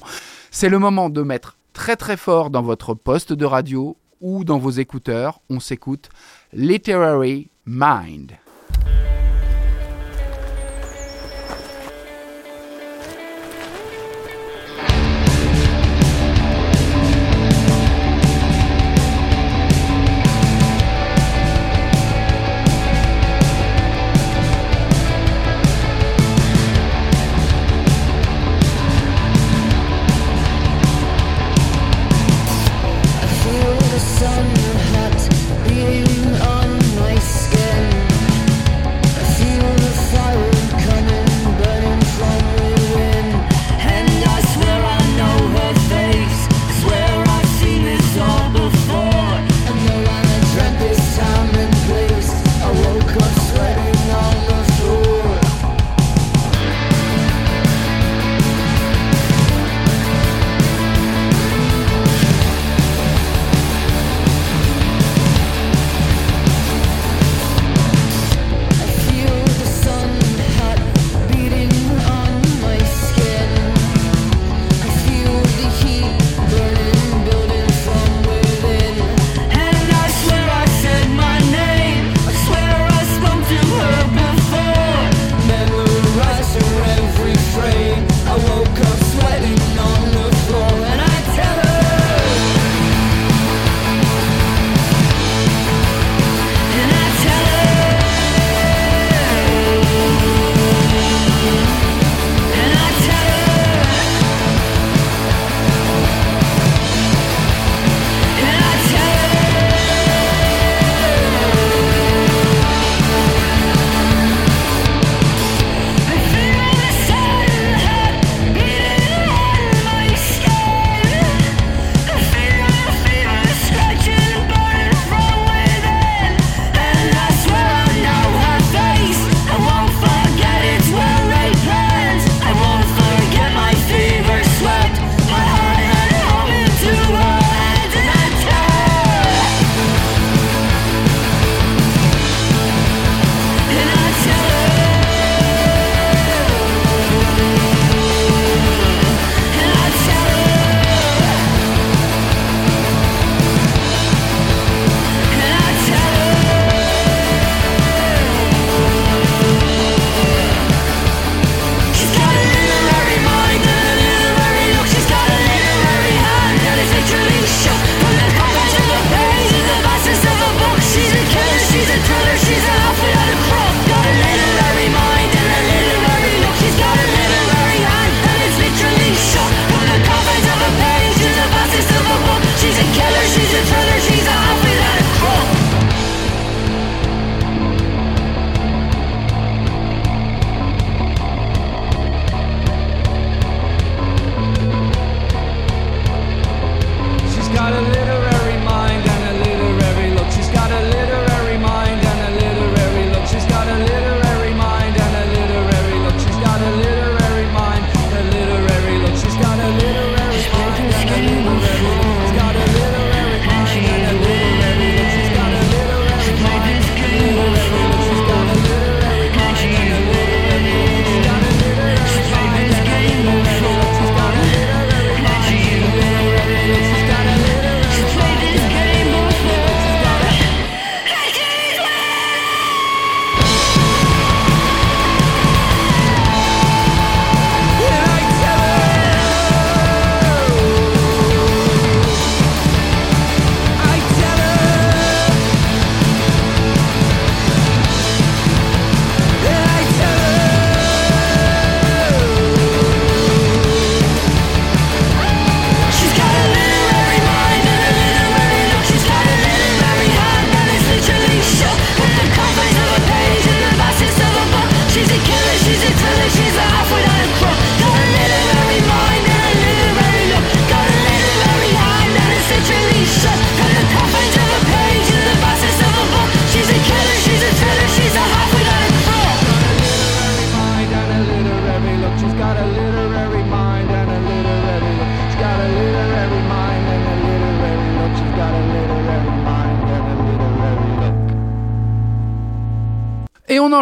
C'est 0.50 0.70
le 0.70 0.78
moment 0.78 1.10
de 1.10 1.20
mettre 1.20 1.58
très 1.74 1.96
très 1.96 2.16
fort 2.16 2.48
dans 2.48 2.62
votre 2.62 2.94
poste 2.94 3.34
de 3.34 3.44
radio 3.44 3.98
ou 4.22 4.44
dans 4.44 4.58
vos 4.58 4.70
écouteurs. 4.70 5.40
On 5.50 5.60
s'écoute 5.60 6.08
Literary 6.54 7.50
Mind. 7.66 8.32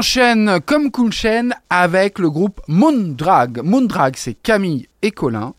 enchaîne 0.02 0.58
comme 0.66 0.90
cool 0.90 1.12
chaîne 1.12 1.54
avec 1.70 2.18
le 2.18 2.28
groupe 2.28 2.60
Moondrag. 2.66 3.62
Moondrag, 3.62 4.16
c'est 4.16 4.34
Camille 4.34 4.88
et 5.00 5.12
Colin. 5.12 5.54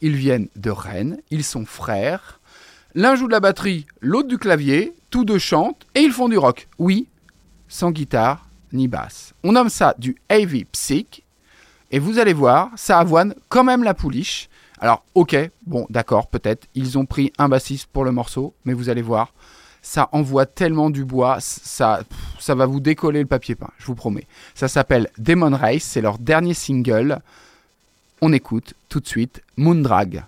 Ils 0.00 0.14
viennent 0.14 0.46
de 0.54 0.70
Rennes, 0.70 1.18
ils 1.32 1.42
sont 1.42 1.66
frères. 1.66 2.38
L'un 2.94 3.16
joue 3.16 3.26
de 3.26 3.32
la 3.32 3.40
batterie, 3.40 3.86
l'autre 4.00 4.28
du 4.28 4.38
clavier, 4.38 4.94
tous 5.10 5.24
deux 5.24 5.40
chantent 5.40 5.88
et 5.96 6.02
ils 6.02 6.12
font 6.12 6.28
du 6.28 6.38
rock. 6.38 6.68
Oui, 6.78 7.08
sans 7.66 7.90
guitare 7.90 8.46
ni 8.72 8.86
basse. 8.86 9.34
On 9.42 9.50
nomme 9.50 9.68
ça 9.68 9.96
du 9.98 10.14
heavy 10.28 10.66
psych 10.66 11.24
et 11.90 11.98
vous 11.98 12.20
allez 12.20 12.32
voir, 12.32 12.70
ça 12.76 13.00
avoine 13.00 13.34
quand 13.48 13.64
même 13.64 13.82
la 13.82 13.94
pouliche. 13.94 14.48
Alors, 14.78 15.02
ok, 15.16 15.36
bon, 15.66 15.84
d'accord, 15.90 16.28
peut-être, 16.28 16.68
ils 16.76 16.96
ont 16.96 17.06
pris 17.06 17.32
un 17.38 17.48
bassiste 17.48 17.88
pour 17.92 18.04
le 18.04 18.12
morceau, 18.12 18.54
mais 18.64 18.72
vous 18.72 18.88
allez 18.88 19.02
voir, 19.02 19.34
ça 19.82 20.08
envoie 20.12 20.46
tellement 20.46 20.90
du 20.90 21.04
bois, 21.04 21.38
ça, 21.40 22.02
ça 22.38 22.54
va 22.54 22.66
vous 22.66 22.80
décoller 22.80 23.20
le 23.20 23.26
papier 23.26 23.54
peint, 23.54 23.70
je 23.78 23.86
vous 23.86 23.94
promets. 23.94 24.26
Ça 24.54 24.68
s'appelle 24.68 25.08
Demon 25.18 25.56
Race, 25.56 25.82
c'est 25.82 26.00
leur 26.00 26.18
dernier 26.18 26.54
single. 26.54 27.20
On 28.20 28.32
écoute 28.32 28.74
tout 28.88 29.00
de 29.00 29.06
suite 29.06 29.42
Moondrag. 29.56 30.24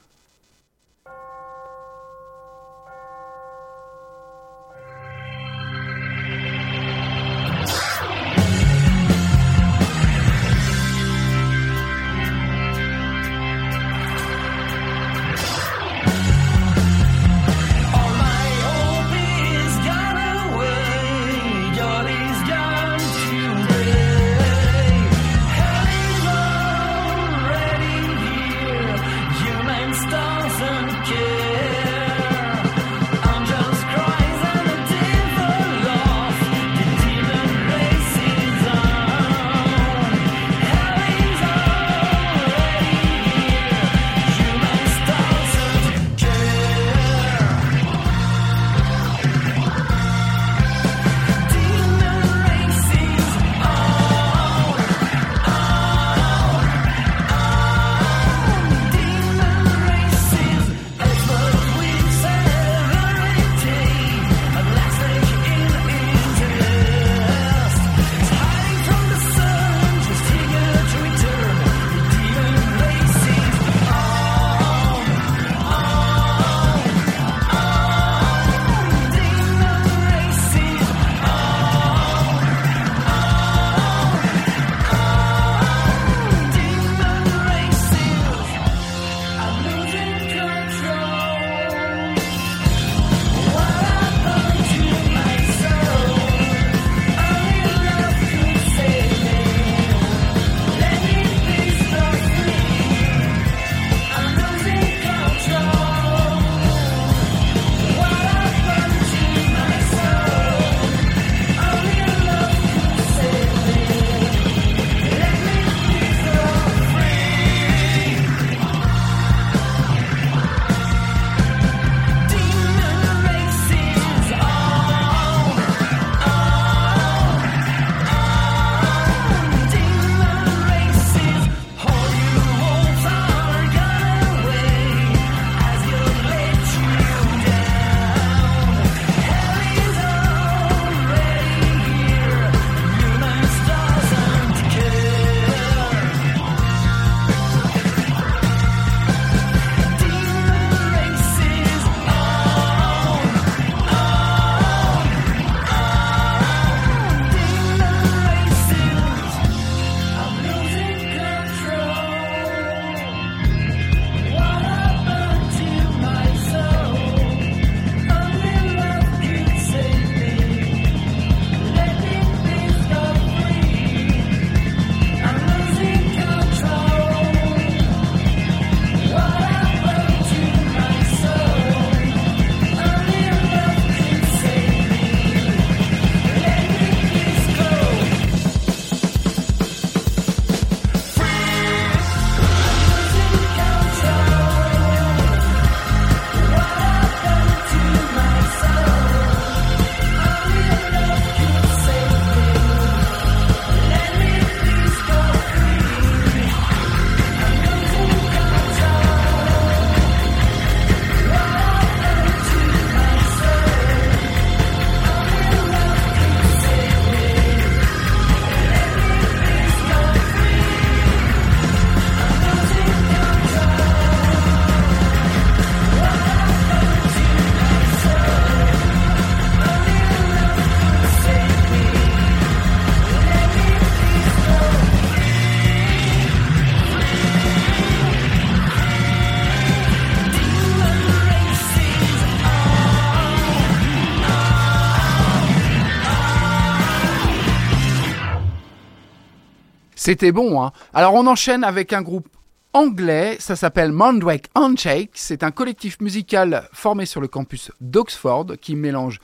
C'était 250.05 250.33
bon, 250.33 250.61
hein. 250.61 250.73
Alors 250.95 251.15
on 251.15 251.29
enchaîne 251.29 251.63
avec 251.63 251.93
un 251.93 252.03
groupe 252.03 252.27
anglais, 252.73 253.37
ça 253.39 253.55
s'appelle 253.55 253.93
Mandrake 253.93 254.49
Handshake, 254.57 255.13
c'est 255.15 255.45
un 255.45 255.53
collectif 255.53 256.01
musical 256.01 256.69
formé 256.73 257.07
sur 257.07 257.21
le 257.21 257.29
campus 257.29 257.71
d'Oxford 257.81 258.47
qui 258.61 258.75
mélange 258.75 259.21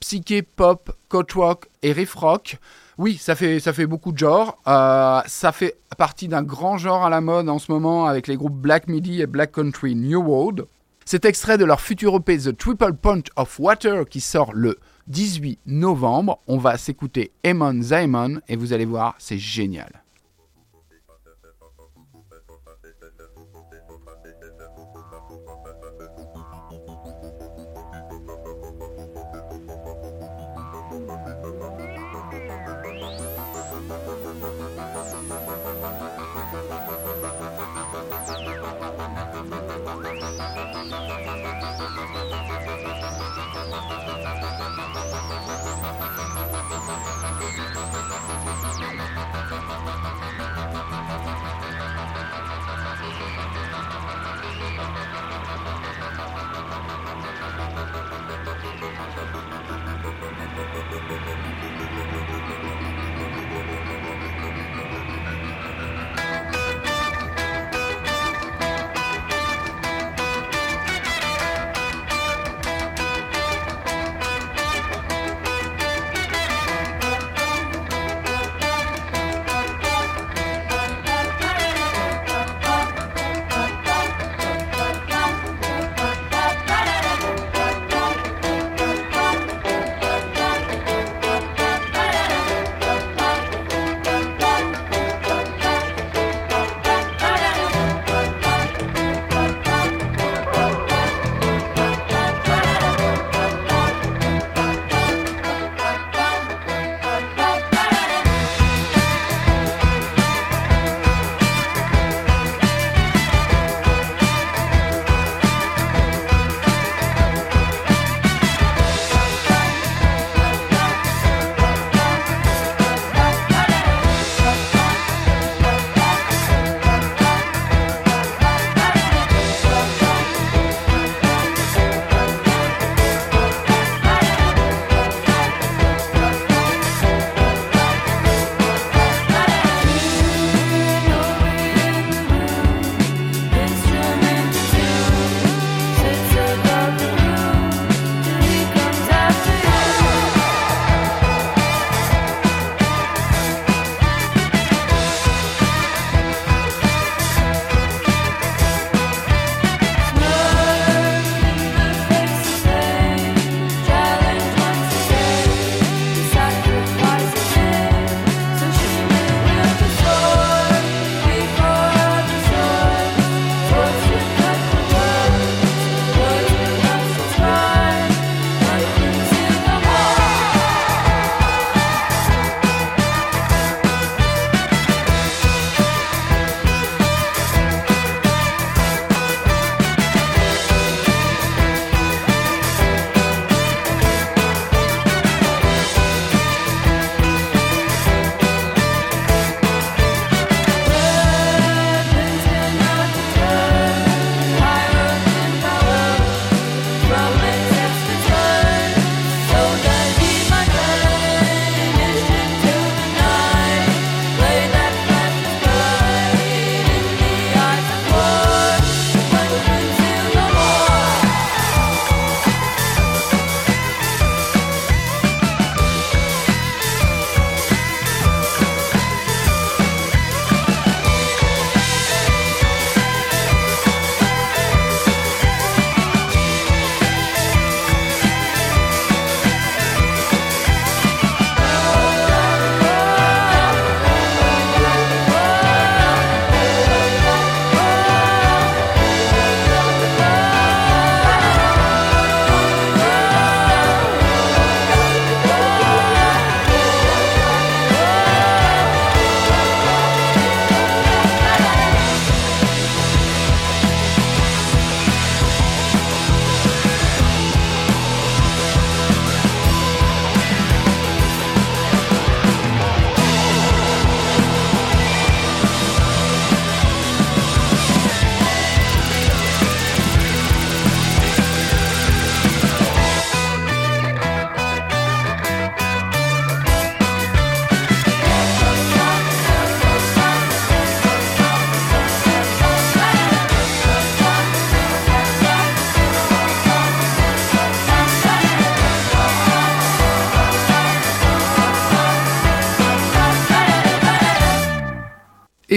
psyché, 0.00 0.42
pop, 0.42 0.94
coach-rock 1.08 1.68
et 1.80 1.92
riff 1.92 2.12
rock. 2.12 2.58
Oui, 2.98 3.16
ça 3.16 3.36
fait, 3.36 3.58
ça 3.58 3.72
fait 3.72 3.86
beaucoup 3.86 4.12
de 4.12 4.18
genres. 4.18 4.58
Euh, 4.66 5.22
ça 5.24 5.50
fait 5.50 5.78
partie 5.96 6.28
d'un 6.28 6.42
grand 6.42 6.76
genre 6.76 7.06
à 7.06 7.08
la 7.08 7.22
mode 7.22 7.48
en 7.48 7.58
ce 7.58 7.72
moment 7.72 8.04
avec 8.04 8.26
les 8.26 8.36
groupes 8.36 8.60
Black 8.60 8.86
Midi 8.86 9.22
et 9.22 9.26
Black 9.26 9.52
Country 9.52 9.94
New 9.94 10.20
World. 10.20 10.66
C'est 11.06 11.24
extrait 11.24 11.56
de 11.56 11.64
leur 11.64 11.80
futur 11.80 12.14
EP 12.16 12.36
The 12.36 12.54
Triple 12.54 12.92
Punch 12.92 13.28
of 13.36 13.58
Water 13.58 14.06
qui 14.06 14.20
sort 14.20 14.52
le 14.52 14.78
18 15.06 15.60
novembre. 15.64 16.38
On 16.48 16.58
va 16.58 16.76
s'écouter 16.76 17.32
Amon 17.46 17.80
Zaimon 17.80 18.42
et 18.46 18.56
vous 18.56 18.74
allez 18.74 18.84
voir, 18.84 19.14
c'est 19.18 19.38
génial. 19.38 20.02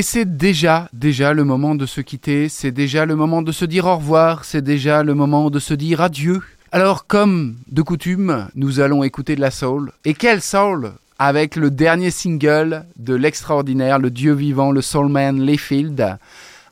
Et 0.01 0.03
c'est 0.03 0.35
déjà, 0.35 0.89
déjà 0.93 1.31
le 1.31 1.43
moment 1.43 1.75
de 1.75 1.85
se 1.85 2.01
quitter, 2.01 2.49
c'est 2.49 2.71
déjà 2.71 3.05
le 3.05 3.15
moment 3.15 3.43
de 3.43 3.51
se 3.51 3.65
dire 3.65 3.85
au 3.85 3.97
revoir, 3.97 4.45
c'est 4.45 4.63
déjà 4.63 5.03
le 5.03 5.13
moment 5.13 5.51
de 5.51 5.59
se 5.59 5.75
dire 5.75 6.01
adieu. 6.01 6.41
Alors, 6.71 7.05
comme 7.05 7.57
de 7.67 7.83
coutume, 7.83 8.47
nous 8.55 8.79
allons 8.79 9.03
écouter 9.03 9.35
de 9.35 9.41
la 9.41 9.51
soul. 9.51 9.91
Et 10.03 10.15
quelle 10.15 10.41
soul? 10.41 10.93
Avec 11.19 11.55
le 11.55 11.69
dernier 11.69 12.09
single 12.09 12.85
de 12.97 13.13
l'extraordinaire, 13.13 13.99
le 13.99 14.09
dieu 14.09 14.33
vivant, 14.33 14.71
le 14.71 14.81
soulman 14.81 15.39
Layfield, 15.39 16.17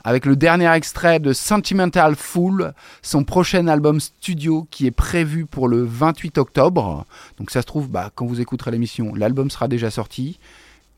avec 0.03 0.25
le 0.25 0.35
dernier 0.35 0.71
extrait 0.71 1.19
de 1.19 1.31
Sentimental 1.31 2.15
Fool, 2.15 2.73
son 3.03 3.23
prochain 3.23 3.67
album 3.67 3.99
studio 3.99 4.67
qui 4.71 4.87
est 4.87 4.91
prévu 4.91 5.45
pour 5.45 5.67
le 5.67 5.83
28 5.83 6.39
octobre. 6.39 7.05
Donc 7.37 7.51
ça 7.51 7.61
se 7.61 7.67
trouve, 7.67 7.89
bah, 7.89 8.09
quand 8.15 8.25
vous 8.25 8.41
écouterez 8.41 8.71
l'émission, 8.71 9.13
l'album 9.13 9.51
sera 9.51 9.67
déjà 9.67 9.91
sorti. 9.91 10.39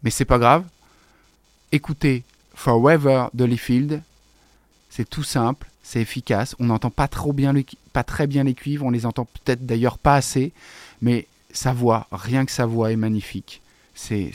Mais 0.03 0.11
c'est 0.11 0.23
pas 0.23 0.39
grave, 0.39 0.63
écoutez 1.71 2.23
Forever 2.53 3.27
de 3.33 3.45
Layfield. 3.45 4.01
C'est 4.89 5.09
tout 5.09 5.23
simple, 5.23 5.67
c'est 5.83 6.01
efficace. 6.01 6.55
On 6.59 6.65
n'entend 6.65 6.89
pas 6.89 7.07
très 7.07 7.31
bien 7.31 7.53
les 8.43 8.53
cuivres. 8.53 8.85
On 8.85 8.91
les 8.91 9.05
entend 9.05 9.25
peut-être 9.25 9.65
d'ailleurs 9.65 9.97
pas 9.97 10.15
assez, 10.15 10.51
mais 11.01 11.27
sa 11.51 11.73
voix, 11.73 12.07
rien 12.11 12.45
que 12.45 12.51
sa 12.51 12.65
voix 12.65 12.91
est 12.91 12.97
magnifique. 12.97 13.61
C'est 13.95 14.31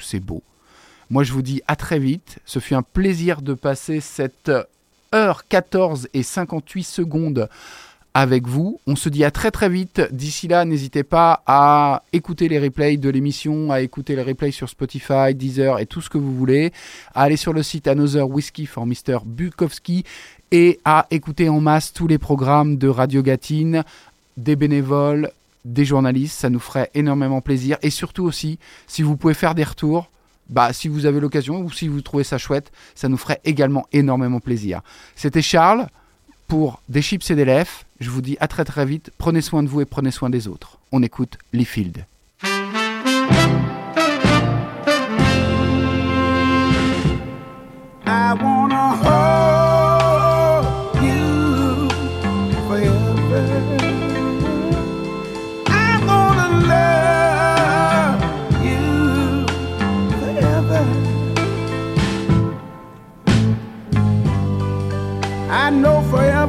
c'est 0.00 0.20
beau. 0.20 0.42
Moi, 1.10 1.22
je 1.22 1.32
vous 1.32 1.42
dis 1.42 1.62
à 1.68 1.76
très 1.76 1.98
vite. 1.98 2.38
Ce 2.46 2.58
fut 2.58 2.74
un 2.74 2.82
plaisir 2.82 3.42
de 3.42 3.54
passer 3.54 4.00
cette 4.00 4.50
heure 5.14 5.46
14 5.46 6.08
et 6.12 6.22
58 6.22 6.82
secondes 6.82 7.48
avec 8.14 8.46
vous. 8.46 8.80
On 8.86 8.94
se 8.94 9.08
dit 9.08 9.24
à 9.24 9.32
très 9.32 9.50
très 9.50 9.68
vite. 9.68 10.00
D'ici 10.12 10.46
là, 10.46 10.64
n'hésitez 10.64 11.02
pas 11.02 11.42
à 11.46 12.04
écouter 12.12 12.48
les 12.48 12.60
replays 12.60 12.96
de 12.96 13.10
l'émission, 13.10 13.72
à 13.72 13.80
écouter 13.80 14.14
les 14.14 14.22
replays 14.22 14.52
sur 14.52 14.68
Spotify, 14.68 15.34
Deezer 15.34 15.80
et 15.80 15.86
tout 15.86 16.00
ce 16.00 16.08
que 16.08 16.18
vous 16.18 16.34
voulez, 16.34 16.72
à 17.14 17.22
aller 17.22 17.36
sur 17.36 17.52
le 17.52 17.64
site 17.64 17.88
Another 17.88 18.28
Whiskey 18.30 18.66
for 18.66 18.86
Mr. 18.86 19.18
Bukowski 19.24 20.04
et 20.52 20.78
à 20.84 21.06
écouter 21.10 21.48
en 21.48 21.60
masse 21.60 21.92
tous 21.92 22.06
les 22.06 22.18
programmes 22.18 22.78
de 22.78 22.86
Radio 22.86 23.22
Gatine, 23.22 23.82
des 24.36 24.54
bénévoles, 24.54 25.30
des 25.64 25.84
journalistes. 25.84 26.38
Ça 26.38 26.50
nous 26.50 26.60
ferait 26.60 26.90
énormément 26.94 27.40
plaisir. 27.40 27.78
Et 27.82 27.90
surtout 27.90 28.24
aussi, 28.24 28.60
si 28.86 29.02
vous 29.02 29.16
pouvez 29.16 29.34
faire 29.34 29.56
des 29.56 29.64
retours, 29.64 30.08
bah, 30.48 30.72
si 30.72 30.86
vous 30.86 31.06
avez 31.06 31.18
l'occasion 31.18 31.60
ou 31.60 31.72
si 31.72 31.88
vous 31.88 32.02
trouvez 32.02 32.22
ça 32.22 32.38
chouette, 32.38 32.70
ça 32.94 33.08
nous 33.08 33.16
ferait 33.16 33.40
également 33.44 33.86
énormément 33.92 34.40
plaisir. 34.40 34.82
C'était 35.16 35.42
Charles 35.42 35.88
pour 36.54 36.80
Des 36.88 37.02
Chips 37.02 37.32
et 37.32 37.34
des 37.34 37.44
Lèvres. 37.44 37.82
Je 37.98 38.10
vous 38.10 38.20
dis 38.20 38.36
à 38.38 38.46
très 38.46 38.64
très 38.64 38.86
vite. 38.86 39.10
Prenez 39.18 39.40
soin 39.40 39.64
de 39.64 39.68
vous 39.68 39.80
et 39.80 39.84
prenez 39.84 40.12
soin 40.12 40.30
des 40.30 40.46
autres. 40.46 40.78
On 40.92 41.02
écoute 41.02 41.36
Lee 41.52 41.64
Field. 41.64 42.06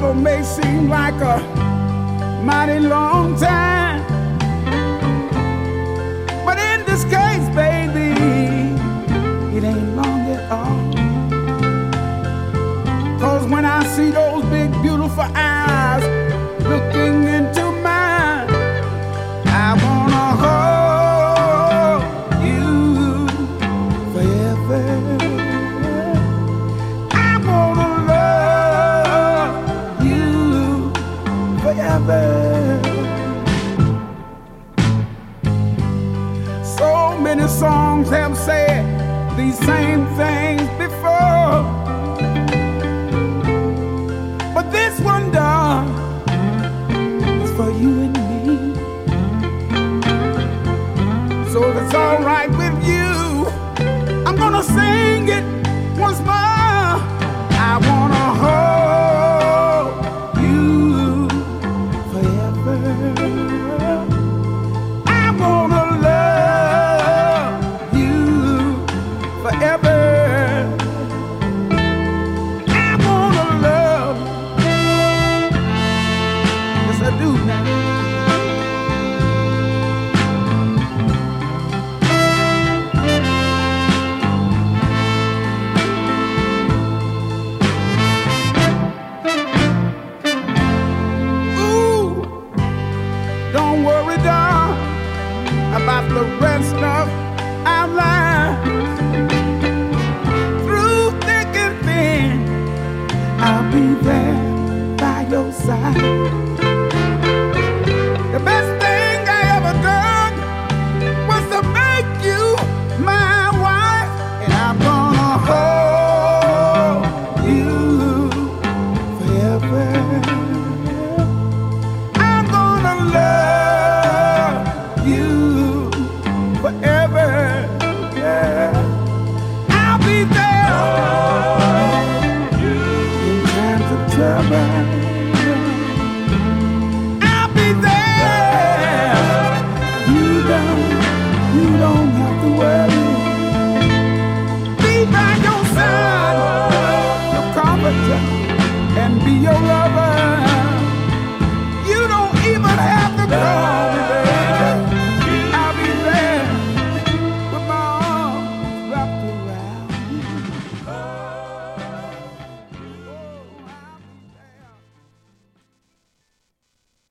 Forever 0.06 0.20
may 0.20 0.44
seem 0.44 0.90
like 0.90 1.20
a 1.22 1.40
mighty 2.44 2.80
long 2.80 3.38
time. 3.38 4.04
But 6.46 6.58
in 6.58 6.86
this 6.86 7.04
case, 7.04 7.48
baby, 7.56 8.12
it 9.58 9.64
ain't 9.64 9.96
long 9.96 10.22
at 10.36 10.52
all. 10.52 10.94
Cause 13.20 13.50
when 13.50 13.66
I 13.66 13.84
see 13.96 14.12
those 14.12 14.44
big, 14.46 14.72
beautiful 14.82 15.24
eyes 15.36 15.65